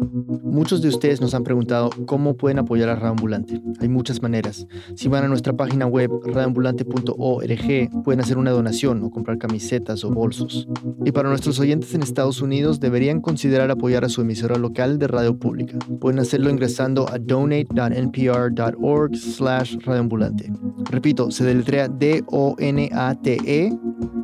Muchos 0.00 0.80
de 0.80 0.88
ustedes 0.88 1.20
nos 1.20 1.34
han 1.34 1.42
preguntado 1.42 1.90
cómo 2.06 2.36
pueden 2.36 2.60
apoyar 2.60 2.88
a 2.88 2.94
Radioambulante. 2.94 3.60
Hay 3.80 3.88
muchas 3.88 4.22
maneras. 4.22 4.64
Si 4.94 5.08
van 5.08 5.24
a 5.24 5.28
nuestra 5.28 5.52
página 5.54 5.86
web 5.86 6.08
radioambulante.org 6.24 8.02
pueden 8.04 8.20
hacer 8.20 8.38
una 8.38 8.52
donación 8.52 9.02
o 9.02 9.10
comprar 9.10 9.38
camisetas 9.38 10.04
o 10.04 10.10
bolsos. 10.10 10.68
Y 11.04 11.10
para 11.10 11.28
nuestros 11.28 11.58
oyentes 11.58 11.92
en 11.94 12.02
Estados 12.02 12.40
Unidos 12.40 12.78
deberían 12.78 13.20
considerar 13.20 13.72
apoyar 13.72 14.04
a 14.04 14.08
su 14.08 14.20
emisora 14.20 14.56
local 14.56 15.00
de 15.00 15.08
radio 15.08 15.36
pública. 15.36 15.76
Pueden 16.00 16.20
hacerlo 16.20 16.48
ingresando 16.48 17.08
a 17.08 17.18
donate.npr.org 17.18 19.16
slash 19.16 19.78
radioambulante. 19.84 20.52
Repito, 20.90 21.32
se 21.32 21.44
deletrea 21.44 21.88
D-O-N-A-T-E, 21.88 23.72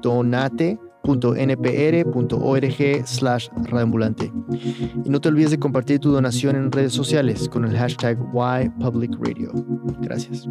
donate 0.02 0.78
npr.org 1.04 3.06
slash 3.06 3.48
radioambulante. 3.64 4.32
Y 5.04 5.10
no 5.10 5.20
te 5.20 5.28
olvides 5.28 5.50
de 5.50 5.58
compartir 5.58 6.00
tu 6.00 6.10
donación 6.10 6.56
en 6.56 6.72
redes 6.72 6.92
sociales 6.92 7.48
con 7.48 7.64
el 7.64 7.76
hashtag 7.76 8.18
YPublicRadio. 8.18 9.52
Gracias. 10.00 10.48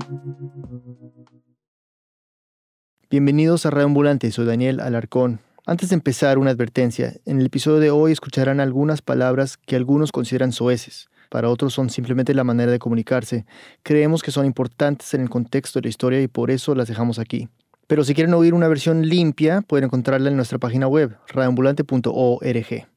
Bienvenidos 3.10 3.66
a 3.66 3.70
Radioambulante, 3.70 4.32
soy 4.32 4.46
Daniel 4.46 4.80
Alarcón. 4.80 5.40
Antes 5.66 5.90
de 5.90 5.96
empezar, 5.96 6.38
una 6.38 6.52
advertencia. 6.52 7.14
En 7.26 7.40
el 7.40 7.46
episodio 7.46 7.80
de 7.80 7.92
hoy 7.92 8.12
escucharán 8.12 8.60
algunas 8.60 9.02
palabras 9.02 9.58
que 9.58 9.76
algunos 9.76 10.12
consideran 10.12 10.52
soeces. 10.52 11.10
Para 11.30 11.50
otros 11.50 11.74
son 11.74 11.90
simplemente 11.90 12.34
la 12.34 12.44
manera 12.44 12.72
de 12.72 12.80
comunicarse. 12.80 13.46
Creemos 13.82 14.24
que 14.24 14.32
son 14.32 14.46
importantes 14.46 15.14
en 15.14 15.22
el 15.22 15.30
contexto 15.30 15.80
de 15.80 15.84
la 15.84 15.90
historia 15.90 16.22
y 16.22 16.28
por 16.28 16.52
eso 16.52 16.76
las 16.76 16.88
dejamos 16.88 17.18
aquí. 17.18 17.50
Pero 17.88 18.04
si 18.04 18.14
quieren 18.14 18.34
oír 18.34 18.54
una 18.54 18.68
versión 18.68 19.08
limpia, 19.08 19.62
pueden 19.62 19.86
encontrarla 19.86 20.30
en 20.30 20.36
nuestra 20.36 20.58
página 20.58 20.88
web, 20.88 21.18
radioambulante.org. 21.28 22.88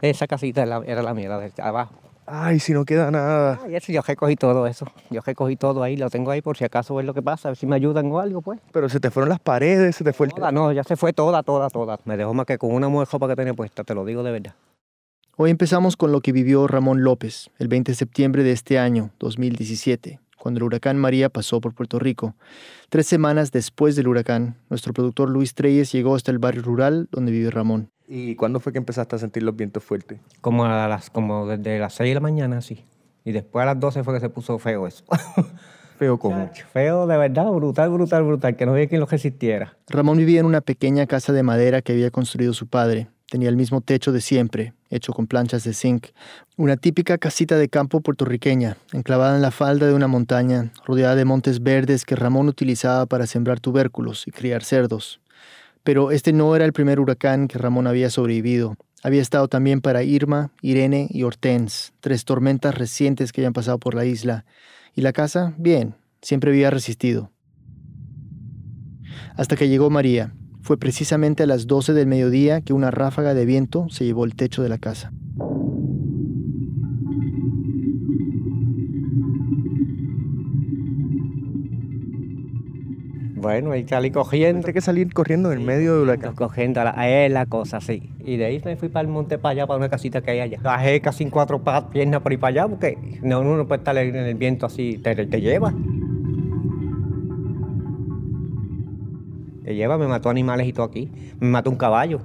Esa 0.00 0.26
casita 0.26 0.62
era 0.62 1.02
la, 1.02 1.14
mía, 1.14 1.38
de 1.38 1.52
abajo. 1.62 1.94
Ay, 2.26 2.58
si 2.58 2.72
no 2.72 2.84
queda 2.84 3.10
nada. 3.12 3.60
Ay, 3.64 3.76
eso, 3.76 3.92
yo 3.92 4.02
recogí 4.02 4.34
todo 4.34 4.66
eso. 4.66 4.86
Yo 5.10 5.20
recogí 5.24 5.56
todo 5.56 5.82
ahí, 5.82 5.96
lo 5.96 6.10
tengo 6.10 6.32
ahí 6.32 6.42
por 6.42 6.56
si 6.56 6.64
acaso 6.64 6.96
ver 6.96 7.04
lo 7.04 7.14
que 7.14 7.22
pasa, 7.22 7.48
a 7.48 7.50
ver 7.50 7.56
si 7.56 7.66
me 7.66 7.76
ayudan 7.76 8.10
o 8.10 8.18
algo, 8.18 8.42
pues. 8.42 8.60
Pero 8.72 8.88
se 8.88 8.98
te 8.98 9.10
fueron 9.10 9.28
las 9.28 9.38
paredes, 9.38 9.94
se 9.96 10.04
te 10.04 10.12
fue 10.12 10.26
el... 10.26 10.32
Toda, 10.32 10.50
no, 10.50 10.72
ya 10.72 10.82
se 10.82 10.96
fue 10.96 11.12
toda, 11.12 11.44
toda, 11.44 11.70
toda. 11.70 11.98
Me 12.04 12.16
dejó 12.16 12.34
más 12.34 12.46
que 12.46 12.58
con 12.58 12.72
una 12.72 12.88
mujer 12.88 13.08
ropa 13.12 13.28
que 13.28 13.36
tenía 13.36 13.54
puesta, 13.54 13.84
te 13.84 13.94
lo 13.94 14.04
digo 14.04 14.24
de 14.24 14.32
verdad. 14.32 14.54
Hoy 15.36 15.50
empezamos 15.50 15.96
con 15.96 16.10
lo 16.12 16.20
que 16.20 16.32
vivió 16.32 16.66
Ramón 16.66 17.04
López 17.04 17.50
el 17.58 17.68
20 17.68 17.92
de 17.92 17.96
septiembre 17.96 18.42
de 18.42 18.52
este 18.52 18.78
año, 18.78 19.10
2017 19.20 20.18
cuando 20.38 20.58
el 20.58 20.64
huracán 20.64 20.98
María 20.98 21.28
pasó 21.28 21.60
por 21.60 21.74
Puerto 21.74 21.98
Rico. 21.98 22.34
Tres 22.88 23.06
semanas 23.06 23.52
después 23.52 23.96
del 23.96 24.08
huracán, 24.08 24.56
nuestro 24.70 24.92
productor 24.92 25.30
Luis 25.30 25.54
Treyes 25.54 25.92
llegó 25.92 26.14
hasta 26.14 26.30
el 26.30 26.38
barrio 26.38 26.62
rural 26.62 27.08
donde 27.10 27.32
vive 27.32 27.50
Ramón. 27.50 27.90
¿Y 28.08 28.36
cuándo 28.36 28.60
fue 28.60 28.72
que 28.72 28.78
empezaste 28.78 29.16
a 29.16 29.18
sentir 29.18 29.42
los 29.42 29.56
vientos 29.56 29.82
fuertes? 29.82 30.20
Como, 30.40 30.64
a 30.64 30.86
las, 30.86 31.10
como 31.10 31.46
desde 31.46 31.78
las 31.78 31.94
6 31.94 32.10
de 32.10 32.14
la 32.14 32.20
mañana, 32.20 32.60
sí. 32.60 32.84
Y 33.24 33.32
después 33.32 33.62
a 33.64 33.66
las 33.66 33.80
12 33.80 34.04
fue 34.04 34.14
que 34.14 34.20
se 34.20 34.28
puso 34.28 34.58
feo 34.58 34.86
eso. 34.86 35.04
¿Feo 35.98 36.18
cómo? 36.18 36.50
Feo 36.72 37.06
de 37.06 37.16
verdad, 37.16 37.50
brutal, 37.50 37.90
brutal, 37.90 38.22
brutal, 38.22 38.54
que 38.54 38.66
no 38.66 38.72
había 38.72 38.86
quien 38.86 39.00
lo 39.00 39.06
resistiera. 39.06 39.76
Ramón 39.88 40.18
vivía 40.18 40.40
en 40.40 40.46
una 40.46 40.60
pequeña 40.60 41.06
casa 41.06 41.32
de 41.32 41.42
madera 41.42 41.82
que 41.82 41.92
había 41.92 42.10
construido 42.10 42.52
su 42.52 42.66
padre. 42.66 43.08
Tenía 43.28 43.48
el 43.48 43.56
mismo 43.56 43.80
techo 43.80 44.12
de 44.12 44.20
siempre, 44.20 44.72
hecho 44.88 45.12
con 45.12 45.26
planchas 45.26 45.64
de 45.64 45.74
zinc. 45.74 46.06
Una 46.56 46.76
típica 46.76 47.18
casita 47.18 47.56
de 47.56 47.68
campo 47.68 48.00
puertorriqueña, 48.00 48.76
enclavada 48.92 49.34
en 49.34 49.42
la 49.42 49.50
falda 49.50 49.88
de 49.88 49.94
una 49.94 50.06
montaña, 50.06 50.70
rodeada 50.84 51.16
de 51.16 51.24
montes 51.24 51.60
verdes 51.60 52.04
que 52.04 52.14
Ramón 52.14 52.48
utilizaba 52.48 53.06
para 53.06 53.26
sembrar 53.26 53.58
tubérculos 53.58 54.28
y 54.28 54.30
criar 54.30 54.62
cerdos. 54.62 55.20
Pero 55.82 56.12
este 56.12 56.32
no 56.32 56.54
era 56.54 56.64
el 56.64 56.72
primer 56.72 57.00
huracán 57.00 57.48
que 57.48 57.58
Ramón 57.58 57.88
había 57.88 58.10
sobrevivido. 58.10 58.76
Había 59.02 59.22
estado 59.22 59.48
también 59.48 59.80
para 59.80 60.04
Irma, 60.04 60.52
Irene 60.62 61.08
y 61.10 61.24
Hortense, 61.24 61.92
tres 62.00 62.24
tormentas 62.24 62.76
recientes 62.76 63.32
que 63.32 63.40
habían 63.40 63.52
pasado 63.52 63.78
por 63.78 63.94
la 63.94 64.04
isla. 64.04 64.44
Y 64.94 65.00
la 65.00 65.12
casa, 65.12 65.52
bien, 65.58 65.96
siempre 66.22 66.50
había 66.50 66.70
resistido. 66.70 67.32
Hasta 69.36 69.56
que 69.56 69.68
llegó 69.68 69.90
María, 69.90 70.32
fue 70.66 70.76
precisamente 70.78 71.44
a 71.44 71.46
las 71.46 71.68
12 71.68 71.92
del 71.92 72.08
mediodía 72.08 72.60
que 72.60 72.72
una 72.72 72.90
ráfaga 72.90 73.34
de 73.34 73.46
viento 73.46 73.86
se 73.88 74.04
llevó 74.04 74.24
el 74.24 74.34
techo 74.34 74.64
de 74.64 74.68
la 74.68 74.78
casa. 74.78 75.12
Bueno, 83.36 83.70
hay 83.70 83.84
que 83.84 83.90
salir 83.90 84.10
cogiendo. 84.10 84.66
Hay 84.66 84.74
que 84.74 84.80
salir 84.80 85.14
corriendo 85.14 85.52
en 85.52 85.64
medio 85.64 86.04
de 86.04 86.16
la 86.16 86.32
Cogiendo, 86.32 86.80
es 87.00 87.30
la 87.30 87.46
cosa, 87.46 87.80
sí. 87.80 88.10
Y 88.24 88.36
de 88.36 88.46
ahí 88.46 88.60
me 88.64 88.74
fui 88.74 88.88
para 88.88 89.06
el 89.06 89.08
monte, 89.08 89.38
para 89.38 89.52
allá, 89.52 89.66
para 89.68 89.76
una 89.78 89.88
casita 89.88 90.20
que 90.20 90.32
hay 90.32 90.40
allá. 90.40 90.58
Bajé 90.60 91.00
casi 91.00 91.22
en 91.22 91.30
cuatro 91.30 91.62
piernas 91.92 92.22
por 92.22 92.32
ahí 92.32 92.38
para 92.38 92.64
allá, 92.64 92.68
porque 92.68 92.98
no, 93.22 93.40
uno 93.40 93.56
no 93.56 93.68
puede 93.68 93.78
estar 93.78 93.96
en 93.96 94.16
el 94.16 94.34
viento 94.34 94.66
así, 94.66 94.98
te, 94.98 95.14
te 95.14 95.40
lleva. 95.40 95.72
Te 99.66 99.74
lleva, 99.74 99.98
me 99.98 100.06
mató 100.06 100.30
animales 100.30 100.68
y 100.68 100.72
todo 100.72 100.86
aquí. 100.86 101.10
Me 101.40 101.48
mató 101.48 101.70
un 101.70 101.76
caballo. 101.76 102.20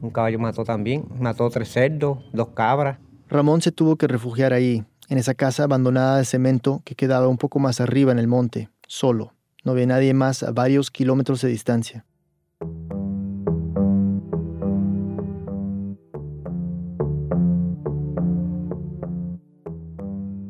Un 0.00 0.08
caballo 0.08 0.38
mató 0.38 0.64
también. 0.64 1.04
Mató 1.20 1.50
tres 1.50 1.68
cerdos, 1.68 2.20
dos 2.32 2.48
cabras. 2.54 2.98
Ramón 3.28 3.60
se 3.60 3.70
tuvo 3.70 3.96
que 3.96 4.08
refugiar 4.08 4.54
ahí, 4.54 4.82
en 5.10 5.18
esa 5.18 5.34
casa 5.34 5.64
abandonada 5.64 6.16
de 6.16 6.24
cemento 6.24 6.80
que 6.86 6.94
quedaba 6.94 7.28
un 7.28 7.36
poco 7.36 7.58
más 7.58 7.82
arriba 7.82 8.12
en 8.12 8.18
el 8.18 8.28
monte, 8.28 8.70
solo. 8.88 9.34
No 9.62 9.74
ve 9.74 9.84
nadie 9.84 10.14
más 10.14 10.42
a 10.42 10.52
varios 10.52 10.90
kilómetros 10.90 11.42
de 11.42 11.48
distancia. 11.48 12.06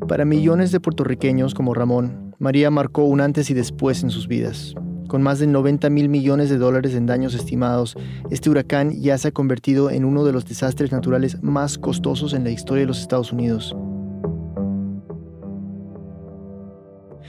Para 0.07 0.25
millones 0.25 0.71
de 0.71 0.79
puertorriqueños 0.79 1.55
como 1.55 1.75
Ramón, 1.75 2.37
María 2.39 2.71
marcó 2.71 3.03
un 3.03 3.21
antes 3.21 3.51
y 3.51 3.55
después 3.55 4.05
en 4.05 4.11
sus 4.11 4.29
vidas. 4.29 4.77
Con 5.13 5.21
más 5.21 5.39
de 5.39 5.47
90 5.47 5.91
mil 5.91 6.09
millones 6.09 6.49
de 6.49 6.57
dólares 6.57 6.95
en 6.95 7.05
daños 7.05 7.35
estimados, 7.35 7.99
este 8.31 8.49
huracán 8.49 8.93
ya 8.93 9.19
se 9.19 9.29
ha 9.29 9.31
convertido 9.31 9.91
en 9.91 10.07
uno 10.07 10.25
de 10.25 10.33
los 10.33 10.47
desastres 10.47 10.91
naturales 10.91 11.43
más 11.43 11.77
costosos 11.77 12.33
en 12.33 12.45
la 12.45 12.51
historia 12.51 12.85
de 12.85 12.87
los 12.87 13.03
Estados 13.03 13.31
Unidos. 13.31 13.77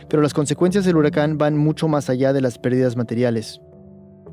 Pero 0.07 0.21
las 0.23 0.33
consecuencias 0.33 0.85
del 0.85 0.95
huracán 0.95 1.37
van 1.37 1.57
mucho 1.57 1.89
más 1.89 2.09
allá 2.09 2.31
de 2.31 2.39
las 2.39 2.57
pérdidas 2.57 2.95
materiales. 2.95 3.59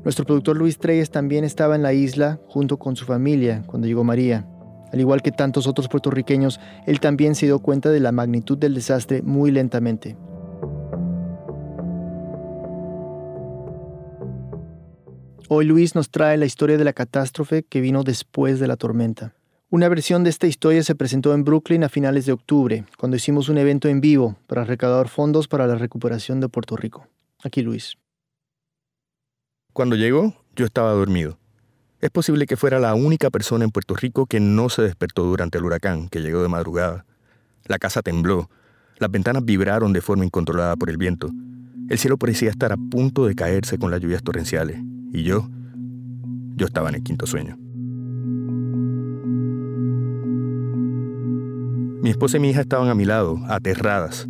Nuestro 0.05 0.23
productor 0.23 0.55
Luis 0.55 0.77
Treyes 0.77 1.11
también 1.11 1.43
estaba 1.43 1.75
en 1.75 1.83
la 1.83 1.91
isla 1.91 2.39
junto 2.47 2.79
con 2.79 2.95
su 2.95 3.03
familia 3.03 3.63
cuando 3.67 3.85
llegó 3.85 4.05
María. 4.05 4.47
Al 4.93 5.01
igual 5.01 5.21
que 5.21 5.33
tantos 5.33 5.67
otros 5.67 5.89
puertorriqueños, 5.89 6.61
él 6.87 7.01
también 7.01 7.35
se 7.35 7.47
dio 7.47 7.59
cuenta 7.59 7.89
de 7.89 7.99
la 7.99 8.13
magnitud 8.13 8.57
del 8.57 8.75
desastre 8.75 9.21
muy 9.21 9.51
lentamente. 9.51 10.15
Hoy 15.53 15.65
Luis 15.65 15.95
nos 15.95 16.09
trae 16.09 16.37
la 16.37 16.45
historia 16.45 16.77
de 16.77 16.85
la 16.85 16.93
catástrofe 16.93 17.63
que 17.63 17.81
vino 17.81 18.03
después 18.03 18.61
de 18.61 18.67
la 18.67 18.77
tormenta. 18.77 19.35
Una 19.69 19.89
versión 19.89 20.23
de 20.23 20.29
esta 20.29 20.47
historia 20.47 20.81
se 20.81 20.95
presentó 20.95 21.33
en 21.33 21.43
Brooklyn 21.43 21.83
a 21.83 21.89
finales 21.89 22.25
de 22.25 22.31
octubre, 22.31 22.85
cuando 22.97 23.17
hicimos 23.17 23.49
un 23.49 23.57
evento 23.57 23.89
en 23.89 23.99
vivo 23.99 24.37
para 24.47 24.63
recaudar 24.63 25.09
fondos 25.09 25.49
para 25.49 25.67
la 25.67 25.75
recuperación 25.75 26.39
de 26.39 26.47
Puerto 26.47 26.77
Rico. 26.77 27.05
Aquí 27.43 27.63
Luis. 27.63 27.97
Cuando 29.73 29.97
llegó, 29.97 30.33
yo 30.55 30.63
estaba 30.63 30.93
dormido. 30.93 31.37
Es 31.99 32.11
posible 32.11 32.45
que 32.45 32.55
fuera 32.55 32.79
la 32.79 32.95
única 32.95 33.29
persona 33.29 33.65
en 33.65 33.71
Puerto 33.71 33.93
Rico 33.93 34.27
que 34.27 34.39
no 34.39 34.69
se 34.69 34.83
despertó 34.83 35.25
durante 35.25 35.57
el 35.57 35.65
huracán 35.65 36.07
que 36.07 36.21
llegó 36.21 36.41
de 36.41 36.47
madrugada. 36.47 37.05
La 37.65 37.77
casa 37.77 38.01
tembló, 38.01 38.49
las 38.99 39.11
ventanas 39.11 39.43
vibraron 39.43 39.91
de 39.91 39.99
forma 39.99 40.23
incontrolada 40.23 40.77
por 40.77 40.89
el 40.89 40.95
viento. 40.95 41.29
El 41.89 41.99
cielo 41.99 42.15
parecía 42.15 42.49
estar 42.49 42.71
a 42.71 42.77
punto 42.77 43.25
de 43.25 43.35
caerse 43.35 43.77
con 43.77 43.91
las 43.91 43.99
lluvias 43.99 44.23
torrenciales. 44.23 44.79
Y 45.13 45.23
yo, 45.23 45.47
yo 46.55 46.65
estaba 46.65 46.89
en 46.89 46.95
el 46.95 47.03
quinto 47.03 47.25
sueño. 47.27 47.57
Mi 52.01 52.09
esposa 52.09 52.37
y 52.37 52.39
mi 52.39 52.49
hija 52.49 52.61
estaban 52.61 52.89
a 52.89 52.95
mi 52.95 53.05
lado, 53.05 53.39
aterradas. 53.47 54.27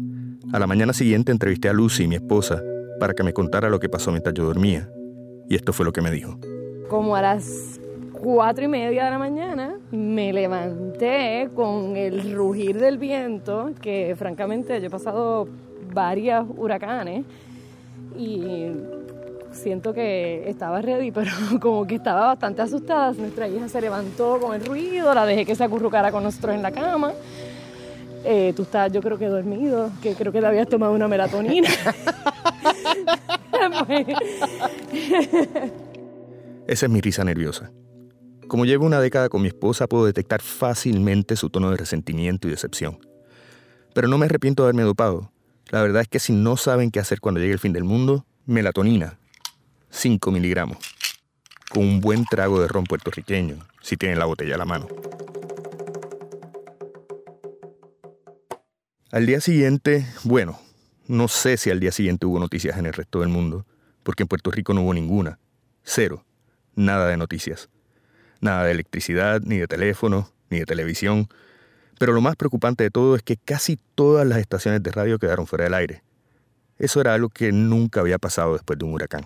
A 0.51 0.60
la 0.60 0.68
mañana 0.68 0.92
siguiente 0.92 1.31
entrevisté 1.31 1.69
a 1.69 1.74
Lucy, 1.74 2.07
mi 2.07 2.16
esposa, 2.16 2.62
para 3.00 3.13
que 3.13 3.24
me 3.24 3.31
contara 3.31 3.69
lo 3.69 3.80
que 3.80 3.89
pasó 3.89 4.12
mientras 4.12 4.33
yo 4.33 4.44
dormía. 4.44 4.89
Y 5.48 5.56
esto 5.56 5.72
fue 5.72 5.86
lo 5.86 5.94
que 5.94 6.01
me 6.01 6.12
dijo. 6.12 6.38
Como 6.89 7.16
a 7.16 7.22
las 7.22 7.80
cuatro 8.12 8.66
y 8.66 8.68
media 8.68 9.06
de 9.06 9.12
la 9.12 9.18
mañana 9.18 9.75
me 9.92 10.34
levanté 10.34 11.50
con 11.56 11.95
el 11.95 12.34
rugir 12.36 12.77
del 12.80 12.98
viento, 12.98 13.72
que 13.81 14.16
francamente 14.18 14.80
yo 14.80 14.88
he 14.88 14.89
pasado 14.89 15.48
varios 15.94 16.45
huracanes 16.56 17.25
y 18.18 18.68
siento 19.53 19.94
que 19.94 20.50
estaba 20.50 20.81
ready, 20.81 21.12
pero 21.12 21.31
como 21.62 21.86
que 21.86 21.95
estaba 21.95 22.27
bastante 22.27 22.62
asustada. 22.62 23.13
Nuestra 23.13 23.48
hija 23.48 23.68
se 23.68 23.81
levantó 23.81 24.39
con 24.39 24.56
el 24.56 24.65
ruido, 24.65 25.13
la 25.13 25.25
dejé 25.25 25.45
que 25.45 25.56
se 25.56 25.63
acurrucara 25.63 26.12
con 26.12 26.24
nosotros 26.24 26.56
en 26.56 26.62
la 26.62 26.71
cama. 26.71 27.13
Eh, 28.24 28.53
tú 28.56 28.63
estás, 28.63 28.92
yo 28.92 29.01
creo 29.01 29.18
que 29.18 29.27
dormido, 29.27 29.89
que 30.01 30.13
creo 30.13 30.31
que 30.31 30.39
te 30.39 30.45
habías 30.45 30.68
tomado 30.68 30.94
una 30.94 31.07
melatonina. 31.07 31.69
Esa 36.68 36.86
es 36.86 36.92
mi 36.92 37.01
risa 37.01 37.24
nerviosa. 37.24 37.71
Como 38.48 38.65
llevo 38.65 38.86
una 38.86 39.00
década 39.00 39.30
con 39.30 39.42
mi 39.42 39.48
esposa, 39.48 39.88
puedo 39.88 40.06
detectar 40.06 40.42
fácilmente 40.42 41.36
su 41.36 41.50
tono 41.50 41.71
de 41.71 41.77
resentimiento 41.77 42.48
y 42.48 42.51
decepción. 42.51 43.00
Pero 43.94 44.07
no 44.07 44.18
me 44.18 44.25
arrepiento 44.25 44.63
de 44.63 44.68
haberme 44.68 44.83
dopado. 44.83 45.31
La 45.69 45.81
verdad 45.81 46.01
es 46.01 46.07
que 46.07 46.19
si 46.19 46.33
no 46.33 46.57
saben 46.57 46.92
qué 46.92 47.00
hacer 47.00 47.21
cuando 47.21 47.39
llegue 47.39 47.53
el 47.53 47.59
fin 47.59 47.74
del 47.74 47.86
mundo, 47.86 48.25
melatonina, 48.45 49.18
5 49.92 50.32
miligramos, 50.32 50.78
con 51.70 51.84
un 51.84 52.02
buen 52.02 52.26
trago 52.26 52.60
de 52.60 52.68
ron 52.68 52.86
puertorriqueño, 52.86 53.58
si 53.82 53.98
tienen 53.98 54.18
la 54.18 54.26
botella 54.26 54.56
a 54.56 54.58
la 54.58 54.66
mano. 54.66 54.88
Al 59.12 59.26
día 59.26 59.42
siguiente, 59.42 60.08
bueno, 60.24 60.58
no 61.08 61.28
sé 61.28 61.58
si 61.58 61.70
al 61.70 61.82
día 61.82 61.92
siguiente 61.92 62.26
hubo 62.26 62.40
noticias 62.40 62.78
en 62.78 62.86
el 62.86 62.94
resto 62.94 63.20
del 63.20 63.30
mundo, 63.30 63.66
porque 64.04 64.24
en 64.24 64.28
Puerto 64.28 64.50
Rico 64.50 64.74
no 64.74 64.82
hubo 64.84 64.94
ninguna. 64.94 65.40
Cero. 65.84 66.24
Nada 66.74 67.08
de 67.08 67.18
noticias. 67.18 67.70
Nada 68.40 68.64
de 68.64 68.72
electricidad, 68.72 69.42
ni 69.42 69.58
de 69.58 69.68
teléfono, 69.68 70.32
ni 70.50 70.60
de 70.60 70.66
televisión. 70.66 71.28
Pero 72.00 72.14
lo 72.14 72.22
más 72.22 72.38
preocupante 72.38 72.86
de 72.86 72.92
todo 72.92 73.18
es 73.18 73.24
que 73.24 73.36
casi 73.36 73.78
todas 73.94 74.26
las 74.26 74.40
estaciones 74.40 74.82
de 74.82 74.92
radio 74.92 75.20
quedaron 75.20 75.46
fuera 75.46 75.66
del 75.66 75.74
aire. 75.74 76.04
Eso 76.80 77.02
era 77.02 77.14
algo 77.14 77.28
que 77.30 77.52
nunca 77.52 78.00
había 78.00 78.18
pasado 78.18 78.54
después 78.54 78.80
de 78.80 78.86
un 78.86 78.94
huracán. 78.94 79.26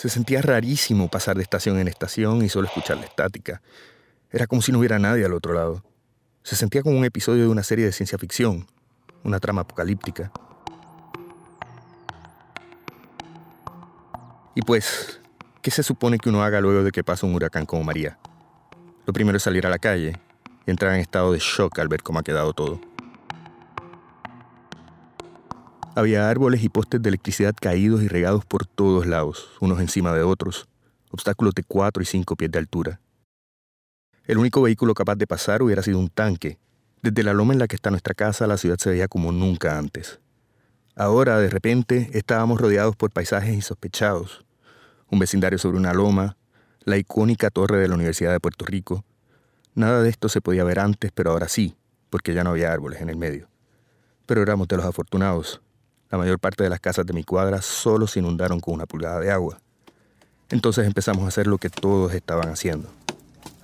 Se 0.00 0.08
sentía 0.08 0.40
rarísimo 0.40 1.08
pasar 1.08 1.36
de 1.36 1.42
estación 1.42 1.78
en 1.78 1.86
estación 1.86 2.42
y 2.42 2.48
solo 2.48 2.66
escuchar 2.68 2.96
la 2.96 3.04
estática. 3.04 3.60
Era 4.30 4.46
como 4.46 4.62
si 4.62 4.72
no 4.72 4.78
hubiera 4.78 4.98
nadie 4.98 5.26
al 5.26 5.34
otro 5.34 5.52
lado. 5.52 5.84
Se 6.42 6.56
sentía 6.56 6.82
como 6.82 6.96
un 6.96 7.04
episodio 7.04 7.42
de 7.42 7.50
una 7.50 7.62
serie 7.62 7.84
de 7.84 7.92
ciencia 7.92 8.16
ficción, 8.16 8.66
una 9.24 9.38
trama 9.40 9.60
apocalíptica. 9.60 10.32
Y 14.54 14.62
pues, 14.62 15.20
¿Qué 15.60 15.70
se 15.70 15.82
supone 15.82 16.16
que 16.16 16.30
uno 16.30 16.42
haga 16.42 16.62
luego 16.62 16.82
de 16.82 16.92
que 16.92 17.04
pasa 17.04 17.26
un 17.26 17.34
huracán 17.34 17.66
como 17.66 17.84
María? 17.84 18.18
Lo 19.04 19.12
primero 19.12 19.36
es 19.36 19.42
salir 19.42 19.66
a 19.66 19.68
la 19.68 19.78
calle 19.78 20.18
y 20.66 20.70
entrar 20.70 20.94
en 20.94 21.00
estado 21.02 21.32
de 21.32 21.40
shock 21.40 21.78
al 21.78 21.88
ver 21.88 22.02
cómo 22.02 22.20
ha 22.20 22.22
quedado 22.22 22.54
todo. 22.54 22.80
Había 26.00 26.30
árboles 26.30 26.64
y 26.64 26.70
postes 26.70 27.02
de 27.02 27.10
electricidad 27.10 27.54
caídos 27.60 28.00
y 28.00 28.08
regados 28.08 28.46
por 28.46 28.64
todos 28.64 29.04
lados, 29.04 29.50
unos 29.60 29.80
encima 29.80 30.14
de 30.14 30.22
otros, 30.22 30.66
obstáculos 31.10 31.54
de 31.54 31.62
4 31.62 32.02
y 32.02 32.06
5 32.06 32.36
pies 32.36 32.50
de 32.50 32.58
altura. 32.58 33.00
El 34.24 34.38
único 34.38 34.62
vehículo 34.62 34.94
capaz 34.94 35.16
de 35.16 35.26
pasar 35.26 35.62
hubiera 35.62 35.82
sido 35.82 35.98
un 35.98 36.08
tanque. 36.08 36.58
Desde 37.02 37.22
la 37.22 37.34
loma 37.34 37.52
en 37.52 37.58
la 37.58 37.68
que 37.68 37.76
está 37.76 37.90
nuestra 37.90 38.14
casa, 38.14 38.46
la 38.46 38.56
ciudad 38.56 38.78
se 38.78 38.88
veía 38.88 39.08
como 39.08 39.30
nunca 39.30 39.76
antes. 39.76 40.20
Ahora, 40.96 41.38
de 41.38 41.50
repente, 41.50 42.08
estábamos 42.14 42.58
rodeados 42.58 42.96
por 42.96 43.10
paisajes 43.10 43.52
insospechados, 43.52 44.46
un 45.10 45.18
vecindario 45.18 45.58
sobre 45.58 45.76
una 45.76 45.92
loma, 45.92 46.38
la 46.84 46.96
icónica 46.96 47.50
torre 47.50 47.76
de 47.76 47.88
la 47.88 47.96
Universidad 47.96 48.32
de 48.32 48.40
Puerto 48.40 48.64
Rico. 48.64 49.04
Nada 49.74 50.00
de 50.00 50.08
esto 50.08 50.30
se 50.30 50.40
podía 50.40 50.64
ver 50.64 50.78
antes, 50.78 51.12
pero 51.12 51.32
ahora 51.32 51.48
sí, 51.48 51.76
porque 52.08 52.32
ya 52.32 52.42
no 52.42 52.52
había 52.52 52.72
árboles 52.72 53.02
en 53.02 53.10
el 53.10 53.16
medio. 53.16 53.50
Pero 54.24 54.40
éramos 54.40 54.66
de 54.66 54.78
los 54.78 54.86
afortunados. 54.86 55.60
La 56.10 56.18
mayor 56.18 56.40
parte 56.40 56.64
de 56.64 56.70
las 56.70 56.80
casas 56.80 57.06
de 57.06 57.12
mi 57.12 57.22
cuadra 57.22 57.62
solo 57.62 58.08
se 58.08 58.18
inundaron 58.18 58.58
con 58.58 58.74
una 58.74 58.86
pulgada 58.86 59.20
de 59.20 59.30
agua. 59.30 59.60
Entonces 60.48 60.84
empezamos 60.84 61.24
a 61.24 61.28
hacer 61.28 61.46
lo 61.46 61.58
que 61.58 61.70
todos 61.70 62.12
estaban 62.12 62.48
haciendo, 62.48 62.90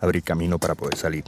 abrir 0.00 0.22
camino 0.22 0.58
para 0.60 0.76
poder 0.76 0.96
salir. 0.96 1.24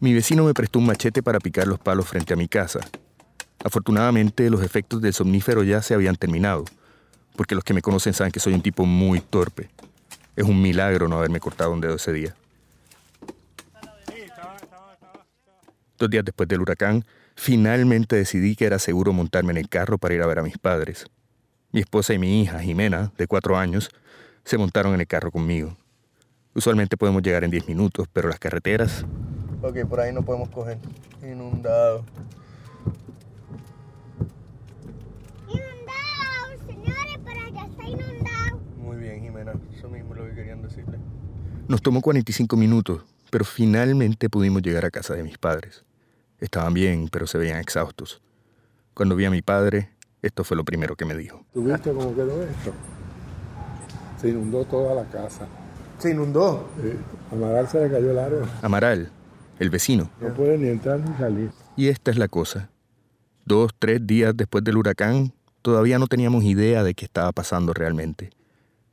Mi 0.00 0.14
vecino 0.14 0.44
me 0.44 0.54
prestó 0.54 0.78
un 0.78 0.86
machete 0.86 1.22
para 1.22 1.38
picar 1.38 1.66
los 1.66 1.78
palos 1.78 2.08
frente 2.08 2.32
a 2.32 2.36
mi 2.36 2.48
casa. 2.48 2.80
Afortunadamente 3.62 4.48
los 4.48 4.62
efectos 4.62 5.02
del 5.02 5.12
somnífero 5.12 5.62
ya 5.62 5.82
se 5.82 5.92
habían 5.92 6.16
terminado, 6.16 6.64
porque 7.36 7.54
los 7.54 7.64
que 7.64 7.74
me 7.74 7.82
conocen 7.82 8.14
saben 8.14 8.32
que 8.32 8.40
soy 8.40 8.54
un 8.54 8.62
tipo 8.62 8.86
muy 8.86 9.20
torpe. 9.20 9.68
Es 10.34 10.44
un 10.44 10.62
milagro 10.62 11.08
no 11.08 11.18
haberme 11.18 11.40
cortado 11.40 11.72
un 11.72 11.82
dedo 11.82 11.96
ese 11.96 12.12
día. 12.12 12.34
Dos 15.98 16.10
días 16.10 16.24
después 16.24 16.48
del 16.48 16.60
huracán, 16.60 17.04
finalmente 17.36 18.16
decidí 18.16 18.56
que 18.56 18.64
era 18.64 18.80
seguro 18.80 19.12
montarme 19.12 19.52
en 19.52 19.58
el 19.58 19.68
carro 19.68 19.98
para 19.98 20.14
ir 20.14 20.22
a 20.22 20.26
ver 20.26 20.40
a 20.40 20.42
mis 20.42 20.58
padres. 20.58 21.06
Mi 21.70 21.80
esposa 21.80 22.14
y 22.14 22.18
mi 22.18 22.42
hija, 22.42 22.58
Jimena, 22.58 23.12
de 23.16 23.26
cuatro 23.26 23.56
años, 23.56 23.90
se 24.44 24.58
montaron 24.58 24.94
en 24.94 25.00
el 25.00 25.06
carro 25.06 25.30
conmigo. 25.30 25.76
Usualmente 26.54 26.96
podemos 26.96 27.22
llegar 27.22 27.44
en 27.44 27.50
diez 27.50 27.68
minutos, 27.68 28.08
pero 28.12 28.28
las 28.28 28.38
carreteras... 28.38 29.04
Ok, 29.62 29.86
por 29.88 30.00
ahí 30.00 30.12
no 30.12 30.22
podemos 30.24 30.48
coger. 30.48 30.78
Inundado. 31.22 32.04
Nos 41.68 41.82
tomó 41.82 42.00
45 42.00 42.56
minutos, 42.56 43.02
pero 43.30 43.44
finalmente 43.44 44.30
pudimos 44.30 44.62
llegar 44.62 44.84
a 44.84 44.90
casa 44.90 45.14
de 45.14 45.24
mis 45.24 45.36
padres. 45.36 45.85
Estaban 46.40 46.74
bien, 46.74 47.08
pero 47.08 47.26
se 47.26 47.38
veían 47.38 47.58
exhaustos. 47.58 48.20
Cuando 48.94 49.16
vi 49.16 49.24
a 49.24 49.30
mi 49.30 49.42
padre, 49.42 49.90
esto 50.22 50.44
fue 50.44 50.56
lo 50.56 50.64
primero 50.64 50.96
que 50.96 51.04
me 51.04 51.14
dijo. 51.14 51.44
¿Tú 51.52 51.64
viste 51.64 51.92
cómo 51.92 52.14
quedó 52.14 52.42
esto? 52.42 52.72
Se 54.20 54.28
inundó 54.28 54.64
toda 54.64 54.94
la 54.94 55.08
casa. 55.08 55.46
¿Se 55.98 56.10
inundó? 56.10 56.68
Amaral 57.32 57.68
se 57.68 57.80
le 57.80 57.90
cayó 57.90 58.10
el 58.10 58.18
árbol. 58.18 58.48
Amaral, 58.62 59.10
el 59.58 59.70
vecino. 59.70 60.10
No 60.20 60.34
puede 60.34 60.58
ni 60.58 60.68
entrar 60.68 61.00
ni 61.00 61.16
salir. 61.16 61.50
Y 61.76 61.88
esta 61.88 62.10
es 62.10 62.18
la 62.18 62.28
cosa. 62.28 62.70
Dos, 63.44 63.72
tres 63.78 64.06
días 64.06 64.36
después 64.36 64.64
del 64.64 64.76
huracán, 64.76 65.32
todavía 65.62 65.98
no 65.98 66.06
teníamos 66.06 66.44
idea 66.44 66.82
de 66.82 66.94
qué 66.94 67.04
estaba 67.04 67.32
pasando 67.32 67.72
realmente, 67.72 68.30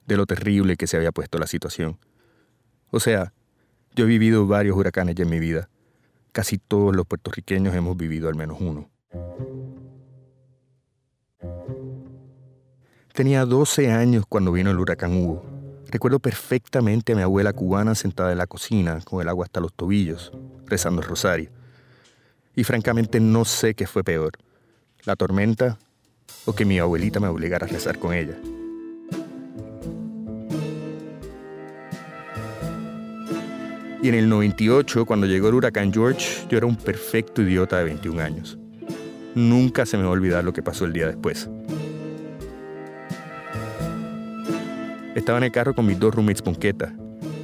de 0.05 0.17
lo 0.17 0.25
terrible 0.25 0.77
que 0.77 0.87
se 0.87 0.97
había 0.97 1.11
puesto 1.11 1.39
la 1.39 1.47
situación. 1.47 1.97
O 2.91 2.99
sea, 2.99 3.33
yo 3.95 4.05
he 4.05 4.07
vivido 4.07 4.47
varios 4.47 4.77
huracanes 4.77 5.15
ya 5.15 5.23
en 5.23 5.29
mi 5.29 5.39
vida. 5.39 5.69
Casi 6.33 6.57
todos 6.57 6.95
los 6.95 7.05
puertorriqueños 7.05 7.75
hemos 7.75 7.95
vivido 7.95 8.27
al 8.27 8.33
menos 8.33 8.57
uno. 8.59 8.89
Tenía 13.13 13.45
12 13.45 13.91
años 13.91 14.25
cuando 14.27 14.51
vino 14.51 14.71
el 14.71 14.79
huracán 14.79 15.15
Hugo. 15.15 15.45
Recuerdo 15.91 16.17
perfectamente 16.17 17.13
a 17.13 17.15
mi 17.15 17.21
abuela 17.21 17.53
cubana 17.53 17.93
sentada 17.93 18.31
en 18.31 18.39
la 18.39 18.47
cocina, 18.47 18.99
con 19.01 19.21
el 19.21 19.29
agua 19.29 19.45
hasta 19.45 19.59
los 19.59 19.73
tobillos, 19.73 20.31
rezando 20.65 21.03
el 21.03 21.07
rosario. 21.07 21.51
Y 22.55 22.63
francamente 22.63 23.19
no 23.19 23.45
sé 23.45 23.75
qué 23.75 23.85
fue 23.85 24.03
peor, 24.03 24.31
la 25.03 25.15
tormenta 25.15 25.77
o 26.45 26.55
que 26.55 26.65
mi 26.65 26.79
abuelita 26.79 27.19
me 27.19 27.27
obligara 27.27 27.67
a 27.67 27.69
rezar 27.69 27.99
con 27.99 28.11
ella. 28.11 28.39
Y 34.03 34.09
en 34.09 34.15
el 34.15 34.27
98, 34.27 35.05
cuando 35.05 35.25
llegó 35.25 35.47
el 35.47 35.55
huracán 35.55 35.93
George, 35.93 36.45
yo 36.49 36.57
era 36.57 36.67
un 36.67 36.75
perfecto 36.75 37.41
idiota 37.41 37.77
de 37.77 37.85
21 37.85 38.21
años. 38.21 38.57
Nunca 39.33 39.85
se 39.85 39.95
me 39.95 40.03
va 40.03 40.09
a 40.09 40.11
olvidar 40.11 40.43
lo 40.43 40.51
que 40.51 40.61
pasó 40.61 40.83
el 40.83 40.91
día 40.91 41.07
después. 41.07 41.49
Estaba 45.15 45.37
en 45.37 45.45
el 45.45 45.53
carro 45.53 45.73
con 45.73 45.85
mis 45.85 45.97
dos 45.97 46.13
roommates 46.13 46.41
ponqueta. 46.41 46.93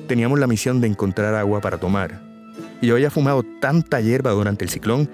Teníamos 0.07 0.37
la 0.37 0.47
misión 0.47 0.81
de 0.81 0.87
encontrar 0.87 1.33
agua 1.33 1.61
para 1.61 1.77
tomar. 1.77 2.19
Y 2.81 2.87
yo 2.87 2.95
había 2.95 3.09
fumado 3.09 3.45
tanta 3.61 4.01
hierba 4.01 4.31
durante 4.31 4.65
el 4.65 4.69
ciclón 4.69 5.09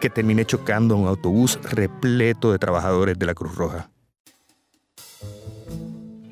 que 0.00 0.10
terminé 0.10 0.44
chocando 0.44 0.98
un 0.98 1.08
autobús 1.08 1.58
repleto 1.62 2.52
de 2.52 2.58
trabajadores 2.58 3.18
de 3.18 3.24
la 3.24 3.32
Cruz 3.32 3.54
Roja. 3.54 3.88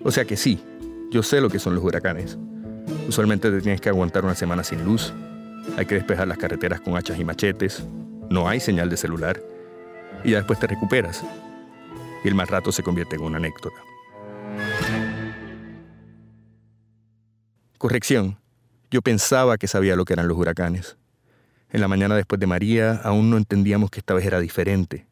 O 0.05 0.11
sea 0.11 0.26
que 0.26 0.37
sí, 0.37 0.62
yo 1.11 1.23
sé 1.23 1.41
lo 1.41 1.49
que 1.49 1.59
son 1.59 1.75
los 1.75 1.83
huracanes. 1.83 2.37
Usualmente 3.09 3.51
te 3.51 3.61
tienes 3.61 3.81
que 3.81 3.89
aguantar 3.89 4.25
una 4.25 4.35
semana 4.35 4.65
sin 4.65 4.85
luz, 4.85 5.13
hay 5.77 5.87
que 5.87 5.97
despejar 5.97 6.27
las 6.27 6.39
carreteras 6.39 6.81
con 6.81 6.97
hachas 6.97 7.19
y 7.19 7.25
machetes, 7.25 7.85
no 8.31 8.49
hay 8.49 8.59
señal 8.61 8.89
de 8.89 8.97
celular, 8.97 9.41
y 10.25 10.31
ya 10.31 10.39
después 10.39 10.59
te 10.59 10.67
recuperas, 10.67 11.23
y 12.25 12.29
el 12.29 12.35
mal 12.35 12.49
rato 12.49 12.73
se 12.73 12.83
convierte 12.83 13.17
en 13.17 13.23
una 13.23 13.39
anécdota. 13.39 13.77
Corrección, 17.79 18.39
yo 18.91 19.03
pensaba 19.03 19.59
que 19.59 19.69
sabía 19.69 19.97
lo 19.97 20.05
que 20.05 20.13
eran 20.13 20.29
los 20.29 20.39
huracanes. 20.39 20.97
En 21.71 21.81
la 21.81 21.89
mañana 21.89 22.15
después 22.15 22.39
de 22.39 22.47
María 22.47 23.01
aún 23.03 23.31
no 23.31 23.37
entendíamos 23.37 23.91
que 23.91 24.01
esta 24.01 24.15
vez 24.15 24.25
era 24.25 24.41
diferente. 24.41 25.07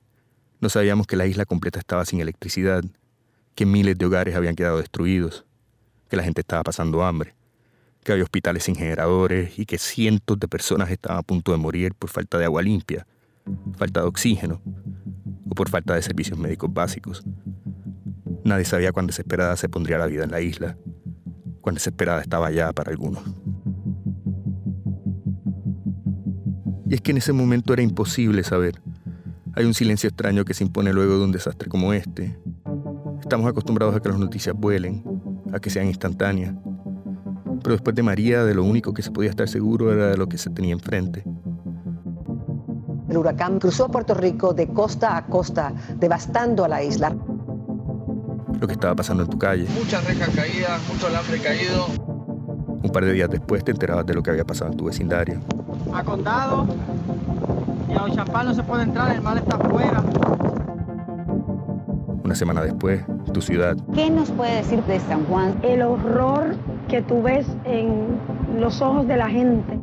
No 0.61 0.69
sabíamos 0.69 1.07
que 1.07 1.17
la 1.17 1.27
isla 1.27 1.47
completa 1.47 1.79
estaba 1.79 2.05
sin 2.05 2.21
electricidad, 2.21 2.85
que 3.55 3.67
miles 3.67 3.99
de 3.99 4.07
hogares 4.07 4.37
habían 4.37 4.57
quedado 4.57 4.79
destruidos, 4.79 5.45
que 6.09 6.17
la 6.17 6.23
gente 6.23 6.43
estaba 6.43 6.63
pasando 6.63 7.03
hambre 7.03 7.35
que 8.05 8.13
había 8.13 8.25
hospitales 8.25 8.65
sin 8.65 8.75
generadores 8.75 9.59
y 9.59 9.67
que 9.67 9.79
cientos 9.79 10.39
de 10.39 10.49
personas 10.49 10.91
estaban 10.91 11.19
a 11.19 11.23
punto 11.23 11.53
de 11.53 11.59
morir 11.59 11.95
por 11.95 12.11
falta 12.11 12.39
de 12.39 12.45
agua 12.45 12.63
limpia, 12.63 13.07
falta 13.77 14.01
de 14.01 14.07
oxígeno 14.07 14.61
o 15.49 15.55
por 15.55 15.69
falta 15.69 15.95
de 15.95 16.03
servicios 16.03 16.39
médicos 16.39 16.73
básicos. 16.73 17.23
Nadie 18.45 18.65
sabía 18.65 18.93
cuán 18.93 19.07
desesperada 19.07 19.57
se 19.57 19.69
pondría 19.69 19.99
la 19.99 20.07
vida 20.07 20.25
en 20.25 20.31
la 20.31 20.41
isla, 20.41 20.77
cuán 21.61 21.75
desesperada 21.75 22.23
estaba 22.23 22.51
ya 22.51 22.73
para 22.73 22.91
algunos. 22.91 23.23
Y 26.89 26.95
es 26.95 27.01
que 27.01 27.13
en 27.13 27.19
ese 27.19 27.33
momento 27.33 27.73
era 27.73 27.83
imposible 27.83 28.43
saber. 28.43 28.81
Hay 29.55 29.65
un 29.65 29.75
silencio 29.75 30.09
extraño 30.09 30.45
que 30.45 30.55
se 30.55 30.65
impone 30.65 30.93
luego 30.93 31.19
de 31.19 31.25
un 31.25 31.33
desastre 31.33 31.69
como 31.69 31.93
este. 31.93 32.39
Estamos 33.21 33.49
acostumbrados 33.49 33.95
a 33.95 34.01
que 34.01 34.09
las 34.09 34.19
noticias 34.19 34.57
vuelen, 34.57 35.05
a 35.53 35.61
que 35.61 35.71
sean 35.71 35.87
instantáneas. 35.87 36.55
Pero 37.63 37.75
después 37.75 37.95
de 37.95 38.03
María, 38.03 38.45
de 38.45 38.55
lo 38.55 38.65
único 38.65 38.95
que 38.95 39.03
se 39.03 39.11
podía 39.11 39.31
estar 39.31 39.49
seguro 39.49 39.93
era 39.93 40.09
de 40.09 40.17
lo 40.17 40.29
que 40.29 40.39
se 40.39 40.51
tenía 40.51 40.73
enfrente. 40.73 41.25
El 43.09 43.19
huracán 43.19 43.59
cruzó 43.59 43.89
Puerto 43.89 44.15
Rico 44.15 44.55
de 44.55 44.69
costa 44.69 45.17
a 45.17 45.27
costa, 45.27 45.73
devastando 45.99 46.65
a 46.65 46.69
la 46.69 46.83
isla. 46.83 47.15
Lo 48.61 48.67
que 48.67 48.75
estaba 48.75 48.95
pasando 48.95 49.25
en 49.25 49.29
tu 49.29 49.39
calle. 49.39 49.67
Muchas 49.77 50.05
rejas 50.07 50.29
caídas, 50.31 50.81
mucho 50.93 51.07
alambre 51.09 51.39
caído. 51.41 51.87
Un 52.83 52.91
par 52.93 53.05
de 53.05 53.13
días 53.13 53.29
después 53.29 53.65
te 53.65 53.73
enterabas 53.73 54.07
de 54.07 54.15
lo 54.15 54.23
que 54.23 54.31
había 54.31 54.45
pasado 54.45 54.71
en 54.71 54.77
tu 54.77 54.85
vecindario. 54.85 55.41
A 55.93 56.05
Condado 56.05 56.67
y 57.89 57.93
a 57.93 58.15
Champán 58.15 58.47
no 58.47 58.55
se 58.55 58.63
puede 58.63 58.85
entrar, 58.85 59.15
el 59.15 59.21
mal 59.21 59.39
está 59.39 59.57
afuera. 59.57 60.03
Una 62.25 62.35
semana 62.35 62.63
después, 62.63 63.03
tu 63.33 63.43
ciudad. 63.43 63.77
¿Qué 63.93 64.09
nos 64.09 64.31
puede 64.31 64.57
decir 64.57 64.83
de 64.85 65.01
San 65.01 65.25
Juan? 65.25 65.59
El 65.63 65.83
horror 65.83 66.55
que 66.91 67.03
tú 67.03 67.23
ves 67.23 67.47
en 67.65 68.19
los 68.59 68.83
ojos 68.83 69.07
de 69.07 69.17
la 69.17 69.29
gente. 69.29 69.79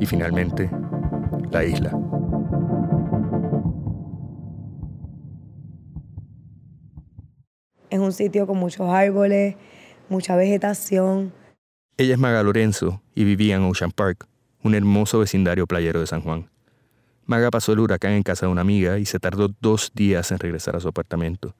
Y 0.00 0.06
finalmente, 0.06 0.70
la 1.50 1.64
isla. 1.64 1.90
Es 7.90 7.98
un 7.98 8.12
sitio 8.12 8.46
con 8.46 8.58
muchos 8.58 8.88
árboles, 8.88 9.56
mucha 10.08 10.36
vegetación. 10.36 11.32
Ella 11.96 12.14
es 12.14 12.20
Maga 12.20 12.42
Lorenzo 12.42 13.02
y 13.14 13.24
vivía 13.24 13.56
en 13.56 13.64
Ocean 13.64 13.90
Park, 13.90 14.28
un 14.62 14.74
hermoso 14.74 15.18
vecindario 15.18 15.66
playero 15.66 16.00
de 16.00 16.06
San 16.06 16.22
Juan. 16.22 16.50
Maga 17.26 17.50
pasó 17.50 17.72
el 17.72 17.80
huracán 17.80 18.12
en 18.12 18.22
casa 18.22 18.46
de 18.46 18.52
una 18.52 18.60
amiga 18.60 18.98
y 18.98 19.06
se 19.06 19.18
tardó 19.18 19.48
dos 19.60 19.90
días 19.94 20.30
en 20.30 20.38
regresar 20.38 20.76
a 20.76 20.80
su 20.80 20.88
apartamento. 20.88 21.54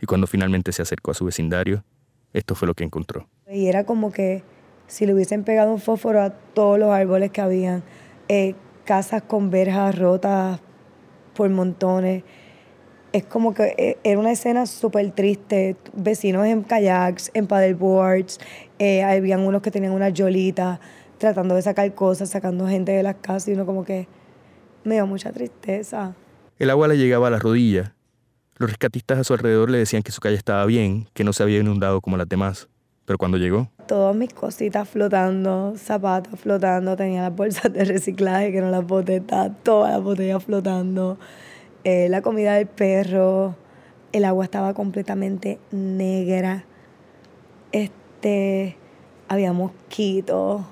Y 0.00 0.06
cuando 0.06 0.26
finalmente 0.26 0.72
se 0.72 0.82
acercó 0.82 1.12
a 1.12 1.14
su 1.14 1.24
vecindario, 1.24 1.84
esto 2.32 2.54
fue 2.54 2.66
lo 2.66 2.74
que 2.74 2.84
encontró. 2.84 3.26
Y 3.50 3.66
era 3.66 3.84
como 3.84 4.12
que 4.12 4.42
si 4.86 5.06
le 5.06 5.14
hubiesen 5.14 5.44
pegado 5.44 5.72
un 5.72 5.80
fósforo 5.80 6.20
a 6.20 6.30
todos 6.30 6.78
los 6.78 6.90
árboles 6.90 7.30
que 7.30 7.40
habían, 7.40 7.82
eh, 8.28 8.54
casas 8.84 9.22
con 9.22 9.50
verjas 9.50 9.98
rotas 9.98 10.60
por 11.34 11.50
montones. 11.50 12.24
Es 13.12 13.24
como 13.24 13.54
que 13.54 13.74
eh, 13.78 13.98
era 14.02 14.18
una 14.18 14.32
escena 14.32 14.66
súper 14.66 15.10
triste. 15.12 15.76
Vecinos 15.92 16.46
en 16.46 16.62
kayaks, 16.62 17.30
en 17.34 17.46
paddleboards, 17.46 18.38
eh, 18.78 19.02
habían 19.02 19.40
unos 19.40 19.62
que 19.62 19.70
tenían 19.70 19.92
una 19.92 20.08
yolita 20.08 20.80
tratando 21.18 21.54
de 21.54 21.62
sacar 21.62 21.92
cosas, 21.94 22.30
sacando 22.30 22.66
gente 22.66 22.92
de 22.92 23.02
las 23.02 23.16
casas 23.16 23.48
y 23.48 23.52
uno 23.52 23.66
como 23.66 23.84
que 23.84 24.08
me 24.84 24.94
dio 24.94 25.06
mucha 25.06 25.32
tristeza. 25.32 26.14
El 26.58 26.70
agua 26.70 26.88
le 26.88 26.96
llegaba 26.96 27.28
a 27.28 27.30
las 27.30 27.42
rodillas. 27.42 27.92
Los 28.58 28.70
rescatistas 28.70 29.20
a 29.20 29.24
su 29.24 29.34
alrededor 29.34 29.70
le 29.70 29.78
decían 29.78 30.02
que 30.02 30.10
su 30.10 30.20
calle 30.20 30.34
estaba 30.34 30.66
bien, 30.66 31.06
que 31.14 31.22
no 31.22 31.32
se 31.32 31.44
había 31.44 31.60
inundado 31.60 32.00
como 32.00 32.16
las 32.16 32.28
demás. 32.28 32.68
Pero 33.04 33.16
cuando 33.16 33.38
llegó... 33.38 33.70
Todas 33.86 34.16
mis 34.16 34.34
cositas 34.34 34.88
flotando, 34.88 35.74
zapatos 35.76 36.40
flotando, 36.40 36.96
tenía 36.96 37.22
las 37.22 37.36
bolsas 37.36 37.72
de 37.72 37.84
reciclaje 37.84 38.50
que 38.50 38.60
no 38.60 38.68
las 38.70 38.84
boté, 38.84 39.18
estaba 39.18 39.50
todas 39.50 39.92
las 39.92 40.02
botellas 40.02 40.42
flotando, 40.42 41.18
eh, 41.84 42.08
la 42.08 42.20
comida 42.20 42.54
del 42.54 42.66
perro, 42.66 43.54
el 44.10 44.24
agua 44.24 44.44
estaba 44.44 44.74
completamente 44.74 45.60
negra, 45.70 46.64
este, 47.70 48.76
había 49.28 49.52
mosquitos, 49.52 50.62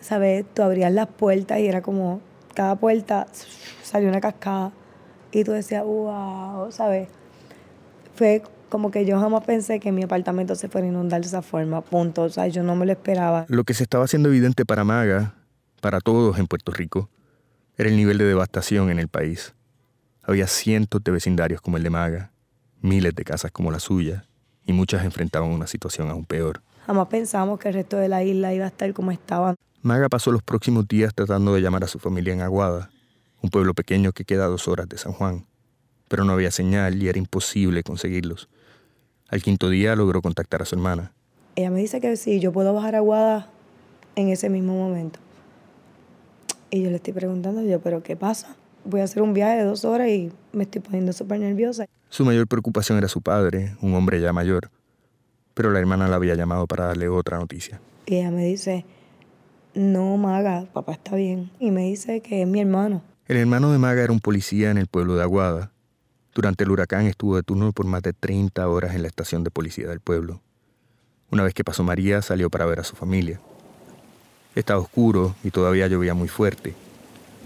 ¿sabes? 0.00 0.46
Tú 0.54 0.62
abrías 0.62 0.90
las 0.90 1.06
puertas 1.06 1.60
y 1.60 1.66
era 1.66 1.82
como, 1.82 2.22
cada 2.54 2.76
puerta 2.76 3.26
salió 3.82 4.08
una 4.08 4.22
cascada 4.22 4.72
y 5.32 5.44
tú 5.44 5.52
decías, 5.52 5.84
wow, 5.84 6.70
¿sabes? 6.70 7.08
Fue 8.14 8.42
como 8.68 8.90
que 8.90 9.04
yo 9.04 9.18
jamás 9.18 9.44
pensé 9.44 9.80
que 9.80 9.92
mi 9.92 10.02
apartamento 10.02 10.54
se 10.54 10.68
fuera 10.68 10.86
a 10.86 10.90
inundar 10.90 11.20
de 11.20 11.26
esa 11.26 11.42
forma, 11.42 11.82
punto. 11.82 12.22
O 12.22 12.28
sea, 12.28 12.46
yo 12.48 12.62
no 12.62 12.76
me 12.76 12.86
lo 12.86 12.92
esperaba. 12.92 13.44
Lo 13.48 13.64
que 13.64 13.74
se 13.74 13.82
estaba 13.82 14.04
haciendo 14.04 14.28
evidente 14.28 14.64
para 14.64 14.84
Maga, 14.84 15.34
para 15.80 16.00
todos 16.00 16.38
en 16.38 16.46
Puerto 16.46 16.72
Rico, 16.72 17.10
era 17.76 17.88
el 17.88 17.96
nivel 17.96 18.18
de 18.18 18.24
devastación 18.24 18.90
en 18.90 18.98
el 18.98 19.08
país. 19.08 19.54
Había 20.22 20.46
cientos 20.46 21.02
de 21.02 21.10
vecindarios 21.10 21.60
como 21.60 21.76
el 21.76 21.82
de 21.82 21.90
Maga, 21.90 22.32
miles 22.80 23.14
de 23.14 23.24
casas 23.24 23.50
como 23.50 23.70
la 23.70 23.80
suya, 23.80 24.24
y 24.64 24.72
muchas 24.72 25.04
enfrentaban 25.04 25.50
una 25.50 25.66
situación 25.66 26.10
aún 26.10 26.24
peor. 26.24 26.62
Jamás 26.86 27.08
pensamos 27.08 27.58
que 27.58 27.68
el 27.68 27.74
resto 27.74 27.96
de 27.96 28.08
la 28.08 28.22
isla 28.22 28.54
iba 28.54 28.64
a 28.64 28.68
estar 28.68 28.92
como 28.92 29.10
estaba. 29.10 29.54
Maga 29.82 30.08
pasó 30.08 30.30
los 30.30 30.42
próximos 30.42 30.86
días 30.86 31.14
tratando 31.14 31.54
de 31.54 31.62
llamar 31.62 31.84
a 31.84 31.88
su 31.88 31.98
familia 31.98 32.34
en 32.34 32.42
Aguada, 32.42 32.90
un 33.42 33.50
pueblo 33.50 33.74
pequeño 33.74 34.12
que 34.12 34.24
queda 34.24 34.44
a 34.44 34.48
dos 34.48 34.68
horas 34.68 34.88
de 34.88 34.98
San 34.98 35.12
Juan, 35.12 35.46
pero 36.08 36.24
no 36.24 36.32
había 36.32 36.50
señal 36.50 37.02
y 37.02 37.08
era 37.08 37.18
imposible 37.18 37.82
conseguirlos. 37.82 38.48
Al 39.28 39.42
quinto 39.42 39.68
día 39.68 39.94
logró 39.96 40.22
contactar 40.22 40.62
a 40.62 40.64
su 40.64 40.74
hermana. 40.74 41.12
Ella 41.56 41.70
me 41.70 41.80
dice 41.80 42.00
que 42.00 42.16
sí, 42.16 42.40
yo 42.40 42.52
puedo 42.52 42.74
bajar 42.74 42.94
a 42.94 42.98
Aguada 42.98 43.48
en 44.16 44.28
ese 44.28 44.48
mismo 44.48 44.74
momento. 44.74 45.18
Y 46.70 46.82
yo 46.82 46.90
le 46.90 46.96
estoy 46.96 47.12
preguntando, 47.12 47.62
yo, 47.62 47.80
¿pero 47.80 48.02
qué 48.02 48.16
pasa? 48.16 48.56
Voy 48.84 49.00
a 49.00 49.04
hacer 49.04 49.22
un 49.22 49.34
viaje 49.34 49.58
de 49.58 49.64
dos 49.64 49.84
horas 49.84 50.08
y 50.08 50.32
me 50.52 50.64
estoy 50.64 50.80
poniendo 50.80 51.12
súper 51.12 51.40
nerviosa. 51.40 51.86
Su 52.08 52.24
mayor 52.24 52.46
preocupación 52.46 52.98
era 52.98 53.08
su 53.08 53.20
padre, 53.22 53.76
un 53.80 53.94
hombre 53.94 54.20
ya 54.20 54.32
mayor, 54.32 54.70
pero 55.54 55.70
la 55.70 55.78
hermana 55.78 56.08
la 56.08 56.16
había 56.16 56.34
llamado 56.34 56.66
para 56.66 56.86
darle 56.86 57.08
otra 57.08 57.38
noticia. 57.38 57.80
Y 58.06 58.16
ella 58.16 58.30
me 58.30 58.44
dice, 58.44 58.84
no, 59.74 60.16
Maga, 60.16 60.66
papá 60.72 60.92
está 60.92 61.14
bien. 61.14 61.50
Y 61.60 61.70
me 61.70 61.82
dice 61.82 62.20
que 62.20 62.42
es 62.42 62.48
mi 62.48 62.60
hermano. 62.60 63.02
El 63.30 63.36
hermano 63.36 63.70
de 63.70 63.78
Maga 63.78 64.02
era 64.02 64.12
un 64.12 64.18
policía 64.18 64.72
en 64.72 64.76
el 64.76 64.88
pueblo 64.88 65.14
de 65.14 65.22
Aguada. 65.22 65.70
Durante 66.34 66.64
el 66.64 66.70
huracán 66.72 67.06
estuvo 67.06 67.36
de 67.36 67.44
turno 67.44 67.70
por 67.70 67.86
más 67.86 68.02
de 68.02 68.12
30 68.12 68.66
horas 68.66 68.96
en 68.96 69.02
la 69.02 69.06
estación 69.06 69.44
de 69.44 69.52
policía 69.52 69.86
del 69.86 70.00
pueblo. 70.00 70.40
Una 71.30 71.44
vez 71.44 71.54
que 71.54 71.62
pasó 71.62 71.84
María, 71.84 72.22
salió 72.22 72.50
para 72.50 72.66
ver 72.66 72.80
a 72.80 72.82
su 72.82 72.96
familia. 72.96 73.38
Estaba 74.56 74.80
oscuro 74.80 75.36
y 75.44 75.52
todavía 75.52 75.86
llovía 75.86 76.12
muy 76.12 76.26
fuerte. 76.26 76.74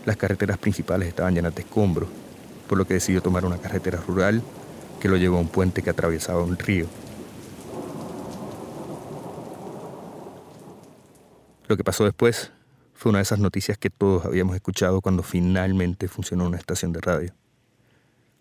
Las 0.06 0.16
carreteras 0.16 0.56
principales 0.56 1.06
estaban 1.06 1.34
llenas 1.34 1.54
de 1.54 1.60
escombros, 1.60 2.08
por 2.66 2.78
lo 2.78 2.86
que 2.86 2.94
decidió 2.94 3.20
tomar 3.20 3.44
una 3.44 3.58
carretera 3.58 4.00
rural 4.08 4.42
que 5.02 5.08
lo 5.10 5.18
llevó 5.18 5.36
a 5.36 5.40
un 5.40 5.48
puente 5.48 5.82
que 5.82 5.90
atravesaba 5.90 6.42
un 6.42 6.58
río. 6.58 6.86
Lo 11.68 11.76
que 11.76 11.84
pasó 11.84 12.04
después 12.04 12.53
fue 13.04 13.11
una 13.11 13.18
de 13.18 13.25
esas 13.25 13.38
noticias 13.38 13.76
que 13.76 13.90
todos 13.90 14.25
habíamos 14.25 14.54
escuchado 14.54 15.02
cuando 15.02 15.23
finalmente 15.23 16.08
funcionó 16.08 16.46
una 16.46 16.56
estación 16.56 16.90
de 16.90 17.02
radio. 17.02 17.34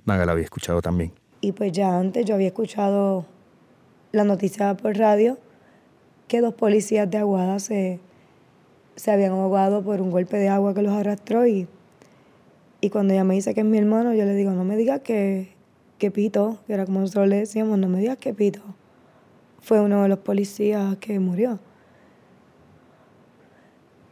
Maga 0.06 0.26
la 0.26 0.32
había 0.32 0.46
escuchado 0.46 0.82
también. 0.82 1.12
Y 1.42 1.52
pues 1.52 1.74
ya 1.74 2.00
antes 2.00 2.24
yo 2.24 2.36
había 2.36 2.48
escuchado 2.48 3.26
la 4.14 4.24
noticia 4.24 4.78
por 4.78 4.96
radio 4.96 5.38
que 6.30 6.40
dos 6.40 6.54
policías 6.54 7.12
de 7.12 7.18
Aguada 7.18 7.60
se, 7.60 8.00
se 8.96 9.12
habían 9.12 9.34
ahogado 9.34 9.84
por 9.84 10.00
un 10.00 10.12
golpe 10.12 10.38
de 10.38 10.48
agua 10.48 10.74
que 10.74 10.82
los 10.82 10.94
arrastró 10.94 11.46
y, 11.46 11.68
y 12.80 12.90
cuando 12.90 13.14
ella 13.14 13.26
me 13.26 13.34
dice 13.34 13.54
que 13.54 13.60
es 13.60 13.66
mi 13.66 13.78
hermano, 13.78 14.14
yo 14.14 14.24
le 14.24 14.34
digo, 14.34 14.52
no 14.52 14.64
me 14.64 14.78
digas 14.78 15.02
que, 15.02 15.52
que 15.98 16.10
Pito, 16.10 16.60
que 16.68 16.74
era 16.74 16.86
como 16.86 17.02
nosotros 17.02 17.28
le 17.28 17.36
decíamos, 17.36 17.78
no 17.80 17.90
me 17.90 18.00
digas 18.00 18.18
que 18.18 18.34
Pito 18.34 18.62
fue 19.60 19.82
uno 19.82 20.04
de 20.04 20.08
los 20.08 20.20
policías 20.20 20.96
que 21.00 21.20
murió. 21.20 21.60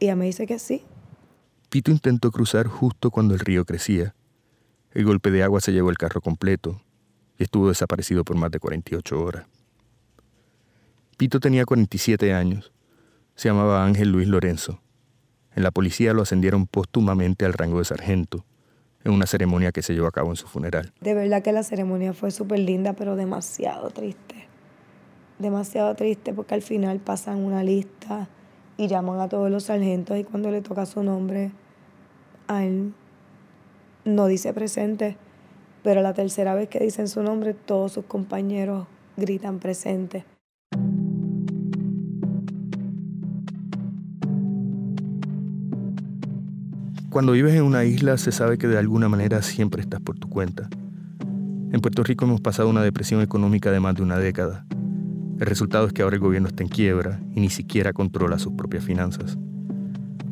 Y 0.01 0.05
ella 0.05 0.15
me 0.15 0.25
dice 0.25 0.47
que 0.47 0.57
sí. 0.57 0.83
Pito 1.69 1.91
intentó 1.91 2.31
cruzar 2.31 2.65
justo 2.65 3.11
cuando 3.11 3.35
el 3.35 3.39
río 3.39 3.65
crecía. 3.65 4.15
El 4.93 5.05
golpe 5.05 5.29
de 5.29 5.43
agua 5.43 5.61
se 5.61 5.71
llevó 5.71 5.91
el 5.91 5.99
carro 5.99 6.21
completo 6.21 6.81
y 7.37 7.43
estuvo 7.43 7.69
desaparecido 7.69 8.23
por 8.23 8.35
más 8.35 8.49
de 8.49 8.59
48 8.59 9.21
horas. 9.21 9.45
Pito 11.17 11.39
tenía 11.39 11.65
47 11.65 12.33
años. 12.33 12.73
Se 13.35 13.49
llamaba 13.49 13.85
Ángel 13.85 14.09
Luis 14.09 14.27
Lorenzo. 14.27 14.81
En 15.55 15.61
la 15.61 15.69
policía 15.69 16.13
lo 16.13 16.23
ascendieron 16.23 16.65
póstumamente 16.65 17.45
al 17.45 17.53
rango 17.53 17.77
de 17.77 17.85
sargento, 17.85 18.43
en 19.03 19.11
una 19.11 19.27
ceremonia 19.27 19.71
que 19.71 19.83
se 19.83 19.93
llevó 19.93 20.07
a 20.07 20.11
cabo 20.11 20.31
en 20.31 20.35
su 20.35 20.47
funeral. 20.47 20.93
De 20.99 21.13
verdad 21.13 21.43
que 21.43 21.51
la 21.51 21.61
ceremonia 21.61 22.13
fue 22.13 22.31
súper 22.31 22.57
linda, 22.57 22.93
pero 22.93 23.15
demasiado 23.15 23.91
triste. 23.91 24.47
Demasiado 25.37 25.93
triste 25.93 26.33
porque 26.33 26.55
al 26.55 26.63
final 26.63 26.99
pasan 26.99 27.37
una 27.37 27.63
lista 27.63 28.29
y 28.81 28.87
llaman 28.87 29.19
a 29.19 29.29
todos 29.29 29.51
los 29.51 29.65
sargentos 29.65 30.17
y 30.17 30.23
cuando 30.23 30.49
le 30.49 30.61
toca 30.61 30.87
su 30.87 31.03
nombre, 31.03 31.51
a 32.47 32.65
él 32.65 32.95
no 34.05 34.25
dice 34.25 34.53
presente, 34.53 35.17
pero 35.83 36.01
la 36.01 36.15
tercera 36.15 36.55
vez 36.55 36.67
que 36.67 36.79
dicen 36.79 37.07
su 37.07 37.21
nombre, 37.21 37.53
todos 37.53 37.91
sus 37.91 38.05
compañeros 38.05 38.87
gritan 39.17 39.59
presente. 39.59 40.25
Cuando 47.11 47.33
vives 47.33 47.53
en 47.53 47.61
una 47.61 47.83
isla 47.83 48.17
se 48.17 48.31
sabe 48.31 48.57
que 48.57 48.67
de 48.67 48.79
alguna 48.79 49.07
manera 49.07 49.43
siempre 49.43 49.83
estás 49.83 50.01
por 50.01 50.17
tu 50.17 50.27
cuenta. 50.27 50.67
En 51.71 51.81
Puerto 51.81 52.03
Rico 52.03 52.25
hemos 52.25 52.41
pasado 52.41 52.67
una 52.67 52.81
depresión 52.81 53.21
económica 53.21 53.69
de 53.69 53.79
más 53.79 53.93
de 53.93 54.01
una 54.01 54.17
década. 54.17 54.65
El 55.41 55.47
resultado 55.47 55.87
es 55.87 55.93
que 55.93 56.03
ahora 56.03 56.17
el 56.17 56.21
gobierno 56.21 56.49
está 56.49 56.61
en 56.61 56.69
quiebra 56.69 57.19
y 57.33 57.39
ni 57.39 57.49
siquiera 57.49 57.93
controla 57.93 58.37
sus 58.37 58.53
propias 58.53 58.83
finanzas. 58.83 59.39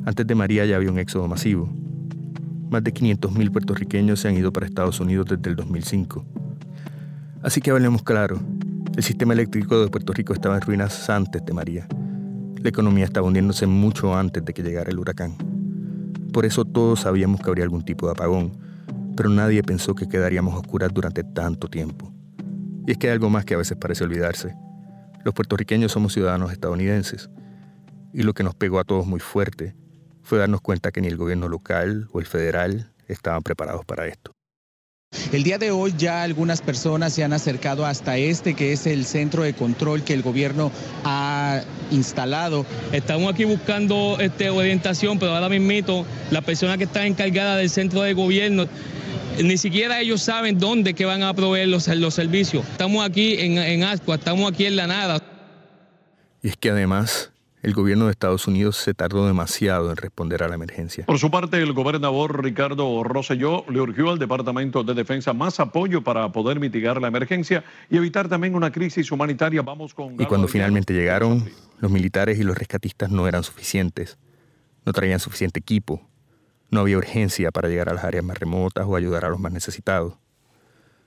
Antes 0.05 0.27
de 0.27 0.35
María 0.35 0.67
ya 0.67 0.75
había 0.75 0.91
un 0.91 0.99
éxodo 0.99 1.27
masivo. 1.27 1.67
Más 2.69 2.83
de 2.83 2.93
500.000 2.93 3.51
puertorriqueños 3.51 4.19
se 4.19 4.27
han 4.27 4.37
ido 4.37 4.53
para 4.53 4.67
Estados 4.67 4.99
Unidos 4.99 5.25
desde 5.27 5.49
el 5.49 5.55
2005. 5.55 6.23
Así 7.41 7.59
que 7.59 7.71
hablemos 7.71 8.03
claro, 8.03 8.39
El 8.95 9.01
sistema 9.01 9.33
eléctrico 9.33 9.81
de 9.81 9.89
Puerto 9.89 10.13
Rico 10.13 10.33
estaba 10.33 10.57
en 10.57 10.61
ruinas 10.61 11.09
antes 11.09 11.43
de 11.43 11.53
María. 11.53 11.87
La 12.61 12.69
economía 12.69 13.05
estaba 13.05 13.25
hundiéndose 13.25 13.65
mucho 13.65 14.15
antes 14.15 14.45
de 14.45 14.53
que 14.53 14.61
llegara 14.61 14.91
el 14.91 14.99
huracán. 14.99 15.33
Por 16.31 16.45
eso 16.45 16.65
todos 16.65 16.99
sabíamos 16.99 17.41
que 17.41 17.49
habría 17.49 17.63
algún 17.63 17.81
tipo 17.81 18.05
de 18.05 18.11
apagón, 18.11 18.51
pero 19.17 19.29
nadie 19.29 19.63
pensó 19.63 19.95
que 19.95 20.07
quedaríamos 20.07 20.53
oscuras 20.53 20.93
durante 20.93 21.23
tanto 21.23 21.67
tiempo. 21.67 22.13
Y 22.85 22.91
es 22.91 22.99
que 22.99 23.07
hay 23.07 23.13
algo 23.13 23.31
más 23.31 23.43
que 23.43 23.55
a 23.55 23.57
veces 23.57 23.75
parece 23.75 24.03
olvidarse. 24.03 24.53
Los 25.23 25.33
puertorriqueños 25.33 25.91
somos 25.91 26.13
ciudadanos 26.13 26.51
estadounidenses, 26.51 27.29
y 28.13 28.23
lo 28.23 28.33
que 28.33 28.43
nos 28.43 28.55
pegó 28.55 28.79
a 28.79 28.83
todos 28.83 29.05
muy 29.05 29.19
fuerte 29.19 29.75
fue 30.23 30.39
darnos 30.39 30.61
cuenta 30.61 30.91
que 30.91 31.01
ni 31.01 31.07
el 31.07 31.17
gobierno 31.17 31.47
local 31.47 32.07
o 32.11 32.19
el 32.19 32.25
federal 32.25 32.91
estaban 33.07 33.43
preparados 33.43 33.85
para 33.85 34.07
esto. 34.07 34.31
El 35.31 35.41
día 35.43 35.57
de 35.57 35.71
hoy 35.71 35.95
ya 35.97 36.21
algunas 36.21 36.61
personas 36.61 37.13
se 37.13 37.23
han 37.23 37.33
acercado 37.33 37.83
hasta 37.83 38.17
este, 38.17 38.53
que 38.53 38.73
es 38.73 38.85
el 38.85 39.05
centro 39.05 39.41
de 39.41 39.53
control 39.53 40.03
que 40.03 40.13
el 40.13 40.21
gobierno 40.21 40.71
ha 41.03 41.61
instalado. 41.89 42.63
Estamos 42.91 43.33
aquí 43.33 43.43
buscando 43.43 44.17
este, 44.19 44.51
orientación, 44.51 45.17
pero 45.17 45.35
ahora 45.35 45.49
mismo 45.49 46.05
la 46.29 46.41
persona 46.41 46.77
que 46.77 46.83
está 46.83 47.07
encargada 47.07 47.57
del 47.57 47.71
centro 47.71 48.03
de 48.03 48.13
gobierno 48.13 48.67
ni 49.43 49.57
siquiera 49.57 49.99
ellos 49.99 50.21
saben 50.21 50.59
dónde 50.59 50.93
que 50.93 51.05
van 51.05 51.23
a 51.23 51.33
proveer 51.33 51.67
los, 51.67 51.87
los 51.87 52.13
servicios. 52.13 52.65
Estamos 52.69 53.05
aquí 53.05 53.35
en, 53.39 53.57
en 53.57 53.83
Ascua, 53.83 54.15
estamos 54.15 54.51
aquí 54.51 54.65
en 54.65 54.75
la 54.75 54.87
nada. 54.87 55.21
Y 56.41 56.49
es 56.49 56.57
que 56.57 56.69
además 56.69 57.31
el 57.61 57.73
gobierno 57.73 58.05
de 58.05 58.11
Estados 58.11 58.47
Unidos 58.47 58.77
se 58.77 58.93
tardó 58.93 59.27
demasiado 59.27 59.89
en 59.89 59.97
responder 59.97 60.43
a 60.43 60.47
la 60.47 60.55
emergencia. 60.55 61.05
Por 61.05 61.19
su 61.19 61.29
parte, 61.29 61.61
el 61.61 61.73
gobernador 61.73 62.41
Ricardo 62.41 63.03
Rosselló 63.03 63.65
le 63.69 63.81
urgió 63.81 64.11
al 64.11 64.19
Departamento 64.19 64.83
de 64.83 64.93
Defensa 64.93 65.33
más 65.33 65.59
apoyo 65.59 66.01
para 66.01 66.31
poder 66.31 66.59
mitigar 66.59 67.01
la 67.01 67.09
emergencia 67.09 67.63
y 67.89 67.97
evitar 67.97 68.29
también 68.29 68.55
una 68.55 68.71
crisis 68.71 69.11
humanitaria. 69.11 69.61
Vamos 69.61 69.93
con 69.93 70.13
y 70.19 70.25
cuando 70.25 70.47
finalmente 70.47 70.93
llegaron, 70.93 71.49
los 71.79 71.91
militares 71.91 72.39
y 72.39 72.43
los 72.43 72.57
rescatistas 72.57 73.09
no 73.09 73.27
eran 73.27 73.43
suficientes. 73.43 74.17
No 74.85 74.93
traían 74.93 75.19
suficiente 75.19 75.59
equipo. 75.59 76.08
No 76.71 76.81
había 76.81 76.97
urgencia 76.97 77.51
para 77.51 77.67
llegar 77.67 77.89
a 77.89 77.93
las 77.93 78.03
áreas 78.03 78.23
más 78.23 78.37
remotas 78.37 78.85
o 78.87 78.95
ayudar 78.95 79.25
a 79.25 79.29
los 79.29 79.39
más 79.39 79.51
necesitados. 79.51 80.13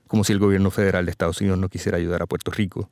Como 0.07 0.23
si 0.23 0.33
el 0.33 0.39
gobierno 0.39 0.71
federal 0.71 1.05
de 1.05 1.11
Estados 1.11 1.39
Unidos 1.41 1.59
no 1.59 1.69
quisiera 1.69 1.97
ayudar 1.97 2.21
a 2.21 2.27
Puerto 2.27 2.51
Rico 2.51 2.89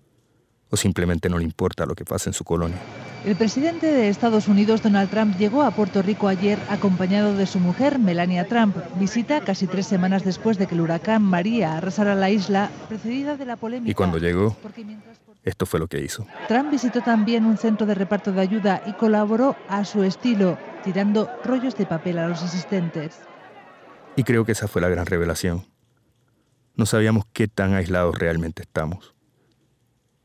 o 0.71 0.77
simplemente 0.77 1.29
no 1.29 1.37
le 1.37 1.43
importa 1.43 1.85
lo 1.85 1.95
que 1.95 2.05
pasa 2.05 2.29
en 2.29 2.33
su 2.33 2.43
colonia. 2.43 2.77
El 3.25 3.35
presidente 3.35 3.85
de 3.87 4.09
Estados 4.09 4.47
Unidos, 4.47 4.81
Donald 4.81 5.11
Trump, 5.11 5.37
llegó 5.37 5.61
a 5.61 5.71
Puerto 5.71 6.01
Rico 6.01 6.27
ayer 6.27 6.57
acompañado 6.69 7.35
de 7.35 7.45
su 7.45 7.59
mujer, 7.59 7.99
Melania 7.99 8.47
Trump. 8.47 8.75
Visita 8.95 9.41
casi 9.41 9.67
tres 9.67 9.85
semanas 9.85 10.23
después 10.23 10.57
de 10.57 10.65
que 10.65 10.73
el 10.73 10.81
huracán 10.81 11.21
María 11.21 11.77
arrasara 11.77 12.15
la 12.15 12.31
isla, 12.31 12.71
precedida 12.87 13.37
de 13.37 13.45
la 13.45 13.57
polémica. 13.57 13.91
Y 13.91 13.93
cuando 13.93 14.17
llegó, 14.17 14.57
esto 15.43 15.65
fue 15.65 15.79
lo 15.79 15.87
que 15.87 15.99
hizo. 15.99 16.27
Trump 16.47 16.69
visitó 16.69 17.01
también 17.01 17.45
un 17.45 17.57
centro 17.57 17.87
de 17.87 17.95
reparto 17.95 18.31
de 18.31 18.41
ayuda 18.41 18.83
y 18.85 18.93
colaboró 18.93 19.55
a 19.67 19.83
su 19.85 20.03
estilo, 20.03 20.57
tirando 20.83 21.29
rollos 21.43 21.75
de 21.75 21.85
papel 21.85 22.19
a 22.19 22.27
los 22.27 22.43
asistentes. 22.43 23.19
Y 24.15 24.23
creo 24.23 24.45
que 24.45 24.51
esa 24.51 24.67
fue 24.67 24.81
la 24.81 24.89
gran 24.89 25.05
revelación. 25.05 25.65
No 26.75 26.85
sabíamos 26.85 27.25
qué 27.33 27.47
tan 27.47 27.73
aislados 27.73 28.17
realmente 28.17 28.61
estamos. 28.61 29.15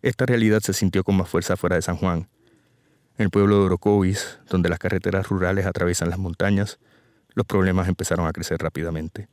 Esta 0.02 0.26
realidad 0.26 0.60
se 0.60 0.72
sintió 0.72 1.02
con 1.02 1.16
más 1.16 1.28
fuerza 1.28 1.56
fuera 1.56 1.76
de 1.76 1.82
San 1.82 1.96
Juan. 1.96 2.28
En 3.18 3.24
el 3.24 3.30
pueblo 3.30 3.58
de 3.58 3.66
Orocovis, 3.66 4.38
donde 4.48 4.68
las 4.68 4.78
carreteras 4.78 5.28
rurales 5.28 5.64
atraviesan 5.66 6.10
las 6.10 6.18
montañas, 6.18 6.78
los 7.34 7.46
problemas 7.46 7.88
empezaron 7.88 8.26
a 8.26 8.32
crecer 8.32 8.58
rápidamente. 8.60 9.28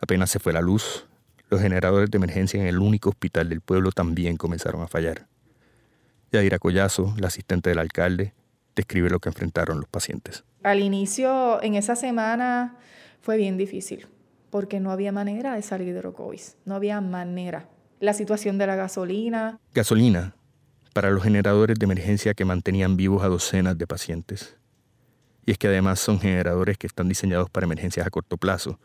Apenas 0.00 0.30
se 0.30 0.38
fue 0.38 0.52
la 0.52 0.60
luz, 0.60 1.06
los 1.48 1.60
generadores 1.60 2.10
de 2.10 2.16
emergencia 2.16 2.60
en 2.60 2.66
el 2.66 2.78
único 2.78 3.10
hospital 3.10 3.48
del 3.48 3.60
pueblo 3.60 3.92
también 3.92 4.36
comenzaron 4.36 4.82
a 4.82 4.88
fallar. 4.88 5.26
Yadira 6.32 6.58
Collazo, 6.58 7.14
la 7.18 7.28
asistente 7.28 7.70
del 7.70 7.78
alcalde, 7.78 8.34
describe 8.74 9.10
lo 9.10 9.20
que 9.20 9.28
enfrentaron 9.28 9.78
los 9.78 9.88
pacientes. 9.88 10.44
Al 10.62 10.80
inicio, 10.80 11.62
en 11.62 11.76
esa 11.76 11.96
semana, 11.96 12.76
fue 13.20 13.36
bien 13.36 13.56
difícil, 13.56 14.06
porque 14.50 14.80
no 14.80 14.90
había 14.90 15.12
manera 15.12 15.54
de 15.54 15.62
salir 15.62 15.92
de 15.92 16.00
Orocovis, 16.00 16.56
no 16.64 16.74
había 16.74 17.00
manera 17.00 17.68
la 18.00 18.12
situación 18.12 18.58
de 18.58 18.66
la 18.66 18.76
gasolina. 18.76 19.58
Gasolina 19.72 20.34
para 20.96 21.10
los 21.10 21.22
generadores 21.22 21.78
de 21.78 21.84
emergencia 21.84 22.32
que 22.32 22.46
mantenían 22.46 22.96
vivos 22.96 23.22
a 23.22 23.28
docenas 23.28 23.76
de 23.76 23.86
pacientes. 23.86 24.56
Y 25.44 25.50
es 25.50 25.58
que 25.58 25.68
además 25.68 26.00
son 26.00 26.18
generadores 26.18 26.78
que 26.78 26.86
están 26.86 27.06
diseñados 27.06 27.50
para 27.50 27.66
emergencias 27.66 28.06
a 28.06 28.08
corto 28.08 28.38
plazo. 28.38 28.80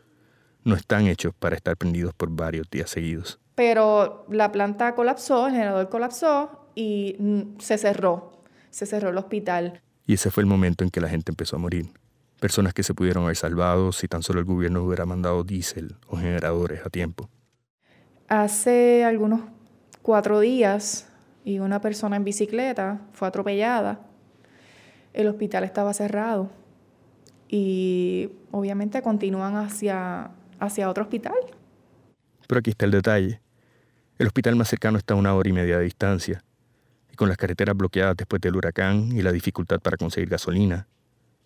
No 0.64 0.74
están 0.74 1.06
hechos 1.06 1.34
para 1.38 1.56
estar 1.56 1.76
prendidos 1.76 2.14
por 2.14 2.30
varios 2.30 2.68
días 2.70 2.90
seguidos. 2.90 3.40
Pero 3.54 4.26
la 4.30 4.52
planta 4.52 4.94
colapsó, 4.94 5.46
el 5.46 5.52
generador 5.52 5.88
colapsó 5.88 6.68
y 6.74 7.16
mm, 7.18 7.58
se 7.58 7.78
cerró. 7.78 8.42
Se 8.70 8.86
cerró 8.86 9.10
el 9.10 9.18
hospital. 9.18 9.82
Y 10.06 10.14
ese 10.14 10.30
fue 10.30 10.42
el 10.42 10.46
momento 10.46 10.84
en 10.84 10.90
que 10.90 11.00
la 11.00 11.08
gente 11.08 11.32
empezó 11.32 11.56
a 11.56 11.58
morir. 11.58 11.86
Personas 12.40 12.74
que 12.74 12.82
se 12.82 12.94
pudieron 12.94 13.24
haber 13.24 13.36
salvado 13.36 13.92
si 13.92 14.08
tan 14.08 14.22
solo 14.22 14.40
el 14.40 14.46
gobierno 14.46 14.82
hubiera 14.82 15.04
mandado 15.04 15.44
diésel 15.44 15.96
o 16.08 16.16
generadores 16.16 16.84
a 16.84 16.90
tiempo. 16.90 17.28
Hace 18.28 19.04
algunos 19.04 19.42
cuatro 20.00 20.40
días 20.40 21.08
y 21.44 21.58
una 21.58 21.80
persona 21.80 22.16
en 22.16 22.24
bicicleta 22.24 23.00
fue 23.12 23.28
atropellada. 23.28 24.00
El 25.12 25.28
hospital 25.28 25.64
estaba 25.64 25.92
cerrado 25.92 26.50
y 27.48 28.30
obviamente 28.50 29.02
continúan 29.02 29.56
hacia, 29.56 30.30
hacia 30.62 30.88
otro 30.88 31.04
hospital. 31.04 31.34
Pero 32.46 32.58
aquí 32.58 32.70
está 32.70 32.84
el 32.84 32.92
detalle. 32.92 33.40
El 34.18 34.28
hospital 34.28 34.56
más 34.56 34.68
cercano 34.68 34.98
está 34.98 35.14
a 35.14 35.16
una 35.16 35.34
hora 35.34 35.48
y 35.48 35.52
media 35.52 35.78
de 35.78 35.84
distancia 35.84 36.44
y 37.10 37.16
con 37.16 37.28
las 37.28 37.36
carreteras 37.36 37.76
bloqueadas 37.76 38.16
después 38.16 38.40
del 38.40 38.56
huracán 38.56 39.10
y 39.12 39.22
la 39.22 39.32
dificultad 39.32 39.80
para 39.80 39.96
conseguir 39.96 40.28
gasolina, 40.28 40.86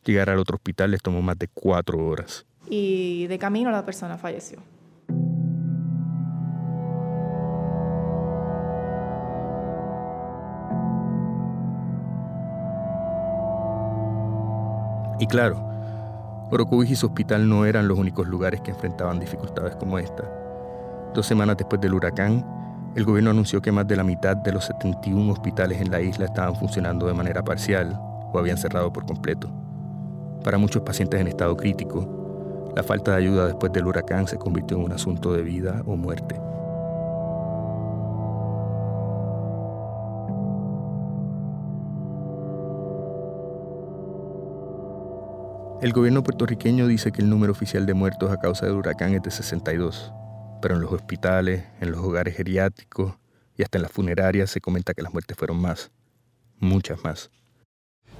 llegar 0.04 0.30
al 0.30 0.38
otro 0.38 0.56
hospital 0.56 0.90
les 0.90 1.02
tomó 1.02 1.22
más 1.22 1.38
de 1.38 1.48
cuatro 1.48 1.98
horas. 2.06 2.46
Y 2.68 3.26
de 3.28 3.38
camino 3.38 3.70
la 3.70 3.84
persona 3.84 4.18
falleció. 4.18 4.58
Y 15.18 15.26
claro, 15.26 15.75
Orocovis 16.48 16.92
y 16.92 16.96
su 16.96 17.06
hospital 17.06 17.48
no 17.48 17.64
eran 17.64 17.88
los 17.88 17.98
únicos 17.98 18.28
lugares 18.28 18.60
que 18.60 18.70
enfrentaban 18.70 19.18
dificultades 19.18 19.74
como 19.74 19.98
esta. 19.98 20.24
Dos 21.12 21.26
semanas 21.26 21.56
después 21.56 21.80
del 21.80 21.94
huracán, 21.94 22.46
el 22.94 23.04
gobierno 23.04 23.30
anunció 23.30 23.60
que 23.60 23.72
más 23.72 23.88
de 23.88 23.96
la 23.96 24.04
mitad 24.04 24.36
de 24.36 24.52
los 24.52 24.66
71 24.66 25.32
hospitales 25.32 25.80
en 25.80 25.90
la 25.90 26.00
isla 26.00 26.26
estaban 26.26 26.54
funcionando 26.54 27.06
de 27.08 27.14
manera 27.14 27.42
parcial 27.42 27.98
o 28.32 28.38
habían 28.38 28.58
cerrado 28.58 28.92
por 28.92 29.06
completo. 29.06 29.50
Para 30.44 30.56
muchos 30.56 30.82
pacientes 30.82 31.20
en 31.20 31.26
estado 31.26 31.56
crítico, 31.56 32.72
la 32.76 32.84
falta 32.84 33.10
de 33.12 33.16
ayuda 33.16 33.46
después 33.46 33.72
del 33.72 33.86
huracán 33.86 34.28
se 34.28 34.38
convirtió 34.38 34.76
en 34.76 34.84
un 34.84 34.92
asunto 34.92 35.32
de 35.32 35.42
vida 35.42 35.82
o 35.84 35.96
muerte. 35.96 36.45
El 45.82 45.92
gobierno 45.92 46.22
puertorriqueño 46.22 46.86
dice 46.86 47.12
que 47.12 47.20
el 47.20 47.28
número 47.28 47.52
oficial 47.52 47.84
de 47.84 47.92
muertos 47.92 48.30
a 48.30 48.38
causa 48.38 48.64
del 48.64 48.76
huracán 48.76 49.12
es 49.12 49.22
de 49.22 49.30
62, 49.30 50.10
pero 50.62 50.74
en 50.74 50.80
los 50.80 50.90
hospitales, 50.90 51.64
en 51.82 51.90
los 51.90 52.00
hogares 52.00 52.34
geriátricos 52.34 53.14
y 53.58 53.62
hasta 53.62 53.76
en 53.76 53.82
las 53.82 53.92
funerarias 53.92 54.50
se 54.50 54.62
comenta 54.62 54.94
que 54.94 55.02
las 55.02 55.12
muertes 55.12 55.36
fueron 55.36 55.60
más, 55.60 55.92
muchas 56.58 57.04
más. 57.04 57.30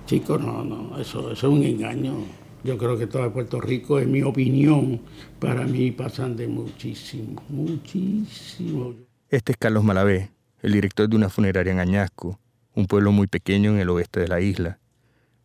Chicos, 0.05 0.39
no, 0.39 0.65
no, 0.65 1.01
eso, 1.01 1.33
es 1.33 1.43
un 1.45 1.63
engaño. 1.63 2.19
Yo 2.63 2.77
creo 2.77 2.99
que 2.99 3.07
todo 3.07 3.33
Puerto 3.33 3.59
Rico, 3.59 3.99
en 4.01 4.13
mi 4.13 4.21
opinión, 4.21 5.01
para 5.41 5.67
mí 5.67 5.91
pasan 5.93 6.37
de 6.37 6.49
muchísimo, 6.49 7.43
muchísimo. 7.49 8.95
Este 9.31 9.53
es 9.53 9.59
Carlos 9.59 9.83
Malavé, 9.83 10.31
el 10.61 10.73
director 10.73 11.09
de 11.09 11.17
una 11.17 11.31
funeraria 11.31 11.73
en 11.73 11.81
Añasco, 11.81 12.39
un 12.75 12.87
pueblo 12.87 13.13
muy 13.13 13.29
pequeño 13.29 13.71
en 13.71 13.79
el 13.79 13.89
oeste 13.89 14.21
de 14.21 14.29
la 14.29 14.43
isla 14.43 14.79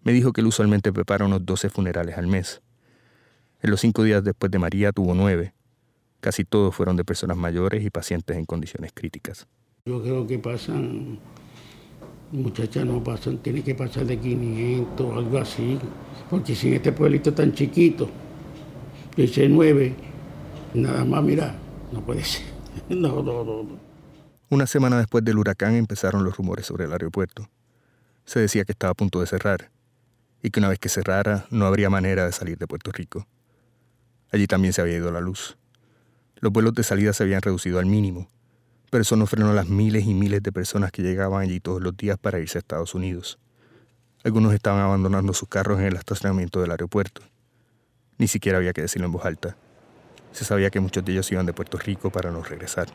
me 0.03 0.13
dijo 0.13 0.33
que 0.33 0.41
él 0.41 0.47
usualmente 0.47 0.91
prepara 0.91 1.25
unos 1.25 1.45
12 1.45 1.69
funerales 1.69 2.17
al 2.17 2.27
mes. 2.27 2.61
En 3.61 3.69
los 3.69 3.81
cinco 3.81 4.03
días 4.03 4.23
después 4.23 4.51
de 4.51 4.59
María 4.59 4.91
tuvo 4.91 5.13
nueve. 5.13 5.53
Casi 6.19 6.43
todos 6.43 6.75
fueron 6.75 6.97
de 6.97 7.03
personas 7.03 7.37
mayores 7.37 7.83
y 7.83 7.89
pacientes 7.89 8.37
en 8.37 8.45
condiciones 8.45 8.91
críticas. 8.93 9.47
Yo 9.85 10.01
creo 10.01 10.25
que 10.25 10.39
pasan, 10.39 11.19
muchachas 12.31 12.85
no 12.85 13.03
pasan, 13.03 13.37
tiene 13.39 13.63
que 13.63 13.75
pasar 13.75 14.05
de 14.05 14.17
500 14.17 15.17
algo 15.17 15.37
así. 15.37 15.79
Porque 16.29 16.55
si 16.55 16.69
en 16.69 16.73
este 16.75 16.91
pueblito 16.91 17.33
tan 17.33 17.53
chiquito, 17.53 18.09
dice 19.15 19.47
nueve, 19.49 19.95
nada 20.73 21.05
más, 21.05 21.23
mira, 21.23 21.55
no 21.91 22.01
puede 22.01 22.23
ser. 22.23 22.49
No, 22.89 23.21
no, 23.21 23.43
no. 23.43 23.67
Una 24.49 24.65
semana 24.65 24.97
después 24.97 25.25
del 25.25 25.37
huracán 25.37 25.75
empezaron 25.75 26.23
los 26.23 26.37
rumores 26.37 26.65
sobre 26.65 26.85
el 26.85 26.91
aeropuerto. 26.93 27.49
Se 28.23 28.39
decía 28.39 28.63
que 28.63 28.71
estaba 28.71 28.91
a 28.91 28.95
punto 28.95 29.19
de 29.19 29.27
cerrar 29.27 29.69
y 30.41 30.49
que 30.49 30.59
una 30.59 30.69
vez 30.69 30.79
que 30.79 30.89
cerrara 30.89 31.45
no 31.49 31.65
habría 31.65 31.89
manera 31.89 32.25
de 32.25 32.31
salir 32.31 32.57
de 32.57 32.67
Puerto 32.67 32.91
Rico. 32.91 33.27
Allí 34.31 34.47
también 34.47 34.73
se 34.73 34.81
había 34.81 34.97
ido 34.97 35.11
la 35.11 35.21
luz. 35.21 35.57
Los 36.39 36.51
vuelos 36.51 36.73
de 36.73 36.83
salida 36.83 37.13
se 37.13 37.23
habían 37.23 37.41
reducido 37.41 37.79
al 37.79 37.85
mínimo, 37.85 38.29
Pero 38.89 39.03
eso 39.03 39.15
no 39.15 39.25
frenó 39.25 39.53
las 39.53 39.69
miles 39.69 40.05
y 40.05 40.13
miles 40.13 40.43
de 40.43 40.51
personas 40.51 40.91
que 40.91 41.01
llegaban 41.01 41.41
allí 41.41 41.61
todos 41.61 41.81
los 41.81 41.95
días 41.95 42.17
para 42.17 42.39
irse 42.39 42.57
a 42.57 42.59
Estados 42.59 42.93
Unidos. 42.93 43.39
Algunos 44.23 44.53
estaban 44.53 44.81
abandonando 44.81 45.33
sus 45.33 45.47
carros 45.47 45.79
en 45.79 45.85
el 45.85 45.95
estacionamiento 45.95 46.59
del 46.59 46.71
aeropuerto. 46.71 47.21
Ni 48.17 48.27
siquiera 48.27 48.57
había 48.57 48.73
que 48.73 48.81
decirlo 48.81 49.05
en 49.05 49.13
voz 49.13 49.23
alta. 49.23 49.55
Se 50.33 50.43
sabía 50.43 50.69
que 50.69 50.81
muchos 50.81 51.05
de 51.05 51.13
ellos 51.13 51.31
iban 51.31 51.45
de 51.45 51.53
Puerto 51.53 51.77
Rico 51.77 52.09
para 52.09 52.31
no 52.31 52.43
regresar. 52.43 52.87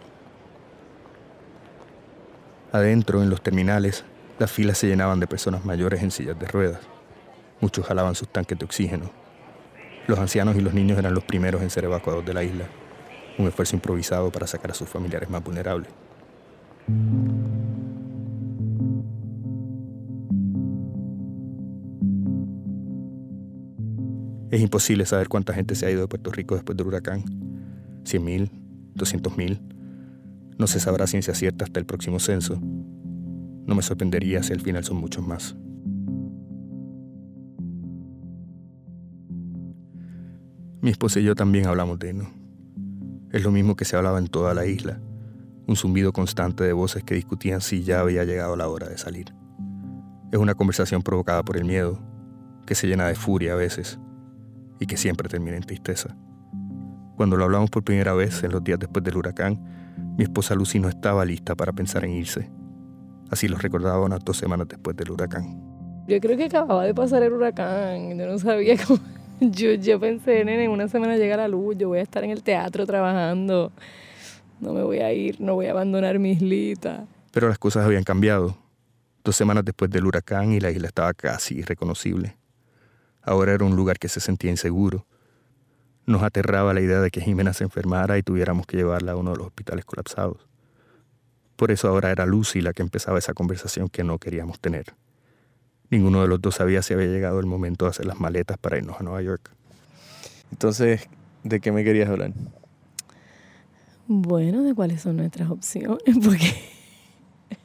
Adentro, 2.72 3.22
en 3.22 3.30
los 3.30 3.40
terminales, 3.42 4.04
las 4.38 4.50
filas 4.50 4.76
se 4.76 4.88
llenaban 4.88 5.18
de 5.18 5.26
personas 5.26 5.64
mayores 5.64 6.02
en 6.02 6.10
sillas 6.10 6.38
de 6.38 6.46
ruedas. 6.46 6.80
Muchos 7.60 7.86
jalaban 7.86 8.14
sus 8.14 8.28
tanques 8.28 8.58
de 8.58 8.64
oxígeno. 8.64 9.10
Los 10.06 10.18
ancianos 10.18 10.56
y 10.56 10.60
los 10.60 10.74
niños 10.74 10.98
eran 10.98 11.14
los 11.14 11.24
primeros 11.24 11.62
en 11.62 11.70
ser 11.70 11.84
evacuados 11.84 12.24
de 12.24 12.34
la 12.34 12.44
isla, 12.44 12.66
un 13.38 13.46
esfuerzo 13.46 13.76
improvisado 13.76 14.30
para 14.30 14.46
sacar 14.46 14.70
a 14.70 14.74
sus 14.74 14.88
familiares 14.88 15.28
más 15.28 15.42
vulnerables. 15.42 15.90
Es 24.50 24.60
imposible 24.60 25.04
saber 25.06 25.28
cuánta 25.28 25.52
gente 25.52 25.74
se 25.74 25.86
ha 25.86 25.90
ido 25.90 26.02
de 26.02 26.08
Puerto 26.08 26.30
Rico 26.30 26.54
después 26.54 26.76
del 26.76 26.86
huracán. 26.86 27.24
¿100.000? 28.04 28.50
¿200.000? 28.94 29.60
No 30.56 30.66
se 30.66 30.78
sabrá 30.78 31.06
ciencia 31.06 31.34
cierta 31.34 31.64
hasta 31.64 31.80
el 31.80 31.86
próximo 31.86 32.20
censo. 32.20 32.58
No 32.60 33.74
me 33.74 33.82
sorprendería 33.82 34.42
si 34.42 34.52
al 34.52 34.60
final 34.60 34.84
son 34.84 34.98
muchos 34.98 35.26
más. 35.26 35.56
Mi 40.86 40.92
esposa 40.92 41.18
y 41.18 41.24
yo 41.24 41.34
también 41.34 41.66
hablamos 41.66 41.98
de 41.98 42.10
Eno. 42.10 42.30
Es 43.32 43.42
lo 43.42 43.50
mismo 43.50 43.74
que 43.74 43.84
se 43.84 43.96
hablaba 43.96 44.20
en 44.20 44.28
toda 44.28 44.54
la 44.54 44.66
isla, 44.66 45.00
un 45.66 45.74
zumbido 45.74 46.12
constante 46.12 46.62
de 46.62 46.72
voces 46.72 47.02
que 47.02 47.16
discutían 47.16 47.60
si 47.60 47.82
ya 47.82 47.98
había 47.98 48.22
llegado 48.22 48.54
la 48.54 48.68
hora 48.68 48.88
de 48.88 48.96
salir. 48.96 49.34
Es 50.30 50.38
una 50.38 50.54
conversación 50.54 51.02
provocada 51.02 51.42
por 51.42 51.56
el 51.56 51.64
miedo, 51.64 51.98
que 52.66 52.76
se 52.76 52.86
llena 52.86 53.08
de 53.08 53.16
furia 53.16 53.54
a 53.54 53.56
veces, 53.56 53.98
y 54.78 54.86
que 54.86 54.96
siempre 54.96 55.28
termina 55.28 55.56
en 55.56 55.64
tristeza. 55.64 56.16
Cuando 57.16 57.36
lo 57.36 57.42
hablamos 57.42 57.68
por 57.68 57.82
primera 57.82 58.14
vez 58.14 58.44
en 58.44 58.52
los 58.52 58.62
días 58.62 58.78
después 58.78 59.02
del 59.02 59.16
huracán, 59.16 59.58
mi 60.16 60.22
esposa 60.22 60.54
Lucy 60.54 60.78
no 60.78 60.88
estaba 60.88 61.24
lista 61.24 61.56
para 61.56 61.72
pensar 61.72 62.04
en 62.04 62.12
irse. 62.12 62.48
Así 63.28 63.48
lo 63.48 63.58
recordaba 63.58 64.04
unas 64.04 64.24
dos 64.24 64.36
semanas 64.36 64.68
después 64.68 64.96
del 64.96 65.10
huracán. 65.10 65.60
Yo 66.06 66.20
creo 66.20 66.36
que 66.36 66.44
acababa 66.44 66.84
de 66.84 66.94
pasar 66.94 67.24
el 67.24 67.32
huracán, 67.32 68.16
yo 68.16 68.28
no 68.28 68.38
sabía 68.38 68.76
cómo... 68.86 69.00
Yo, 69.40 69.72
yo 69.72 70.00
pensé, 70.00 70.44
nene, 70.44 70.64
en 70.64 70.70
una 70.70 70.88
semana 70.88 71.16
llega 71.16 71.36
la 71.36 71.48
luz, 71.48 71.76
yo 71.76 71.88
voy 71.88 71.98
a 71.98 72.02
estar 72.02 72.24
en 72.24 72.30
el 72.30 72.42
teatro 72.42 72.86
trabajando, 72.86 73.70
no 74.60 74.72
me 74.72 74.82
voy 74.82 75.00
a 75.00 75.12
ir, 75.12 75.40
no 75.40 75.54
voy 75.54 75.66
a 75.66 75.72
abandonar 75.72 76.18
mi 76.18 76.32
islita. 76.32 77.06
Pero 77.32 77.48
las 77.48 77.58
cosas 77.58 77.84
habían 77.84 78.02
cambiado. 78.02 78.56
Dos 79.22 79.36
semanas 79.36 79.64
después 79.64 79.90
del 79.90 80.06
huracán 80.06 80.52
y 80.52 80.60
la 80.60 80.70
isla 80.70 80.88
estaba 80.88 81.12
casi 81.12 81.56
irreconocible. 81.58 82.36
Ahora 83.22 83.52
era 83.52 83.64
un 83.64 83.76
lugar 83.76 83.98
que 83.98 84.08
se 84.08 84.20
sentía 84.20 84.50
inseguro. 84.50 85.04
Nos 86.06 86.22
aterraba 86.22 86.72
la 86.72 86.80
idea 86.80 87.00
de 87.00 87.10
que 87.10 87.20
Jimena 87.20 87.52
se 87.52 87.64
enfermara 87.64 88.16
y 88.16 88.22
tuviéramos 88.22 88.66
que 88.66 88.76
llevarla 88.76 89.12
a 89.12 89.16
uno 89.16 89.32
de 89.32 89.38
los 89.38 89.48
hospitales 89.48 89.84
colapsados. 89.84 90.46
Por 91.56 91.72
eso 91.72 91.88
ahora 91.88 92.10
era 92.10 92.24
Lucy 92.24 92.60
la 92.60 92.72
que 92.72 92.82
empezaba 92.82 93.18
esa 93.18 93.34
conversación 93.34 93.88
que 93.88 94.04
no 94.04 94.18
queríamos 94.18 94.60
tener. 94.60 94.94
Ninguno 95.90 96.22
de 96.22 96.28
los 96.28 96.40
dos 96.40 96.56
sabía 96.56 96.82
si 96.82 96.94
había 96.94 97.06
llegado 97.06 97.38
el 97.38 97.46
momento 97.46 97.84
de 97.84 97.90
hacer 97.90 98.06
las 98.06 98.18
maletas 98.18 98.58
para 98.58 98.76
irnos 98.76 99.00
a 99.00 99.02
Nueva 99.02 99.22
York. 99.22 99.50
Entonces, 100.50 101.08
¿de 101.44 101.60
qué 101.60 101.72
me 101.72 101.84
querías 101.84 102.08
hablar? 102.08 102.32
Bueno, 104.08 104.62
de 104.62 104.74
cuáles 104.74 105.02
son 105.02 105.16
nuestras 105.16 105.50
opciones, 105.50 106.00
porque 106.24 106.54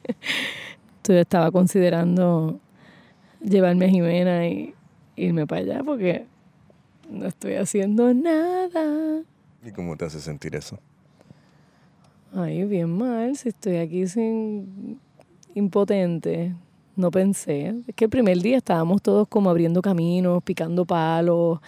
yo 1.04 1.14
estaba 1.14 1.50
considerando 1.50 2.60
llevarme 3.40 3.86
a 3.86 3.88
Jimena 3.88 4.46
y 4.46 4.74
irme 5.16 5.46
para 5.46 5.60
allá 5.60 5.82
porque 5.84 6.26
no 7.10 7.26
estoy 7.26 7.54
haciendo 7.54 8.12
nada. 8.14 9.22
¿Y 9.64 9.70
cómo 9.72 9.96
te 9.96 10.04
hace 10.04 10.20
sentir 10.20 10.56
eso? 10.56 10.78
Ay, 12.34 12.64
bien 12.64 12.96
mal, 12.96 13.36
si 13.36 13.50
estoy 13.50 13.76
aquí 13.76 14.06
sin 14.06 14.98
impotente. 15.54 16.54
No 16.96 17.10
pensé. 17.10 17.74
Es 17.86 17.94
que 17.94 18.04
el 18.04 18.10
primer 18.10 18.38
día 18.38 18.58
estábamos 18.58 19.02
todos 19.02 19.26
como 19.28 19.50
abriendo 19.50 19.82
caminos, 19.82 20.42
picando 20.42 20.84
palos. 20.84 21.60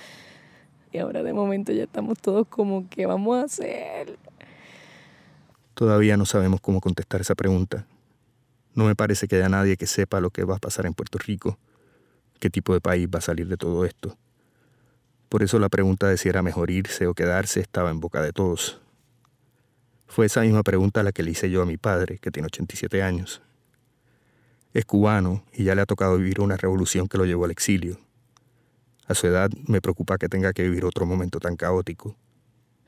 Y 0.93 0.99
ahora 0.99 1.23
de 1.23 1.33
momento 1.33 1.73
ya 1.73 1.85
estamos 1.85 2.19
todos 2.21 2.47
como, 2.47 2.89
¿qué 2.89 3.07
vamos 3.07 3.37
a 3.37 3.43
hacer? 3.45 4.19
Todavía 5.75 6.17
no 6.17 6.25
sabemos 6.25 6.61
cómo 6.61 6.81
contestar 6.81 7.21
esa 7.21 7.35
pregunta. 7.35 7.87
No 8.75 8.85
me 8.85 8.95
parece 8.95 9.27
que 9.27 9.37
haya 9.37 9.49
nadie 9.49 9.77
que 9.77 9.87
sepa 9.87 10.21
lo 10.21 10.31
que 10.31 10.45
va 10.45 10.57
a 10.57 10.59
pasar 10.61 10.87
en 10.87 10.95
Puerto 10.95 11.19
Rico 11.19 11.59
qué 12.45 12.51
tipo 12.51 12.75
de 12.75 12.81
país 12.83 13.09
va 13.09 13.21
a 13.21 13.23
salir 13.23 13.49
de 13.49 13.57
todo 13.57 13.87
esto. 13.87 14.19
Por 15.31 15.43
eso 15.43 15.59
la 15.59 15.71
pregunta 15.71 16.09
de 16.09 16.19
si 16.19 16.29
era 16.29 16.43
mejor 16.43 16.71
irse 16.71 17.07
o 17.07 17.15
quedarse 17.15 17.61
estaba 17.61 17.91
en 17.91 18.01
boca 18.01 18.21
de 18.21 18.35
todos. 18.35 18.83
Fue 20.07 20.27
esa 20.27 20.43
misma 20.43 20.63
pregunta 20.63 21.03
la 21.03 21.13
que 21.13 21.23
le 21.23 21.31
hice 21.31 21.49
yo 21.49 21.63
a 21.63 21.65
mi 21.65 21.79
padre, 21.79 22.19
que 22.19 22.31
tiene 22.31 22.47
87 22.47 23.03
años. 23.03 23.41
Es 24.75 24.85
cubano 24.85 25.45
y 25.53 25.63
ya 25.63 25.77
le 25.77 25.83
ha 25.83 25.87
tocado 25.87 26.19
vivir 26.19 26.41
una 26.41 26.57
revolución 26.57 27.07
que 27.07 27.17
lo 27.17 27.25
llevó 27.25 27.45
al 27.45 27.53
exilio. 27.53 27.97
A 29.07 29.15
su 29.15 29.29
edad 29.29 29.49
me 29.69 29.81
preocupa 29.81 30.19
que 30.19 30.29
tenga 30.29 30.53
que 30.53 30.65
vivir 30.65 30.85
otro 30.85 31.07
momento 31.07 31.39
tan 31.39 31.55
caótico. 31.55 32.17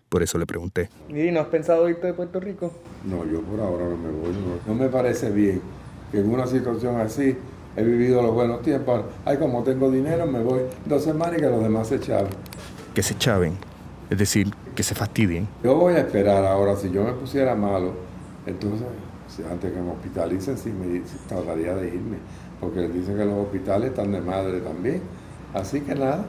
Por 0.08 0.22
eso 0.22 0.36
le 0.36 0.46
pregunté. 0.46 0.90
¿Y 1.08 1.30
no 1.30 1.40
has 1.40 1.46
pensado 1.46 1.88
irte 1.88 2.08
de 2.08 2.14
Puerto 2.14 2.40
Rico? 2.40 2.72
No, 3.04 3.24
yo 3.24 3.40
por 3.40 3.60
ahora 3.60 3.84
no 3.84 3.96
me 3.96 4.10
voy. 4.10 4.32
No, 4.32 4.58
no 4.66 4.74
me 4.74 4.88
parece 4.88 5.30
bien 5.30 5.62
que 6.10 6.18
en 6.18 6.28
una 6.28 6.48
situación 6.48 7.00
así 7.00 7.36
he 7.76 7.84
vivido 7.84 8.20
los 8.20 8.34
buenos 8.34 8.62
tiempos. 8.62 9.04
Ay, 9.24 9.36
como 9.38 9.62
tengo 9.62 9.88
dinero, 9.88 10.26
me 10.26 10.40
voy 10.40 10.62
dos 10.86 11.04
semanas 11.04 11.38
y 11.38 11.40
que 11.40 11.48
los 11.48 11.62
demás 11.62 11.86
se 11.86 12.00
chaven. 12.00 12.32
Que 12.94 13.02
se 13.02 13.16
chaven, 13.16 13.56
es 14.10 14.18
decir, 14.18 14.52
que 14.74 14.82
se 14.82 14.96
fastidien. 14.96 15.46
Yo 15.62 15.76
voy 15.76 15.94
a 15.94 15.98
esperar 15.98 16.44
ahora, 16.44 16.74
si 16.74 16.90
yo 16.90 17.04
me 17.04 17.12
pusiera 17.12 17.54
malo, 17.54 17.92
entonces, 18.46 18.86
antes 19.42 19.72
que 19.72 19.80
me 19.80 19.90
hospitalicen, 19.90 20.56
sí 20.56 20.70
me 20.70 21.02
trataría 21.28 21.74
de 21.74 21.88
irme, 21.88 22.16
porque 22.60 22.88
dicen 22.88 23.16
que 23.16 23.24
los 23.24 23.46
hospitales 23.46 23.90
están 23.90 24.12
de 24.12 24.20
madre 24.20 24.60
también. 24.60 25.02
Así 25.54 25.80
que 25.80 25.94
nada, 25.94 26.24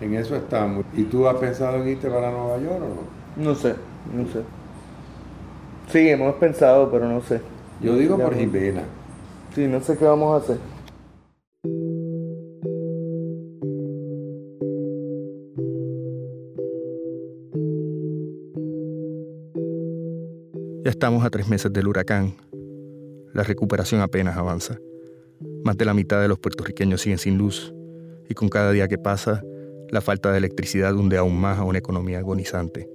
en 0.00 0.14
eso 0.14 0.36
estamos. 0.36 0.84
¿Y 0.94 1.04
tú 1.04 1.28
has 1.28 1.36
pensado 1.36 1.76
en 1.82 1.88
irte 1.88 2.08
para 2.08 2.30
Nueva 2.30 2.58
York 2.58 2.82
o 2.82 3.42
no? 3.42 3.44
No 3.44 3.54
sé, 3.54 3.74
no 4.14 4.26
sé. 4.32 4.40
Sí, 5.90 6.08
hemos 6.08 6.34
pensado, 6.36 6.90
pero 6.90 7.08
no 7.08 7.20
sé. 7.20 7.40
Yo 7.80 7.96
digo 7.96 8.18
por 8.18 8.34
Jimena. 8.34 8.82
Sí, 9.54 9.66
no 9.66 9.80
sé 9.80 9.96
qué 9.96 10.04
vamos 10.04 10.34
a 10.34 10.44
hacer. 10.44 10.58
Ya 20.86 20.90
estamos 20.90 21.24
a 21.24 21.30
tres 21.30 21.48
meses 21.48 21.72
del 21.72 21.88
huracán. 21.88 22.36
La 23.34 23.42
recuperación 23.42 24.02
apenas 24.02 24.36
avanza. 24.36 24.78
Más 25.64 25.76
de 25.76 25.84
la 25.84 25.94
mitad 25.94 26.20
de 26.20 26.28
los 26.28 26.38
puertorriqueños 26.38 27.00
siguen 27.00 27.18
sin 27.18 27.36
luz 27.36 27.74
y 28.28 28.34
con 28.34 28.48
cada 28.48 28.70
día 28.70 28.86
que 28.86 28.96
pasa, 28.96 29.42
la 29.90 30.00
falta 30.00 30.30
de 30.30 30.38
electricidad 30.38 30.94
hunde 30.94 31.16
aún 31.16 31.40
más 31.40 31.58
a 31.58 31.64
una 31.64 31.78
economía 31.78 32.18
agonizante. 32.18 32.88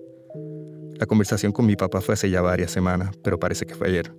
La 0.93 1.06
conversación 1.06 1.51
con 1.51 1.65
mi 1.65 1.75
papá 1.75 1.99
fue 1.99 2.13
hace 2.13 2.30
ya 2.30 2.41
varias 2.41 2.71
semanas, 2.71 3.12
pero 3.25 3.38
parece 3.38 3.65
que 3.65 3.75
fue 3.75 3.89
ayer. 3.89 4.13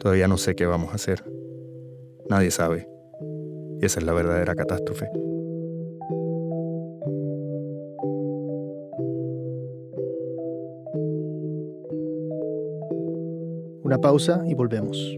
Todavía 0.00 0.26
no 0.26 0.38
sé 0.38 0.54
qué 0.54 0.64
vamos 0.64 0.92
a 0.92 0.94
hacer. 0.94 1.22
Nadie 2.30 2.50
sabe. 2.50 2.88
Y 3.78 3.84
esa 3.84 4.00
es 4.00 4.06
la 4.06 4.14
verdadera 4.14 4.54
catástrofe. 4.54 5.06
Una 13.86 13.98
pausa 13.98 14.42
y 14.48 14.54
volvemos. 14.54 15.16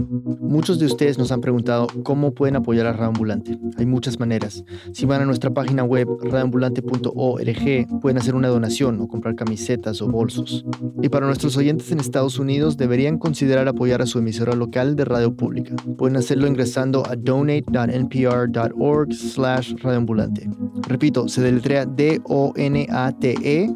Muchos 0.00 0.78
de 0.78 0.86
ustedes 0.86 1.18
nos 1.18 1.32
han 1.32 1.40
preguntado 1.40 1.86
cómo 2.02 2.32
pueden 2.34 2.56
apoyar 2.56 2.86
a 2.86 2.92
Radioambulante. 2.92 3.58
Hay 3.76 3.86
muchas 3.86 4.18
maneras. 4.18 4.64
Si 4.92 5.06
van 5.06 5.22
a 5.22 5.24
nuestra 5.24 5.50
página 5.50 5.84
web 5.84 6.08
radioambulante.org 6.22 8.00
pueden 8.00 8.18
hacer 8.18 8.34
una 8.34 8.48
donación 8.48 9.00
o 9.00 9.08
comprar 9.08 9.34
camisetas 9.34 10.02
o 10.02 10.08
bolsos. 10.08 10.64
Y 11.02 11.08
para 11.08 11.26
nuestros 11.26 11.56
oyentes 11.56 11.90
en 11.92 12.00
Estados 12.00 12.38
Unidos 12.38 12.76
deberían 12.76 13.18
considerar 13.18 13.68
apoyar 13.68 14.02
a 14.02 14.06
su 14.06 14.18
emisora 14.18 14.54
local 14.54 14.96
de 14.96 15.04
radio 15.04 15.34
pública. 15.34 15.74
Pueden 15.96 16.16
hacerlo 16.16 16.46
ingresando 16.46 17.06
a 17.06 17.16
donate.npr.org 17.16 19.12
slash 19.12 19.74
radioambulante. 19.82 20.48
Repito, 20.88 21.28
se 21.28 21.42
deletrea 21.42 21.86
D-O-N-A-T-E, 21.86 23.70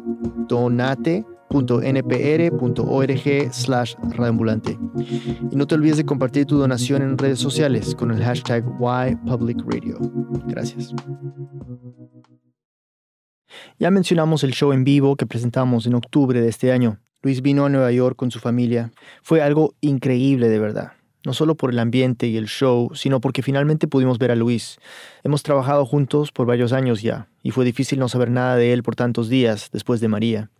donate 0.47 1.25
npr.org 1.61 3.53
slash 3.53 3.95
radioambulante. 4.01 4.77
Y 5.51 5.55
no 5.55 5.67
te 5.67 5.75
olvides 5.75 5.97
de 5.97 6.05
compartir 6.05 6.45
tu 6.45 6.57
donación 6.57 7.01
en 7.01 7.17
redes 7.17 7.39
sociales 7.39 7.95
con 7.95 8.11
el 8.11 8.23
hashtag 8.23 8.63
WhyPublicRadio. 8.79 9.97
Gracias. 10.47 10.93
Ya 13.79 13.91
mencionamos 13.91 14.43
el 14.43 14.53
show 14.53 14.71
en 14.73 14.83
vivo 14.83 15.15
que 15.15 15.25
presentamos 15.25 15.85
en 15.85 15.95
octubre 15.95 16.41
de 16.41 16.49
este 16.49 16.71
año. 16.71 16.99
Luis 17.21 17.41
vino 17.41 17.65
a 17.65 17.69
Nueva 17.69 17.91
York 17.91 18.15
con 18.15 18.31
su 18.31 18.39
familia. 18.39 18.91
Fue 19.23 19.41
algo 19.41 19.73
increíble 19.81 20.49
de 20.49 20.59
verdad. 20.59 20.91
No 21.25 21.33
solo 21.33 21.55
por 21.55 21.71
el 21.71 21.79
ambiente 21.79 22.27
y 22.27 22.37
el 22.37 22.45
show, 22.45 22.91
sino 22.93 23.19
porque 23.19 23.41
finalmente 23.41 23.87
pudimos 23.87 24.19
ver 24.19 24.29
a 24.29 24.35
Luis. 24.35 24.77
Hemos 25.23 25.41
trabajado 25.41 25.83
juntos 25.85 26.31
por 26.31 26.45
varios 26.45 26.71
años 26.71 27.01
ya, 27.01 27.29
y 27.41 27.49
fue 27.49 27.65
difícil 27.65 27.97
no 27.97 28.09
saber 28.09 28.29
nada 28.29 28.55
de 28.57 28.73
él 28.73 28.83
por 28.83 28.95
tantos 28.95 29.27
días 29.27 29.69
después 29.73 29.99
de 30.01 30.07
María. 30.07 30.51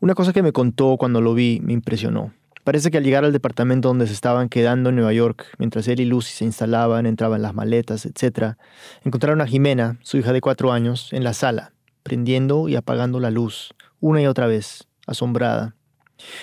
Una 0.00 0.14
cosa 0.14 0.32
que 0.32 0.42
me 0.42 0.52
contó 0.52 0.96
cuando 0.96 1.20
lo 1.20 1.34
vi 1.34 1.60
me 1.62 1.72
impresionó. 1.72 2.32
Parece 2.66 2.90
que 2.90 2.98
al 2.98 3.04
llegar 3.04 3.24
al 3.24 3.32
departamento 3.32 3.86
donde 3.88 4.08
se 4.08 4.12
estaban 4.12 4.48
quedando 4.48 4.88
en 4.90 4.96
Nueva 4.96 5.12
York, 5.12 5.46
mientras 5.58 5.86
él 5.86 6.00
y 6.00 6.04
Lucy 6.04 6.32
se 6.32 6.44
instalaban, 6.44 7.06
entraban 7.06 7.40
las 7.40 7.54
maletas, 7.54 8.06
etc., 8.06 8.56
encontraron 9.04 9.40
a 9.40 9.46
Jimena, 9.46 9.98
su 10.02 10.16
hija 10.16 10.32
de 10.32 10.40
cuatro 10.40 10.72
años, 10.72 11.12
en 11.12 11.22
la 11.22 11.32
sala, 11.32 11.72
prendiendo 12.02 12.68
y 12.68 12.74
apagando 12.74 13.20
la 13.20 13.30
luz, 13.30 13.72
una 14.00 14.20
y 14.20 14.26
otra 14.26 14.48
vez, 14.48 14.88
asombrada. 15.06 15.76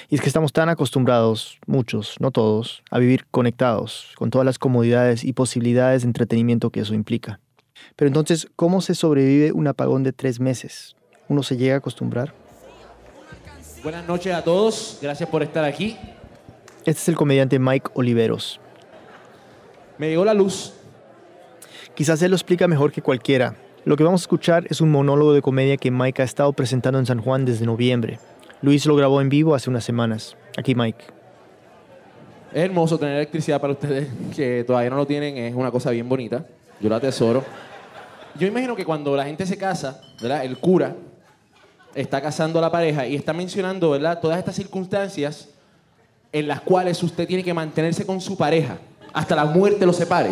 Y 0.09 0.15
es 0.15 0.21
que 0.21 0.27
estamos 0.27 0.53
tan 0.53 0.69
acostumbrados, 0.69 1.59
muchos, 1.65 2.15
no 2.21 2.31
todos, 2.31 2.83
a 2.89 2.99
vivir 2.99 3.25
conectados, 3.29 4.13
con 4.15 4.29
todas 4.29 4.45
las 4.45 4.59
comodidades 4.59 5.25
y 5.25 5.33
posibilidades 5.33 6.03
de 6.03 6.07
entretenimiento 6.07 6.69
que 6.69 6.79
eso 6.79 6.93
implica. 6.93 7.41
Pero 7.97 8.07
entonces, 8.07 8.47
¿cómo 8.55 8.79
se 8.79 8.95
sobrevive 8.95 9.51
un 9.51 9.67
apagón 9.67 10.03
de 10.03 10.13
tres 10.13 10.39
meses? 10.39 10.95
¿Uno 11.27 11.43
se 11.43 11.57
llega 11.57 11.75
a 11.75 11.77
acostumbrar? 11.79 12.33
Buenas 13.83 14.07
noches 14.07 14.33
a 14.33 14.41
todos, 14.41 14.97
gracias 15.01 15.27
por 15.27 15.43
estar 15.43 15.65
aquí. 15.65 15.97
Este 16.85 16.91
es 16.91 17.09
el 17.09 17.17
comediante 17.17 17.59
Mike 17.59 17.91
Oliveros. 17.95 18.61
Me 19.97 20.07
llegó 20.07 20.23
la 20.23 20.33
luz. 20.33 20.73
Quizás 21.93 22.21
él 22.21 22.31
lo 22.31 22.37
explica 22.37 22.65
mejor 22.69 22.93
que 22.93 23.01
cualquiera. 23.01 23.55
Lo 23.83 23.97
que 23.97 24.05
vamos 24.05 24.21
a 24.21 24.23
escuchar 24.23 24.65
es 24.69 24.79
un 24.79 24.89
monólogo 24.89 25.33
de 25.33 25.41
comedia 25.41 25.75
que 25.75 25.91
Mike 25.91 26.21
ha 26.21 26.25
estado 26.25 26.53
presentando 26.53 26.97
en 26.97 27.05
San 27.05 27.19
Juan 27.19 27.43
desde 27.43 27.65
noviembre. 27.65 28.19
Luis 28.61 28.85
lo 28.85 28.95
grabó 28.95 29.19
en 29.19 29.27
vivo 29.27 29.53
hace 29.53 29.69
unas 29.69 29.83
semanas. 29.83 30.37
Aquí 30.57 30.75
Mike. 30.75 31.03
Es 32.53 32.63
hermoso 32.63 32.97
tener 32.97 33.17
electricidad 33.17 33.59
para 33.59 33.73
ustedes 33.73 34.07
que 34.33 34.63
todavía 34.63 34.91
no 34.91 34.95
lo 34.95 35.05
tienen, 35.05 35.35
es 35.35 35.53
una 35.53 35.71
cosa 35.71 35.91
bien 35.91 36.07
bonita. 36.07 36.45
Yo 36.79 36.87
la 36.87 36.95
atesoro. 36.95 37.43
Yo 38.39 38.47
imagino 38.47 38.77
que 38.77 38.85
cuando 38.85 39.13
la 39.17 39.25
gente 39.25 39.45
se 39.45 39.57
casa, 39.57 39.99
¿verdad? 40.21 40.45
El 40.45 40.57
cura 40.57 40.95
está 41.95 42.21
casando 42.21 42.59
a 42.59 42.61
la 42.61 42.71
pareja 42.71 43.07
y 43.07 43.15
está 43.15 43.33
mencionando, 43.33 43.89
¿verdad? 43.89 44.19
Todas 44.19 44.39
estas 44.39 44.55
circunstancias 44.55 45.49
en 46.31 46.47
las 46.47 46.61
cuales 46.61 47.01
usted 47.03 47.27
tiene 47.27 47.43
que 47.43 47.53
mantenerse 47.53 48.05
con 48.05 48.19
su 48.19 48.35
pareja 48.35 48.77
hasta 49.13 49.35
la 49.35 49.45
muerte 49.45 49.85
lo 49.85 49.93
separe. 49.93 50.31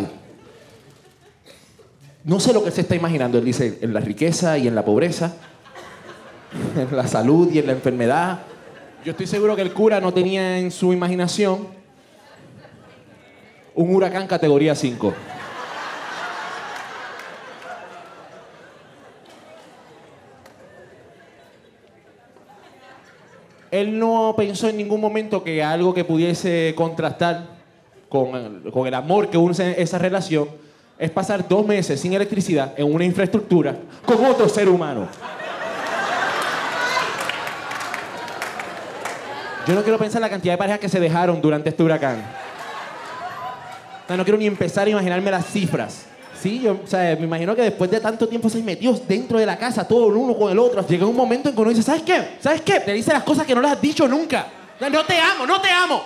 No 2.24 2.39
sé 2.39 2.52
lo 2.52 2.63
que 2.63 2.71
se 2.71 2.82
está 2.82 2.95
imaginando. 2.95 3.38
Él 3.38 3.45
dice 3.45 3.78
en 3.82 3.93
la 3.93 4.00
riqueza 4.00 4.58
y 4.58 4.67
en 4.67 4.76
la 4.76 4.84
pobreza, 4.84 5.36
en 6.76 6.95
la 6.95 7.08
salud 7.08 7.52
y 7.52 7.60
en 7.60 7.67
la 7.67 7.74
enfermedad. 7.74 8.39
Yo 9.06 9.12
estoy 9.12 9.28
seguro 9.28 9.56
que 9.56 9.62
el 9.62 9.74
cura 9.74 10.02
no 10.02 10.13
tenía 10.13 10.60
en 10.60 10.71
su 10.71 10.91
imaginación 10.93 11.67
un 13.74 13.95
huracán 13.95 14.28
categoría 14.28 14.76
5. 14.76 15.13
Él 23.71 23.97
no 23.97 24.34
pensó 24.38 24.67
en 24.67 24.77
ningún 24.77 24.99
momento 24.99 25.43
que 25.43 25.63
algo 25.63 25.93
que 25.93 26.03
pudiese 26.03 26.73
contrastar 26.75 27.45
con 28.10 28.36
el, 28.36 28.71
con 28.71 28.86
el 28.86 28.93
amor 28.93 29.29
que 29.29 29.38
une 29.38 29.55
esa 29.77 29.97
relación 29.97 30.49
es 30.99 31.10
pasar 31.10 31.47
dos 31.47 31.65
meses 31.65 31.99
sin 31.99 32.13
electricidad 32.13 32.73
en 32.77 32.93
una 32.93 33.05
infraestructura 33.05 33.75
con 34.05 34.23
otro 34.25 34.49
ser 34.49 34.67
humano. 34.67 35.07
Yo 39.65 39.73
no 39.73 39.84
quiero 39.84 39.97
pensar 39.97 40.21
la 40.21 40.29
cantidad 40.29 40.53
de 40.53 40.57
parejas 40.57 40.79
que 40.79 40.89
se 40.89 40.99
dejaron 40.99 41.41
durante 41.41 41.69
este 41.69 41.81
huracán. 41.81 42.21
No 44.10 44.23
quiero 44.23 44.38
ni 44.38 44.47
empezar 44.47 44.88
a 44.88 44.89
imaginarme 44.89 45.31
las 45.31 45.45
cifras. 45.45 46.11
Sí, 46.41 46.60
yo, 46.60 46.80
o 46.84 46.88
sea, 46.88 47.15
me 47.17 47.25
imagino 47.25 47.56
que 47.56 47.62
después 47.62 47.91
de 47.91 47.99
tanto 47.99 48.27
tiempo 48.27 48.49
se 48.49 48.63
metidos 48.63 49.08
dentro 49.08 49.38
de 49.38 49.45
la 49.45 49.60
casa, 49.60 49.88
todo 49.88 50.10
el 50.10 50.15
uno 50.15 50.36
con 50.36 50.51
el 50.51 50.58
otro, 50.58 50.84
llega 50.88 51.06
un 51.06 51.15
momento 51.15 51.49
en 51.49 51.56
que 51.56 51.62
uno 51.62 51.69
dice, 51.69 51.84
¿sabes 51.84 52.01
qué? 52.01 52.38
¿Sabes 52.39 52.62
qué? 52.62 52.80
Te 52.80 52.93
dice 52.93 53.13
las 53.13 53.21
cosas 53.21 53.45
que 53.45 53.54
no 53.54 53.62
las 53.62 53.73
has 53.73 53.82
dicho 53.82 54.08
nunca. 54.08 54.47
No 54.80 55.06
te 55.06 55.19
amo, 55.19 55.45
no 55.45 55.62
te 55.62 55.69
amo. 55.69 56.01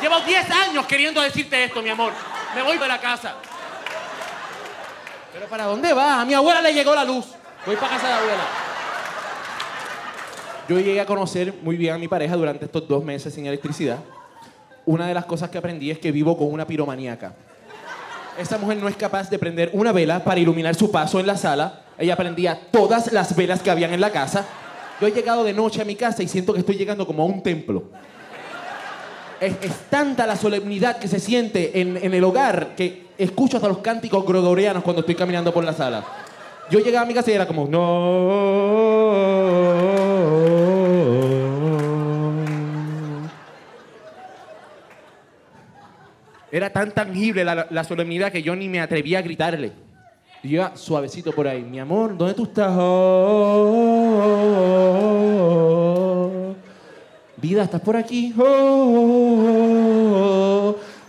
Llevo 0.00 0.20
10 0.20 0.50
años 0.50 0.86
queriendo 0.86 1.20
decirte 1.20 1.64
esto, 1.64 1.82
mi 1.82 1.88
amor. 1.88 2.12
Me 2.54 2.62
voy 2.62 2.78
de 2.78 2.86
la 2.86 3.00
casa. 3.00 3.34
¿Pero 5.32 5.46
para 5.46 5.64
dónde 5.64 5.92
vas? 5.92 6.20
A 6.20 6.24
mi 6.24 6.34
abuela 6.34 6.62
le 6.62 6.72
llegó 6.72 6.94
la 6.94 7.04
luz. 7.04 7.26
Voy 7.66 7.74
para 7.74 7.96
casa 7.96 8.06
de 8.06 8.12
la 8.12 8.18
abuela. 8.18 8.44
Yo 10.68 10.78
llegué 10.78 11.00
a 11.00 11.06
conocer 11.06 11.52
muy 11.62 11.76
bien 11.76 11.94
a 11.94 11.98
mi 11.98 12.06
pareja 12.06 12.36
durante 12.36 12.66
estos 12.66 12.86
dos 12.86 13.02
meses 13.02 13.34
sin 13.34 13.44
electricidad. 13.46 13.98
Una 14.86 15.08
de 15.08 15.14
las 15.14 15.24
cosas 15.24 15.50
que 15.50 15.58
aprendí 15.58 15.90
es 15.90 15.98
que 15.98 16.12
vivo 16.12 16.38
con 16.38 16.52
una 16.52 16.64
piromaníaca. 16.64 17.34
Esta 18.38 18.56
mujer 18.56 18.76
no 18.76 18.88
es 18.88 18.96
capaz 18.96 19.28
de 19.30 19.38
prender 19.38 19.70
una 19.72 19.90
vela 19.90 20.22
para 20.22 20.38
iluminar 20.38 20.76
su 20.76 20.92
paso 20.92 21.18
en 21.18 21.26
la 21.26 21.36
sala. 21.36 21.80
Ella 21.98 22.14
prendía 22.16 22.56
todas 22.70 23.12
las 23.12 23.34
velas 23.34 23.60
que 23.60 23.70
habían 23.70 23.92
en 23.92 24.00
la 24.00 24.10
casa. 24.12 24.46
Yo 25.00 25.08
he 25.08 25.10
llegado 25.10 25.42
de 25.42 25.52
noche 25.52 25.82
a 25.82 25.84
mi 25.84 25.96
casa 25.96 26.22
y 26.22 26.28
siento 26.28 26.52
que 26.52 26.60
estoy 26.60 26.76
llegando 26.76 27.04
como 27.04 27.24
a 27.24 27.26
un 27.26 27.42
templo. 27.42 27.90
Es, 29.40 29.56
tanta 29.90 30.24
la 30.24 30.36
solemnidad 30.36 30.98
que 30.98 31.08
se 31.08 31.18
siente 31.18 31.80
en, 31.80 31.96
en, 31.96 32.14
el 32.14 32.22
hogar 32.22 32.76
que 32.76 33.08
escucho 33.18 33.56
hasta 33.56 33.68
los 33.68 33.78
cánticos 33.78 34.24
gregorianos 34.24 34.84
cuando 34.84 35.00
estoy 35.00 35.16
caminando 35.16 35.52
por 35.52 35.64
la 35.64 35.72
sala. 35.72 36.04
Yo 36.70 36.78
llegaba 36.78 37.04
a 37.04 37.06
mi 37.06 37.14
casa 37.14 37.32
y 37.32 37.34
era 37.34 37.46
como, 37.46 37.66
no. 37.66 37.88
Era 46.50 46.70
tan 46.70 46.92
tangible 46.92 47.44
la, 47.44 47.84
solemnidad 47.84 48.32
que 48.32 48.42
yo 48.42 48.56
ni 48.56 48.68
me 48.68 48.80
atrevía 48.80 49.18
a 49.18 49.22
gritarle. 49.22 49.72
Y 50.42 50.54
iba 50.54 50.76
suavecito 50.76 51.32
por 51.32 51.46
ahí. 51.46 51.62
Mi 51.62 51.78
amor, 51.78 52.16
¿dónde 52.16 52.34
tú 52.34 52.44
estás? 52.44 52.72
Vida, 57.36 57.64
¿estás 57.64 57.80
por 57.80 57.96
aquí? 57.96 58.32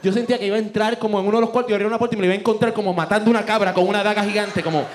Yo 0.01 0.13
sentía 0.13 0.37
que 0.37 0.47
iba 0.47 0.57
a 0.57 0.59
entrar 0.59 0.97
como 0.97 1.19
en 1.19 1.27
uno 1.27 1.37
de 1.37 1.41
los 1.41 1.49
cuartos 1.51 1.71
y 1.71 1.73
abrir 1.73 1.87
una 1.87 1.97
puerta 1.97 2.15
y 2.15 2.19
me 2.19 2.25
iba 2.25 2.33
a 2.33 2.37
encontrar 2.37 2.73
como 2.73 2.93
matando 2.93 3.29
una 3.29 3.45
cabra 3.45 3.73
con 3.73 3.87
una 3.87 4.03
daga 4.03 4.23
gigante, 4.23 4.61
como... 4.63 4.85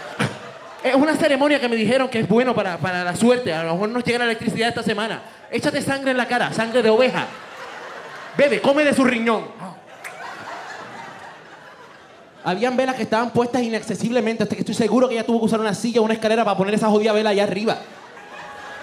Es 0.84 0.94
una 0.94 1.16
ceremonia 1.16 1.58
que 1.58 1.66
me 1.66 1.76
dijeron 1.76 2.10
que 2.10 2.20
es 2.20 2.28
bueno 2.28 2.54
para, 2.54 2.76
para 2.76 3.02
la 3.02 3.16
suerte. 3.16 3.54
A 3.54 3.64
lo 3.64 3.72
mejor 3.72 3.88
nos 3.88 4.04
llega 4.04 4.18
la 4.18 4.26
electricidad 4.26 4.68
esta 4.68 4.82
semana. 4.82 5.22
Échate 5.50 5.80
sangre 5.80 6.10
en 6.10 6.18
la 6.18 6.28
cara, 6.28 6.52
sangre 6.52 6.82
de 6.82 6.90
oveja. 6.90 7.26
Bebe, 8.36 8.60
come 8.60 8.84
de 8.84 8.92
su 8.92 9.02
riñón. 9.02 9.44
Habían 12.44 12.76
velas 12.76 12.94
que 12.94 13.04
estaban 13.04 13.30
puestas 13.30 13.62
inaccesiblemente, 13.62 14.42
hasta 14.42 14.54
que 14.54 14.60
estoy 14.60 14.74
seguro 14.74 15.08
que 15.08 15.14
ella 15.14 15.24
tuvo 15.24 15.40
que 15.40 15.46
usar 15.46 15.60
una 15.60 15.72
silla 15.72 16.02
o 16.02 16.04
una 16.04 16.12
escalera 16.12 16.44
para 16.44 16.58
poner 16.58 16.74
esa 16.74 16.88
jodida 16.90 17.12
vela 17.12 17.30
allá 17.30 17.44
arriba. 17.44 17.78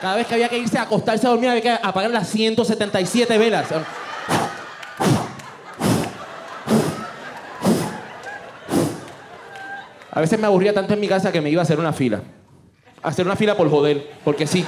Cada 0.01 0.15
vez 0.15 0.25
que 0.25 0.33
había 0.33 0.49
que 0.49 0.57
irse 0.57 0.79
a 0.79 0.81
acostarse 0.81 1.27
a 1.27 1.29
dormir, 1.29 1.47
había 1.47 1.61
que 1.61 1.69
apagar 1.69 2.09
las 2.09 2.27
177 2.27 3.37
velas. 3.37 3.67
A 10.11 10.19
veces 10.19 10.39
me 10.39 10.47
aburría 10.47 10.73
tanto 10.73 10.95
en 10.95 10.99
mi 10.99 11.07
casa 11.07 11.31
que 11.31 11.39
me 11.39 11.51
iba 11.51 11.61
a 11.61 11.63
hacer 11.63 11.79
una 11.79 11.93
fila. 11.93 12.21
Hacer 13.03 13.27
una 13.27 13.35
fila 13.35 13.55
por 13.55 13.69
joder, 13.69 14.09
porque 14.25 14.47
sí. 14.47 14.65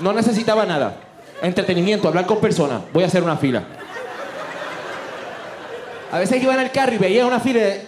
No 0.00 0.14
necesitaba 0.14 0.64
nada. 0.64 0.96
Entretenimiento, 1.42 2.08
hablar 2.08 2.24
con 2.24 2.40
personas. 2.40 2.80
Voy 2.94 3.04
a 3.04 3.08
hacer 3.08 3.22
una 3.22 3.36
fila. 3.36 3.62
A 6.12 6.18
veces 6.18 6.42
iba 6.42 6.54
en 6.54 6.60
el 6.60 6.70
carro 6.70 6.94
y 6.94 6.98
veía 6.98 7.26
una 7.26 7.40
fila. 7.40 7.60
De... 7.60 7.82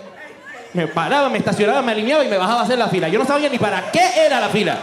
Me 0.74 0.86
paraba, 0.86 1.28
me 1.28 1.38
estacionaba, 1.38 1.82
me 1.82 1.92
alineaba 1.92 2.24
y 2.24 2.28
me 2.28 2.36
bajaba 2.36 2.60
a 2.60 2.64
hacer 2.64 2.78
la 2.78 2.88
fila. 2.88 3.08
Yo 3.08 3.18
no 3.18 3.24
sabía 3.24 3.48
ni 3.48 3.58
para 3.58 3.90
qué 3.90 4.26
era 4.26 4.40
la 4.40 4.48
fila. 4.48 4.76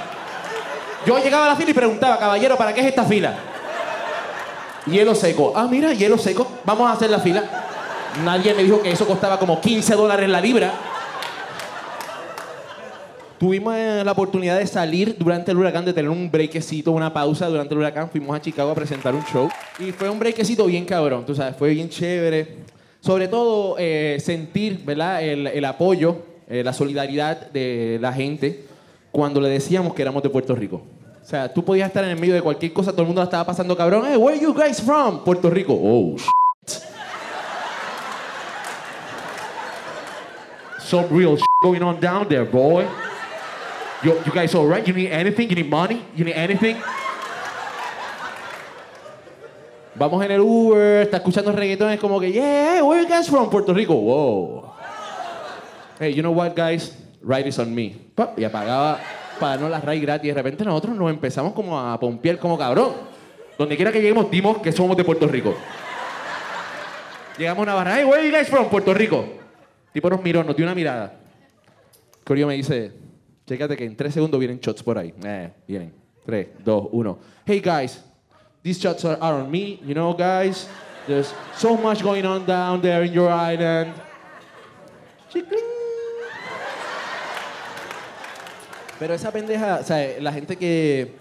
Yo 1.06 1.18
llegaba 1.20 1.46
a 1.46 1.50
la 1.50 1.56
fila 1.56 1.72
y 1.72 1.74
preguntaba, 1.74 2.18
caballero, 2.18 2.58
¿para 2.58 2.74
qué 2.74 2.82
es 2.82 2.88
esta 2.88 3.04
fila? 3.04 3.36
Hielo 4.88 5.14
seco. 5.16 5.54
Ah, 5.56 5.68
mira, 5.70 5.94
hielo 5.94 6.18
seco. 6.18 6.48
Vamos 6.64 6.90
a 6.90 6.94
hacer 6.94 7.10
la 7.10 7.20
fila. 7.20 7.44
Nadie 8.24 8.54
me 8.54 8.64
dijo 8.64 8.82
que 8.82 8.92
eso 8.92 9.06
costaba 9.06 9.38
como 9.38 9.60
15 9.60 9.94
dólares 9.96 10.30
la 10.30 10.42
libra. 10.42 10.72
Tuvimos 13.38 13.76
la 13.76 14.12
oportunidad 14.12 14.58
de 14.58 14.66
salir 14.66 15.18
durante 15.20 15.52
el 15.52 15.58
huracán, 15.58 15.84
de 15.84 15.94
tener 15.94 16.10
un 16.10 16.32
breakcito, 16.32 16.92
una 16.92 17.14
pausa 17.14 17.48
durante 17.48 17.74
el 17.74 17.80
huracán. 17.80 18.10
Fuimos 18.10 18.36
a 18.36 18.42
Chicago 18.42 18.72
a 18.72 18.76
presentar 18.76 19.14
un 19.14 19.24
show. 19.26 19.50
Y 19.78 19.92
fue 19.92 20.10
un 20.10 20.18
breakcito 20.18 20.66
bien 20.66 20.86
cabrón, 20.86 21.26
tú 21.26 21.36
sabes, 21.36 21.56
fue 21.58 21.70
bien 21.72 21.90
chévere. 21.90 22.75
Sobre 23.06 23.28
todo 23.28 23.76
eh, 23.78 24.18
sentir, 24.20 24.82
¿verdad? 24.84 25.22
El, 25.22 25.46
el 25.46 25.64
apoyo, 25.66 26.24
eh, 26.50 26.64
la 26.64 26.74
solidaridad 26.74 27.52
de 27.52 28.00
la 28.02 28.12
gente 28.12 28.66
cuando 29.12 29.40
le 29.40 29.48
decíamos 29.48 29.94
que 29.94 30.02
éramos 30.02 30.24
de 30.24 30.32
Puerto 30.32 30.56
Rico. 30.56 30.82
O 31.22 31.26
sea, 31.26 31.54
tú 31.54 31.64
podías 31.64 31.86
estar 31.88 32.04
en 32.04 32.10
el 32.10 32.20
medio 32.20 32.34
de 32.34 32.42
cualquier 32.42 32.74
cosa, 32.74 32.92
todo 32.92 33.04
el 33.04 33.08
mundo 33.08 33.22
la 33.22 33.26
estaba 33.26 33.46
pasando 33.46 33.78
cabrón. 33.78 34.06
Hey, 34.08 34.18
where 34.18 34.36
are 34.36 34.44
you 34.44 34.56
guys 34.56 34.82
from? 34.82 35.24
Puerto 35.24 35.52
Rico. 35.52 35.80
Oh, 35.80 36.18
shit. 36.18 36.82
Some 40.80 41.06
real 41.12 41.38
shit 41.38 41.46
going 41.62 41.84
on 41.84 42.00
down 42.00 42.28
there, 42.28 42.44
boy. 42.44 42.86
You, 44.02 44.14
you 44.26 44.32
guys 44.34 44.56
all 44.56 44.68
right? 44.68 44.88
You 44.88 44.96
need 44.96 45.12
anything? 45.12 45.48
You 45.48 45.58
need 45.58 45.70
money? 45.70 46.02
You 46.16 46.26
need 46.26 46.34
anything? 46.34 46.78
Vamos 49.98 50.26
en 50.26 50.32
el 50.32 50.42
Uber, 50.42 51.04
está 51.04 51.18
escuchando 51.18 51.54
reggaetón, 51.54 51.90
es 51.92 52.00
como 52.00 52.20
que, 52.20 52.32
yeah, 52.32 52.84
where 52.84 53.02
you 53.02 53.08
guys 53.08 53.30
from? 53.30 53.50
Puerto 53.50 53.74
Rico. 53.74 53.96
Wow. 53.96 54.74
Hey, 55.98 56.14
you 56.14 56.22
know 56.22 56.34
what, 56.34 56.54
guys? 56.54 56.98
Ride 57.22 57.48
is 57.48 57.58
on 57.60 57.74
me. 57.74 57.96
Y 58.36 58.44
apagaba 58.44 59.00
para 59.40 59.58
no 59.58 59.70
las 59.70 59.84
ride 59.84 60.02
gratis. 60.02 60.28
De 60.28 60.34
repente 60.34 60.66
nosotros 60.66 60.96
nos 60.98 61.10
empezamos 61.10 61.54
como 61.54 61.80
a 61.80 61.98
pompear 61.98 62.38
como 62.38 62.58
cabrón. 62.58 62.92
Donde 63.58 63.78
quiera 63.78 63.92
que 63.92 64.02
lleguemos, 64.02 64.30
dimos 64.30 64.58
que 64.58 64.74
somos 64.74 64.98
de 64.98 65.06
Puerto 65.06 65.28
Rico. 65.28 65.56
Llegamos 67.38 67.60
a 67.60 67.64
una 67.64 67.74
barra, 67.74 67.98
hey, 67.98 68.06
where 68.06 68.30
you 68.30 68.36
guys 68.36 68.50
from? 68.50 68.68
Puerto 68.70 68.94
Rico. 68.94 69.26
Tipo 69.94 70.10
nos 70.10 70.22
miró, 70.22 70.44
nos 70.44 70.58
dio 70.58 70.66
una 70.66 70.76
mirada. 70.76 71.20
Corio 72.26 72.48
me 72.48 72.56
dice, 72.56 72.92
chécate 73.48 73.78
que 73.78 73.86
en 73.86 73.96
tres 73.96 74.14
segundos 74.14 74.38
vienen 74.40 74.60
shots 74.60 74.84
por 74.84 74.98
ahí. 74.98 75.14
Eh, 75.24 75.52
vienen. 75.66 75.94
Tres, 76.26 76.50
dos, 76.66 76.90
uno. 76.92 77.18
Hey 77.46 77.62
guys, 77.64 78.04
these 78.66 78.82
shots 78.82 79.06
are, 79.06 79.16
are 79.22 79.36
on 79.36 79.52
me, 79.52 79.80
you 79.86 79.94
know 79.94 80.12
guys. 80.12 80.68
There's 81.06 81.32
so 81.56 81.78
much 81.78 82.02
going 82.02 82.26
on 82.26 82.48
down 82.48 82.82
there 82.82 83.04
in 83.04 83.14
your 83.14 83.30
island. 83.30 83.94
Pero 88.98 89.14
esa 89.14 89.32
pendeja, 89.32 89.82
o 89.82 89.84
sea, 89.84 90.20
la 90.20 90.32
gente 90.34 90.56
que, 90.56 91.14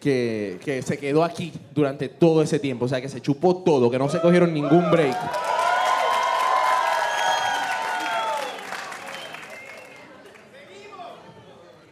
que, 0.00 0.58
que 0.64 0.80
se 0.80 0.96
quedó 0.96 1.22
aquí 1.22 1.52
durante 1.74 2.08
todo 2.08 2.40
ese 2.40 2.58
tiempo, 2.58 2.86
o 2.86 2.88
sea, 2.88 3.02
que 3.02 3.10
se 3.10 3.20
chupó 3.20 3.56
todo, 3.56 3.90
que 3.90 3.98
no 3.98 4.08
se 4.08 4.18
cogieron 4.18 4.54
ningún 4.54 4.90
break. 4.90 5.16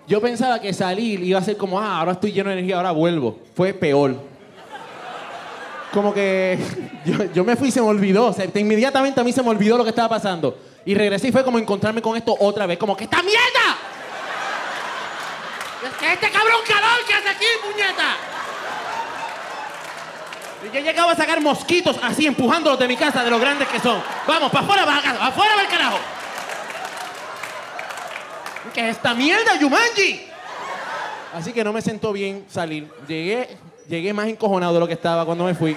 Yo 0.06 0.20
pensaba 0.22 0.60
que 0.60 0.72
salir 0.72 1.22
iba 1.22 1.38
a 1.38 1.42
ser 1.42 1.58
como, 1.58 1.78
ah, 1.78 1.98
ahora 1.98 2.12
estoy 2.12 2.32
lleno 2.32 2.48
de 2.48 2.54
energía, 2.54 2.76
ahora 2.76 2.92
vuelvo. 2.92 3.40
Fue 3.54 3.74
peor. 3.74 4.33
Como 5.94 6.12
que 6.12 6.58
yo, 7.06 7.32
yo 7.32 7.44
me 7.44 7.54
fui 7.54 7.68
y 7.68 7.70
se 7.70 7.80
me 7.80 7.86
olvidó. 7.86 8.26
O 8.26 8.32
sea, 8.32 8.46
inmediatamente 8.54 9.20
a 9.20 9.24
mí 9.24 9.32
se 9.32 9.42
me 9.42 9.48
olvidó 9.48 9.78
lo 9.78 9.84
que 9.84 9.90
estaba 9.90 10.08
pasando. 10.08 10.58
Y 10.84 10.94
regresé 10.94 11.28
y 11.28 11.32
fue 11.32 11.44
como 11.44 11.58
encontrarme 11.58 12.02
con 12.02 12.16
esto 12.16 12.36
otra 12.38 12.66
vez. 12.66 12.76
Como 12.76 12.96
que 12.96 13.04
esta 13.04 13.22
mierda. 13.22 13.78
Es 15.84 15.94
que 15.96 16.12
este 16.12 16.30
cabrón 16.30 16.60
calor 16.66 17.06
que 17.06 17.14
hace 17.14 17.28
aquí, 17.28 17.44
puñeta. 17.62 18.16
Y 20.64 20.74
yo 20.74 20.80
llegaba 20.80 21.12
a 21.12 21.16
sacar 21.16 21.40
mosquitos 21.40 21.98
así, 22.02 22.26
empujándolos 22.26 22.78
de 22.78 22.88
mi 22.88 22.96
casa, 22.96 23.22
de 23.22 23.30
los 23.30 23.40
grandes 23.40 23.68
que 23.68 23.78
son. 23.78 24.02
Vamos, 24.26 24.50
para 24.50 24.64
afuera, 24.64 24.86
para 24.86 25.02
casa, 25.02 25.18
para 25.18 25.30
afuera, 25.30 25.52
el 25.60 25.68
carajo. 25.68 25.98
¿Qué 28.72 28.88
es 28.88 28.96
esta 28.96 29.14
mierda, 29.14 29.56
Yumanji? 29.56 30.26
Así 31.34 31.52
que 31.52 31.62
no 31.62 31.72
me 31.72 31.82
sentó 31.82 32.12
bien 32.12 32.46
salir. 32.48 32.90
Llegué, 33.06 33.58
llegué 33.88 34.12
más 34.12 34.28
encojonado 34.28 34.74
de 34.74 34.80
lo 34.80 34.86
que 34.86 34.94
estaba 34.94 35.24
cuando 35.24 35.44
me 35.44 35.54
fui. 35.54 35.76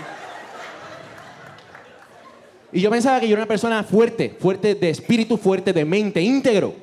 Y 2.72 2.82
yo 2.82 2.90
pensaba 2.90 3.20
que 3.20 3.28
yo 3.28 3.34
era 3.34 3.44
una 3.44 3.48
persona 3.48 3.84
fuerte, 3.84 4.36
fuerte 4.40 4.76
de 4.76 4.90
espíritu, 4.90 5.38
fuerte 5.38 5.74
de 5.74 5.86
mente, 5.86 6.22
íntegro. 6.22 6.76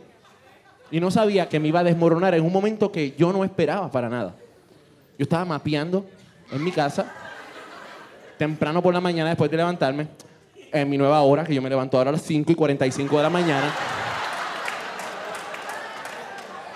Y 0.91 1.01
no 1.01 1.11
sabía 1.11 1.49
que 1.49 1.61
me 1.61 1.69
iba 1.69 1.81
a 1.81 1.85
desmoronar 1.85 2.35
en 2.35 2.45
un 2.45 2.53
momento 2.53 2.91
que 2.91 3.15
yo 3.17 3.33
no 3.33 3.45
esperaba 3.45 3.91
para 3.91 4.09
nada. 4.09 4.35
Yo 5.19 5.25
estaba 5.25 5.45
mapeando 5.45 6.07
en 6.51 6.65
mi 6.65 6.73
casa, 6.73 7.13
temprano 8.39 8.83
por 8.83 8.95
la 8.95 9.01
mañana 9.01 9.31
después 9.31 9.51
de 9.51 9.57
levantarme, 9.57 10.09
en 10.73 10.91
mi 10.91 10.99
nueva 10.99 11.21
hora, 11.23 11.45
que 11.45 11.55
yo 11.55 11.63
me 11.63 11.69
levanto 11.69 11.97
ahora 11.97 12.11
a 12.11 12.13
las 12.15 12.23
5 12.23 12.51
y 12.51 12.55
45 12.55 13.17
de 13.17 13.23
la 13.23 13.31
mañana. 13.31 13.73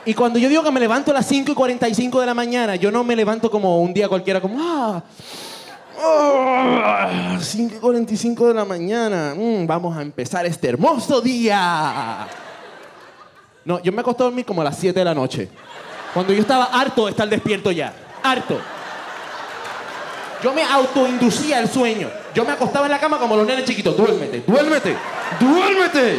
Y 0.04 0.14
cuando 0.14 0.38
yo 0.38 0.48
digo 0.48 0.62
que 0.62 0.70
me 0.70 0.80
levanto 0.80 1.10
a 1.10 1.14
las 1.14 1.26
5 1.26 1.52
y 1.52 1.54
45 1.54 2.20
de 2.20 2.26
la 2.26 2.34
mañana, 2.34 2.76
yo 2.76 2.90
no 2.90 3.04
me 3.04 3.14
levanto 3.14 3.50
como 3.50 3.80
un 3.80 3.92
día 3.92 4.08
cualquiera, 4.08 4.40
como, 4.40 4.58
ah, 4.60 5.02
ah, 6.02 7.38
5 7.40 7.74
y 7.76 7.78
45 7.78 8.48
de 8.48 8.54
la 8.54 8.64
mañana, 8.64 9.34
mm, 9.36 9.66
vamos 9.66 9.96
a 9.96 10.02
empezar 10.02 10.46
este 10.46 10.68
hermoso 10.68 11.20
día. 11.20 12.26
No, 13.64 13.82
yo 13.82 13.92
me 13.92 14.00
acosté 14.00 14.22
a 14.22 14.26
dormir 14.26 14.46
como 14.46 14.62
a 14.62 14.64
las 14.64 14.78
7 14.78 14.98
de 14.98 15.04
la 15.04 15.14
noche. 15.14 15.48
Cuando 16.14 16.32
yo 16.32 16.40
estaba 16.40 16.64
harto 16.64 17.04
de 17.04 17.10
estar 17.10 17.28
despierto 17.28 17.70
ya. 17.70 17.92
Harto. 18.22 18.58
Yo 20.42 20.52
me 20.52 20.62
autoinducía 20.62 21.58
el 21.58 21.68
sueño. 21.68 22.08
Yo 22.34 22.44
me 22.44 22.52
acostaba 22.52 22.86
en 22.86 22.92
la 22.92 23.00
cama 23.00 23.18
como 23.18 23.36
los 23.36 23.46
nenes 23.46 23.64
chiquitos. 23.64 23.96
Duérmete, 23.96 24.42
duérmete, 24.46 24.96
duérmete. 25.40 26.18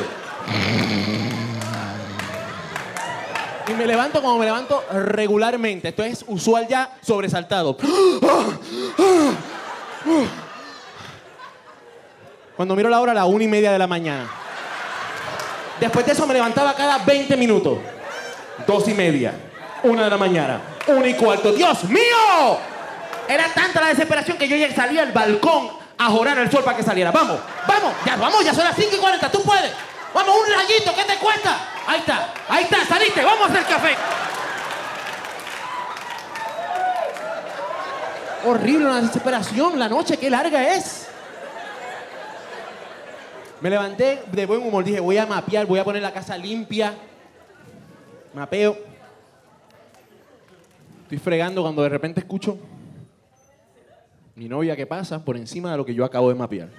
Y 3.69 3.73
me 3.73 3.86
levanto 3.86 4.21
como 4.21 4.39
me 4.39 4.45
levanto 4.45 4.84
regularmente. 4.91 5.89
Esto 5.89 6.03
es 6.03 6.25
usual 6.27 6.67
ya, 6.67 6.97
sobresaltado. 7.01 7.77
Cuando 12.55 12.75
miro 12.75 12.89
la 12.89 12.99
hora, 12.99 13.13
la 13.13 13.25
una 13.25 13.43
y 13.43 13.47
media 13.47 13.71
de 13.71 13.77
la 13.77 13.86
mañana. 13.86 14.27
Después 15.79 16.03
de 16.05 16.13
eso 16.13 16.25
me 16.25 16.34
levantaba 16.34 16.73
cada 16.73 16.97
20 16.97 17.38
minutos. 17.38 17.77
Dos 18.65 18.88
y 18.88 18.93
media. 18.95 19.34
Una 19.84 20.05
de 20.05 20.10
la 20.10 20.17
mañana. 20.17 20.60
Una 20.88 21.08
y 21.08 21.13
cuarto. 21.13 21.53
¡Dios 21.53 21.84
mío! 21.86 22.58
Era 23.27 23.53
tanta 23.53 23.82
la 23.82 23.89
desesperación 23.89 24.38
que 24.38 24.47
yo 24.47 24.55
ya 24.55 24.73
salía 24.73 25.03
al 25.03 25.12
balcón 25.12 25.69
a 25.97 26.10
jorar 26.10 26.39
al 26.39 26.49
sol 26.49 26.63
para 26.63 26.75
que 26.75 26.82
saliera. 26.84 27.12
Vamos, 27.12 27.39
vamos, 27.67 27.93
ya 28.03 28.15
vamos, 28.15 28.43
ya 28.43 28.53
son 28.53 28.63
las 28.63 28.75
5 28.75 28.95
y 28.95 28.97
40. 28.99 29.32
Tú 29.32 29.43
puedes. 29.43 29.71
Vamos, 30.13 30.36
un 30.36 30.53
rayito, 30.53 30.91
¿qué 30.95 31.03
te 31.03 31.17
cuesta? 31.17 31.55
Ahí 31.89 32.02
está, 32.02 32.34
ahí 32.47 32.63
está, 32.65 32.86
saliste, 32.86 33.23
vamos 33.23 33.49
hacer 33.49 33.65
café. 33.65 33.95
Horrible 38.45 38.86
una 38.86 39.02
desesperación, 39.02 39.80
la 39.80 39.89
noche, 39.89 40.15
qué 40.17 40.30
larga 40.30 40.75
es. 40.75 41.10
Me 43.62 43.71
levanté 43.71 44.21
de 44.32 44.45
buen 44.45 44.62
humor, 44.62 44.84
dije, 44.84 44.99
voy 44.99 45.17
a 45.17 45.25
mapear, 45.25 45.65
voy 45.65 45.80
a 45.80 45.84
poner 45.84 46.04
la 46.04 46.13
casa 46.13 46.38
limpia. 46.38 46.93
Mapeo. 48.36 48.78
Estoy 51.02 51.17
fregando 51.17 51.63
cuando 51.63 51.82
de 51.82 51.89
repente 51.89 52.19
escucho 52.19 52.60
mi 54.36 54.47
novia 54.47 54.75
que 54.75 54.86
pasa 54.86 55.25
por 55.25 55.36
encima 55.38 55.71
de 55.71 55.78
lo 55.78 55.86
que 55.88 55.95
yo 55.95 56.06
acabo 56.06 56.30
de 56.30 56.36
mapear. 56.36 56.69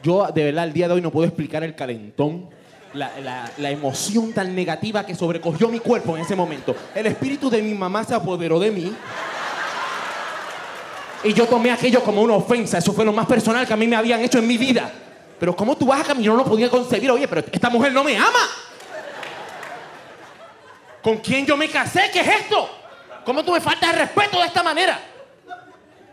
Yo, 0.00 0.28
de 0.28 0.44
verdad, 0.44 0.62
al 0.62 0.72
día 0.72 0.86
de 0.86 0.94
hoy 0.94 1.00
no 1.00 1.10
puedo 1.10 1.26
explicar 1.26 1.64
el 1.64 1.74
calentón, 1.74 2.56
la, 2.94 3.12
la- 3.20 3.50
la 3.58 3.70
emoción 3.70 4.32
tan 4.32 4.54
negativa 4.54 5.04
que 5.04 5.14
sobrecogió 5.14 5.68
mi 5.68 5.78
cuerpo 5.80 6.16
en 6.16 6.22
ese 6.22 6.34
momento. 6.36 6.74
El 6.94 7.06
espíritu 7.06 7.48
de 7.50 7.60
mi 7.62 7.74
mamá 7.74 8.04
se 8.04 8.14
apoderó 8.14 8.58
de 8.58 8.70
mí. 8.70 8.92
Y 11.24 11.32
yo 11.34 11.46
tomé 11.46 11.70
aquello 11.72 12.02
como 12.02 12.22
una 12.22 12.34
ofensa. 12.34 12.78
Eso 12.78 12.92
fue 12.92 13.04
lo 13.04 13.12
más 13.12 13.26
personal 13.26 13.66
que 13.66 13.72
a 13.72 13.76
mí 13.76 13.86
me 13.88 13.96
habían 13.96 14.20
hecho 14.20 14.38
en 14.38 14.46
mi 14.46 14.56
vida. 14.56 14.90
Pero 15.38 15.54
¿cómo 15.54 15.76
tú 15.76 15.86
vas 15.86 16.00
a 16.00 16.04
caminar? 16.04 16.32
No 16.34 16.38
lo 16.38 16.44
podía 16.44 16.70
concebir. 16.70 17.10
Oye, 17.10 17.26
pero 17.28 17.44
esta 17.52 17.68
mujer 17.70 17.92
no 17.92 18.04
me 18.04 18.16
ama. 18.16 18.38
¿Con 21.02 21.18
quién 21.18 21.46
yo 21.46 21.56
me 21.56 21.68
casé? 21.68 22.02
¿Qué 22.12 22.20
es 22.20 22.28
esto? 22.28 22.68
¿Cómo 23.24 23.44
tú 23.44 23.52
me 23.52 23.60
faltas 23.60 23.92
el 23.92 23.98
respeto 24.00 24.40
de 24.40 24.46
esta 24.46 24.62
manera? 24.62 25.00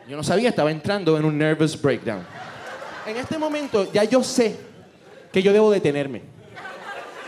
Yo 0.08 0.16
no 0.16 0.24
sabía, 0.24 0.50
estaba 0.50 0.70
entrando 0.72 1.18
en 1.18 1.26
un 1.26 1.38
nervous 1.38 1.80
breakdown. 1.82 2.26
En 3.06 3.18
este 3.18 3.38
momento 3.38 3.92
ya 3.92 4.04
yo 4.04 4.24
sé 4.24 4.56
que 5.32 5.42
yo 5.42 5.52
debo 5.54 5.72
detenerme. 5.72 6.22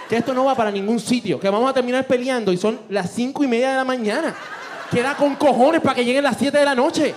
Que 0.10 0.18
esto 0.18 0.34
no 0.34 0.46
va 0.46 0.56
para 0.56 0.72
ningún 0.72 1.00
sitio. 1.00 1.40
Que 1.40 1.50
vamos 1.50 1.70
a 1.70 1.74
terminar 1.74 2.06
peleando 2.06 2.52
y 2.52 2.58
son 2.58 2.80
las 2.90 3.12
cinco 3.12 3.44
y 3.44 3.48
media 3.48 3.72
de 3.72 3.76
la 3.76 3.84
mañana. 3.84 4.36
Queda 4.92 5.16
con 5.16 5.36
cojones 5.36 5.82
para 5.82 5.96
que 5.96 6.06
lleguen 6.06 6.24
las 6.24 6.38
7 6.38 6.58
de 6.58 6.66
la 6.66 6.76
noche. 6.76 7.14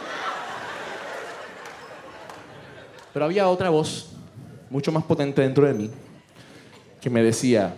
Pero 3.13 3.25
había 3.25 3.49
otra 3.49 3.71
voz, 3.71 4.09
mucho 4.69 4.93
más 4.93 5.05
potente 5.05 5.43
dentro 5.43 5.67
de 5.67 5.75
mí, 5.75 5.91
que 7.01 7.11
me 7.11 7.23
decía, 7.23 7.75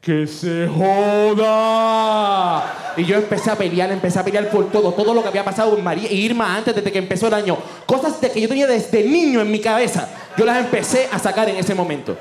¡que 0.00 0.26
se 0.26 0.68
joda! 0.68 2.64
Y 2.96 3.04
yo 3.04 3.16
empecé 3.16 3.50
a 3.50 3.56
pelear, 3.56 3.92
empecé 3.92 4.18
a 4.18 4.24
pelear 4.24 4.50
por 4.50 4.70
todo, 4.70 4.92
todo 4.92 5.14
lo 5.14 5.22
que 5.22 5.28
había 5.28 5.44
pasado 5.44 5.76
en 5.76 5.84
María 5.84 6.08
e 6.08 6.14
Irma 6.14 6.56
antes 6.56 6.74
desde 6.74 6.90
que 6.90 6.98
empezó 6.98 7.28
el 7.28 7.34
año. 7.34 7.56
Cosas 7.86 8.20
de 8.20 8.30
que 8.30 8.40
yo 8.40 8.48
tenía 8.48 8.66
desde 8.66 9.04
niño 9.04 9.40
en 9.40 9.50
mi 9.50 9.60
cabeza. 9.60 10.08
Yo 10.36 10.44
las 10.44 10.58
empecé 10.58 11.08
a 11.12 11.18
sacar 11.18 11.48
en 11.48 11.56
ese 11.56 11.74
momento. 11.74 12.16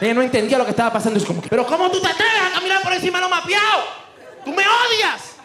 Ella 0.00 0.14
no 0.14 0.22
entendía 0.22 0.58
lo 0.58 0.64
que 0.64 0.70
estaba 0.70 0.92
pasando. 0.92 1.18
Es 1.18 1.24
como 1.24 1.42
pero 1.42 1.66
¿cómo 1.66 1.90
tú 1.90 2.00
te 2.00 2.08
atreves 2.08 2.42
a 2.42 2.52
caminar 2.52 2.82
por 2.82 2.92
encima 2.92 3.18
de 3.18 3.24
lo 3.24 3.30
mapeado? 3.30 3.84
¡Tú 4.44 4.52
me 4.52 4.62
odias! 4.62 5.36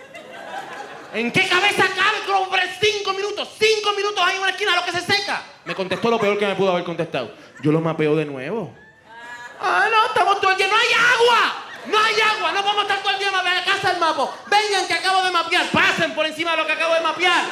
¿En 1.14 1.32
qué 1.32 1.48
cabeza 1.48 1.84
cabe 1.96 2.20
por 2.50 2.60
cinco 2.80 3.14
minutos? 3.14 3.50
Cinco 3.60 3.92
minutos 3.96 4.24
ahí 4.26 4.36
en 4.36 4.42
una 4.42 4.52
esquina, 4.52 4.76
lo 4.76 4.86
que 4.86 4.92
se 4.92 5.02
seca. 5.02 5.44
Me 5.66 5.76
contestó 5.76 6.10
lo 6.10 6.20
peor 6.20 6.38
que 6.38 6.48
me 6.48 6.56
pudo 6.56 6.72
haber 6.72 6.84
contestado. 6.84 7.34
Yo 7.62 7.72
lo 7.72 7.82
mapeo 7.82 8.16
de 8.16 8.26
nuevo. 8.26 8.74
Ah, 9.60 9.88
no, 9.92 10.06
estamos 10.08 10.40
todo 10.40 10.52
el 10.52 10.58
día. 10.58 10.68
¡No 10.68 10.76
hay 10.76 10.88
agua! 10.94 11.66
¡No 11.88 12.00
hay 12.00 12.22
agua! 12.22 12.52
No 12.52 12.64
podemos 12.64 12.84
estar 12.84 13.02
todo 13.02 13.14
el 13.14 13.20
día. 13.20 13.30
Acá 13.30 13.76
está 13.76 13.92
el 13.92 14.00
mapa. 14.00 14.30
Vengan 14.48 14.88
que 14.88 14.94
acabo 14.94 15.22
de 15.22 15.32
mapear. 15.32 15.70
Pasen 15.72 16.16
por 16.16 16.26
encima 16.26 16.52
de 16.52 16.58
lo 16.58 16.66
que 16.66 16.74
acabo 16.74 16.94
de 16.94 17.02
mapear. 17.02 17.44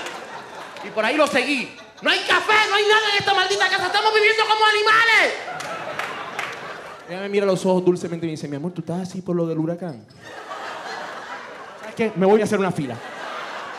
Y 0.84 0.89
por 0.89 1.06
ahí 1.06 1.16
lo 1.16 1.28
seguí. 1.28 1.78
No 2.02 2.10
hay 2.10 2.20
café, 2.20 2.56
no 2.70 2.76
hay 2.76 2.84
nada 2.88 3.10
en 3.12 3.18
esta 3.18 3.34
maldita 3.34 3.70
casa. 3.70 3.86
Estamos 3.88 4.14
viviendo 4.14 4.43
como 4.45 4.66
animales. 4.66 5.34
Ella 7.10 7.22
me 7.22 7.30
mira 7.30 7.43
los 7.43 7.66
ojos 7.66 7.84
dulcemente 7.84 8.28
y 8.28 8.30
me 8.30 8.32
dice, 8.32 8.47
mi 8.47 8.55
amor, 8.55 8.72
¿tú 8.72 8.82
estás 8.82 9.01
así 9.01 9.24
por 9.24 9.36
lo 9.36 9.47
del 9.47 9.57
huracán? 9.57 10.05
qué? 11.95 12.12
Me 12.16 12.28
voy 12.28 12.39
a 12.39 12.43
hacer 12.43 12.60
una 12.60 12.72
fila. 12.72 12.95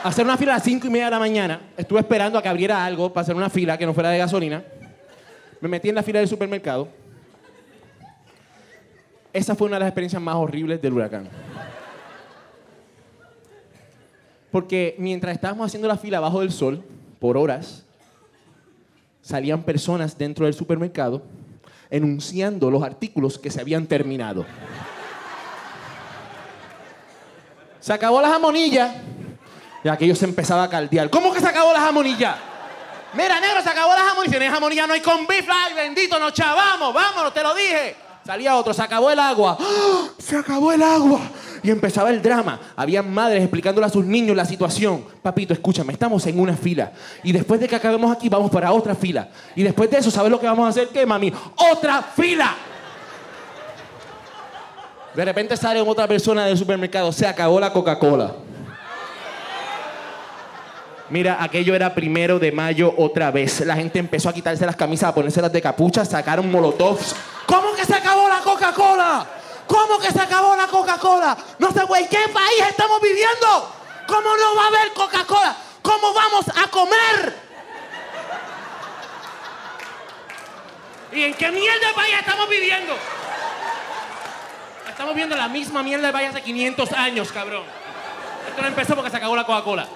Hacer 0.03 0.25
una 0.25 0.37
fila 0.37 0.55
a 0.55 0.57
las 0.57 0.65
5 0.65 0.85
y 0.89 0.91
media 0.91 1.05
de 1.05 1.11
la 1.13 1.21
mañana. 1.21 1.61
Estuve 1.77 2.01
esperando 2.01 2.37
a 2.37 2.43
que 2.43 2.49
abriera 2.49 2.85
algo 2.85 3.13
para 3.13 3.23
hacer 3.23 3.37
una 3.37 3.49
fila 3.49 3.79
que 3.79 3.87
no 3.87 3.95
fuera 3.95 4.11
de 4.11 4.19
gasolina. 4.19 4.65
Me 5.61 5.69
metí 5.69 5.89
en 5.89 5.95
la 5.95 6.03
fila 6.03 6.19
del 6.19 6.27
supermercado. 6.27 6.89
Esa 9.33 9.55
fue 9.55 9.69
una 9.69 9.77
de 9.77 9.81
las 9.81 9.89
experiencias 9.91 10.21
más 10.21 10.35
horribles 10.35 10.83
del 10.83 10.93
huracán. 10.93 11.29
Porque 14.51 14.97
mientras 14.99 15.37
estábamos 15.37 15.67
haciendo 15.67 15.87
la 15.87 15.97
fila 15.97 16.19
bajo 16.19 16.41
del 16.41 16.51
sol, 16.51 16.83
por 17.21 17.37
horas, 17.37 17.87
salían 19.23 19.63
personas 19.63 20.19
dentro 20.19 20.47
del 20.47 20.55
supermercado 20.55 21.23
enunciando 21.91 22.71
los 22.71 22.83
artículos 22.83 23.39
que 23.39 23.51
se 23.51 23.61
habían 23.61 23.87
terminado. 23.87 24.47
Se 27.81 27.93
acabó 27.93 28.21
la 28.21 28.31
jamonilla. 28.31 28.95
Y 29.83 29.89
aquello 29.89 30.15
se 30.15 30.27
empezaba 30.27 30.65
a 30.65 30.69
caldear. 30.69 31.09
¿Cómo 31.09 31.33
que 31.33 31.41
se 31.41 31.49
acabó 31.49 31.73
la 31.73 31.81
jamonilla? 31.81 32.37
Mira, 33.15 33.41
negro, 33.41 33.63
se 33.63 33.71
acabó 33.71 33.93
la 33.95 34.03
jamonilla. 34.03 34.33
Si 34.33 34.39
no 34.39 34.67
hay 34.67 34.77
no 34.87 34.93
hay 34.93 35.01
con. 35.01 35.27
Ay, 35.31 35.75
bendito, 35.75 36.19
nos 36.19 36.33
chavamos. 36.33 36.93
Vámonos, 36.93 37.33
te 37.33 37.43
lo 37.43 37.55
dije. 37.55 37.97
Salía 38.25 38.57
otro, 38.57 38.75
se 38.75 38.83
acabó 38.83 39.11
el 39.11 39.19
agua. 39.19 39.57
¡Ah! 39.59 40.09
Se 40.19 40.37
acabó 40.37 40.73
el 40.73 40.83
agua. 40.83 41.21
Y 41.63 41.71
empezaba 41.71 42.11
el 42.11 42.23
drama. 42.23 42.59
Había 42.77 43.03
madres 43.03 43.43
explicándole 43.43 43.87
a 43.87 43.91
sus 43.91 44.05
niños 44.05 44.37
la 44.37 44.45
situación. 44.45 45.05
Papito, 45.23 45.53
escúchame, 45.53 45.93
estamos 45.93 46.27
en 46.27 46.39
una 46.39 46.57
fila. 46.57 46.93
Y 47.23 47.33
después 47.33 47.61
de 47.61 47.69
que 47.69 47.77
acabemos 47.77 48.11
aquí, 48.15 48.29
vamos 48.29 48.51
para 48.51 48.73
otra 48.73 48.95
fila. 48.95 49.29
Y 49.55 49.63
después 49.63 49.91
de 49.91 49.99
eso, 49.99 50.11
¿sabes 50.11 50.31
lo 50.31 50.41
que 50.41 50.47
vamos 50.47 50.67
a 50.67 50.69
hacer? 50.69 50.89
¿Qué, 50.89 51.05
mami? 51.05 51.33
¡Otra 51.73 52.03
fila! 52.03 52.55
De 55.15 55.25
repente 55.25 55.57
sale 55.57 55.81
otra 55.81 56.07
persona 56.07 56.47
del 56.47 56.57
supermercado. 56.57 57.13
Se 57.13 57.27
acabó 57.27 57.59
la 57.59 57.73
Coca-Cola. 57.73 58.33
Mira, 61.11 61.43
aquello 61.43 61.75
era 61.75 61.93
primero 61.93 62.39
de 62.39 62.53
mayo 62.53 62.95
otra 62.97 63.33
vez. 63.33 63.61
La 63.67 63.75
gente 63.75 63.99
empezó 63.99 64.29
a 64.29 64.33
quitarse 64.33 64.65
las 64.65 64.77
camisas, 64.77 65.09
a 65.09 65.15
ponérselas 65.15 65.53
de 65.53 65.61
capucha, 65.61 66.05
sacaron 66.05 66.51
molotovs. 66.51 67.17
¿Cómo 67.47 67.75
que 67.75 67.85
se 67.85 67.95
acabó 67.95 68.29
la 68.29 68.39
Coca-Cola? 68.39 69.27
¿Cómo 69.71 70.01
que 70.01 70.11
se 70.11 70.21
acabó 70.21 70.57
la 70.57 70.67
Coca-Cola? 70.67 71.37
No 71.61 71.71
sé, 71.71 71.85
güey, 71.85 72.09
¿qué 72.09 72.19
país 72.33 72.61
estamos 72.69 73.01
viviendo? 73.01 73.73
¿Cómo 74.05 74.37
no 74.37 74.57
va 74.57 74.65
a 74.65 74.67
haber 74.67 74.93
Coca-Cola? 74.93 75.57
¿Cómo 75.81 76.13
vamos 76.13 76.45
a 76.49 76.69
comer? 76.69 77.39
¿Y 81.13 81.23
en 81.23 81.35
qué 81.35 81.53
mierda 81.53 81.87
de 81.87 81.95
país 81.95 82.17
estamos 82.19 82.49
viviendo? 82.49 82.97
Estamos 84.89 85.15
viendo 85.15 85.37
la 85.37 85.47
misma 85.47 85.85
mierda 85.85 86.09
de 86.09 86.13
país 86.15 86.31
hace 86.31 86.43
500 86.43 86.93
años, 86.93 87.31
cabrón. 87.31 87.63
Esto 88.49 88.63
no 88.63 88.67
empezó 88.67 88.97
porque 88.97 89.11
se 89.13 89.19
acabó 89.19 89.37
la 89.37 89.47
Coca-Cola. 89.47 89.87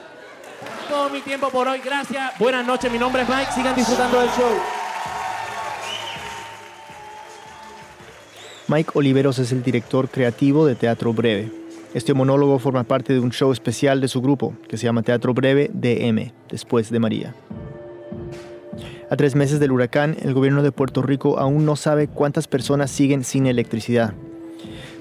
Todo 0.89 1.11
mi 1.11 1.21
tiempo 1.21 1.51
por 1.51 1.67
hoy, 1.67 1.81
gracias. 1.81 2.39
Buenas 2.39 2.65
noches, 2.65 2.93
mi 2.93 2.99
nombre 2.99 3.23
es 3.23 3.29
Mike. 3.29 3.51
Sigan 3.53 3.75
disfrutando 3.75 4.21
del 4.21 4.31
show. 4.31 4.63
Mike 8.67 8.93
Oliveros 8.95 9.39
es 9.39 9.53
el 9.53 9.63
director 9.63 10.09
creativo 10.09 10.65
de 10.65 10.75
Teatro 10.75 11.13
Breve. 11.13 11.53
Este 11.93 12.15
monólogo 12.15 12.59
forma 12.59 12.85
parte 12.85 13.13
de 13.13 13.21
un 13.21 13.31
show 13.31 13.53
especial 13.53 14.01
de 14.01 14.09
su 14.09 14.23
grupo, 14.23 14.55
que 14.69 14.79
se 14.79 14.85
llama 14.85 15.03
Teatro 15.03 15.35
Breve 15.35 15.71
DM, 15.75 16.33
después 16.49 16.89
de 16.91 16.99
María. 16.99 17.35
A 19.11 19.17
tres 19.17 19.35
meses 19.35 19.61
del 19.61 19.71
huracán, 19.71 20.17
el 20.23 20.33
gobierno 20.33 20.63
de 20.63 20.73
Puerto 20.73 21.03
Rico 21.03 21.39
aún 21.39 21.67
no 21.67 21.77
sabe 21.77 22.09
cuántas 22.09 22.49
personas 22.49 22.91
siguen 22.91 23.23
sin 23.23 23.47
electricidad. 23.47 24.15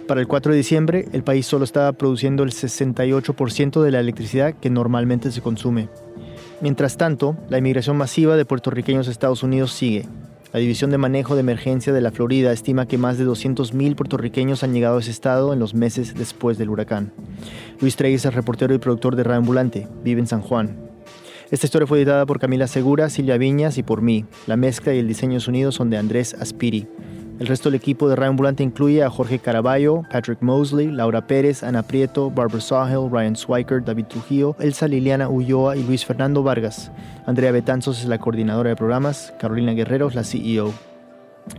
Para 0.10 0.20
el 0.20 0.28
4 0.28 0.52
de 0.52 0.58
diciembre, 0.58 1.08
el 1.14 1.24
país 1.24 1.46
solo 1.46 1.64
estaba 1.64 1.94
produciendo 1.94 2.44
el 2.44 2.52
68% 2.52 3.82
de 3.82 3.92
la 3.92 4.02
electricidad 4.02 4.54
que 4.56 4.70
normalmente 4.70 5.32
se 5.32 5.42
consume. 5.42 5.88
Mientras 6.60 6.98
tanto, 6.98 7.38
la 7.48 7.60
inmigración 7.60 7.96
masiva 7.96 8.36
de 8.36 8.44
puertorriqueños 8.44 9.08
a 9.08 9.12
Estados 9.12 9.42
Unidos 9.42 9.72
sigue. 9.72 10.06
La 10.54 10.60
División 10.60 10.92
de 10.92 11.00
Manejo 11.00 11.34
de 11.34 11.40
Emergencia 11.40 11.92
de 11.94 12.02
la 12.02 12.12
Florida 12.12 12.52
estima 12.52 12.88
que 12.88 13.00
más 13.00 13.18
de 13.18 13.26
200.000 13.26 13.96
puertorriqueños 13.96 14.64
han 14.64 14.72
llegado 14.72 14.98
a 14.98 15.00
ese 15.00 15.10
estado 15.10 15.52
en 15.52 15.58
los 15.58 15.74
meses 15.74 16.14
después 16.14 16.60
del 16.60 16.70
huracán. 16.70 17.12
Luis 17.82 17.96
Trey 17.96 18.14
es 18.14 18.32
reportero 18.32 18.76
y 18.76 18.78
productor 18.78 19.16
de 19.16 19.24
Radio 19.24 19.40
Ambulante, 19.40 19.88
vive 20.04 20.22
en 20.22 20.28
San 20.28 20.42
Juan. 20.42 20.78
Esta 21.50 21.66
historia 21.66 21.88
fue 21.88 21.98
editada 21.98 22.28
por 22.28 22.40
Camila 22.40 22.68
Segura, 22.68 23.10
Silvia 23.10 23.40
Viñas 23.40 23.80
y 23.80 23.84
por 23.84 24.04
mí. 24.04 24.26
La 24.46 24.56
mezcla 24.56 24.94
y 24.94 25.00
el 25.00 25.08
diseño 25.08 25.40
sonido 25.40 25.72
son 25.72 25.90
de 25.90 25.98
Andrés 25.98 26.36
Aspiri. 26.36 26.88
El 27.40 27.48
resto 27.48 27.70
del 27.70 27.76
equipo 27.76 28.08
de 28.08 28.16
Radio 28.16 28.30
Ambulante 28.30 28.64
incluye 28.64 29.04
a 29.04 29.10
Jorge 29.10 29.40
Caraballo, 29.40 30.04
Patrick 30.12 30.42
Mosley, 30.42 30.92
Laura 30.92 31.26
Pérez, 31.26 31.64
Ana 31.64 31.82
Prieto, 31.82 32.30
Barbara 32.30 32.62
Sawhill, 32.62 33.10
Ryan 33.12 33.36
Swiker, 33.36 33.84
David 33.84 34.06
Trujillo, 34.06 34.56
Elsa 34.60 34.88
Liliana 34.88 35.28
Ulloa 35.28 35.76
y 35.76 35.84
Luis 35.84 36.06
Fernando 36.06 36.44
Vargas. 36.44 36.92
Andrea 37.26 37.52
Betanzos 37.52 38.00
es 38.00 38.06
la 38.06 38.20
coordinadora 38.20 38.70
de 38.70 38.76
programas, 38.76 39.34
Carolina 39.40 39.74
Guerrero 39.74 40.08
es 40.08 40.16
la 40.16 40.24
CEO. 40.24 40.72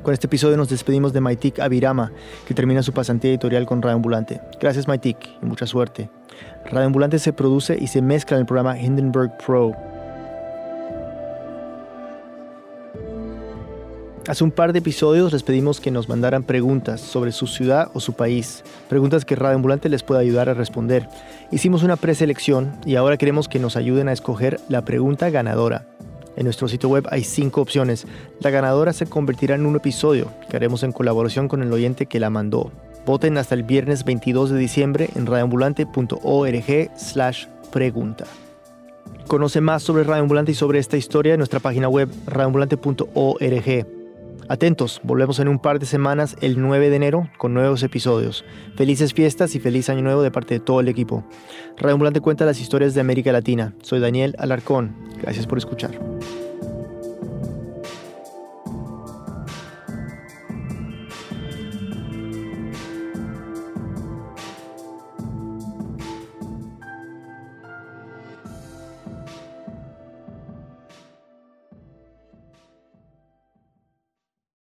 Con 0.03 0.15
este 0.15 0.29
episodio 0.29 0.57
nos 0.57 0.69
despedimos 0.69 1.13
de 1.13 1.21
Maitik 1.21 1.59
Avirama, 1.59 2.13
que 2.47 2.55
termina 2.55 2.83
su 2.83 2.93
pasantía 2.93 3.31
editorial 3.31 3.67
con 3.67 3.83
Radio 3.83 3.97
Ambulante. 3.97 4.41
Gracias 4.61 4.87
Maitik 4.87 5.19
y 5.43 5.45
mucha 5.45 5.67
suerte. 5.67 6.09
Radio 6.71 6.87
Ambulante 6.87 7.19
se 7.19 7.33
produce 7.33 7.77
y 7.79 7.89
se 7.89 8.01
mezcla 8.01 8.37
en 8.37 8.43
el 8.43 8.47
programa 8.47 8.79
Hindenburg 8.79 9.37
Pro. 9.45 9.75
Hace 14.27 14.43
un 14.43 14.53
par 14.53 14.73
de 14.73 14.79
episodios 14.79 15.35
les 15.35 15.43
pedimos 15.43 15.81
que 15.81 15.91
nos 15.91 16.09
mandaran 16.09 16.45
preguntas 16.45 17.03
sobre 17.03 17.31
su 17.31 17.47
ciudad 17.47 17.91
o 17.93 18.01
su 18.01 18.15
país, 18.15 18.65
preguntas 18.89 19.27
que 19.27 19.37
Radio 19.37 19.57
Ambulante 19.57 19.91
les 19.91 20.03
pueda 20.03 20.21
ayudar 20.21 20.49
a 20.49 20.55
responder. 20.55 21.07
Hicimos 21.51 21.83
una 21.83 21.97
preselección 21.97 22.73
y 22.87 22.97
ahora 22.97 23.19
queremos 23.19 23.49
que 23.49 23.59
nos 23.59 23.77
ayuden 23.77 24.09
a 24.09 24.13
escoger 24.13 24.61
la 24.71 24.83
pregunta 24.83 25.29
ganadora. 25.29 25.87
En 26.37 26.45
nuestro 26.45 26.69
sitio 26.69 26.89
web 26.89 27.07
hay 27.11 27.23
cinco 27.23 27.61
opciones. 27.61 28.07
La 28.41 28.49
ganadora 28.49 28.95
se 28.95 29.05
convertirá 29.05 29.57
en 29.57 29.67
un 29.67 29.77
episodio 29.77 30.33
que 30.49 30.57
haremos 30.57 30.85
en 30.85 30.93
colaboración 30.93 31.47
con 31.47 31.63
el 31.63 31.71
oyente 31.71 32.07
que 32.07 32.19
la 32.19 32.31
mandó. 32.31 32.73
Voten 33.05 33.37
hasta 33.37 33.55
el 33.55 33.63
viernes 33.63 34.07
22 34.07 34.49
de 34.49 34.59
diciembre 34.59 35.11
en 35.17 35.27
radioambulante.org 35.27 36.91
slash 36.97 37.45
pregunta. 37.71 38.25
Conoce 39.27 39.61
más 39.61 39.83
sobre 39.83 40.05
Radio 40.05 40.23
Ambulante 40.23 40.53
y 40.53 40.55
sobre 40.55 40.79
esta 40.79 40.97
historia 40.97 41.35
en 41.35 41.39
nuestra 41.39 41.61
página 41.61 41.91
web 41.91 42.09
radioambulante.org. 42.27 44.04
Atentos, 44.49 45.01
volvemos 45.03 45.39
en 45.39 45.49
un 45.49 45.59
par 45.59 45.79
de 45.79 45.87
semanas 45.87 46.37
el 46.43 46.61
9 46.61 46.91
de 46.91 46.97
enero 46.97 47.31
con 47.39 47.55
nuevos 47.55 47.83
episodios. 47.83 48.45
Felices 48.77 49.15
fiestas 49.15 49.55
y 49.55 49.61
feliz 49.61 49.89
año 49.89 50.03
nuevo 50.03 50.23
de 50.23 50.31
parte 50.31 50.55
de 50.55 50.61
todo 50.61 50.81
el 50.81 50.89
equipo. 50.89 51.25
Radio 51.79 51.95
Ambulante 51.95 52.21
cuenta 52.21 52.45
las 52.45 52.61
historias 52.61 52.95
de 52.95 53.01
América 53.01 53.33
Latina. 53.33 53.75
Soy 53.83 54.01
Daniel 54.01 54.35
Alarcón. 54.39 54.95
Gracias 55.23 55.47
por 55.47 55.57
escuchar. 55.57 55.99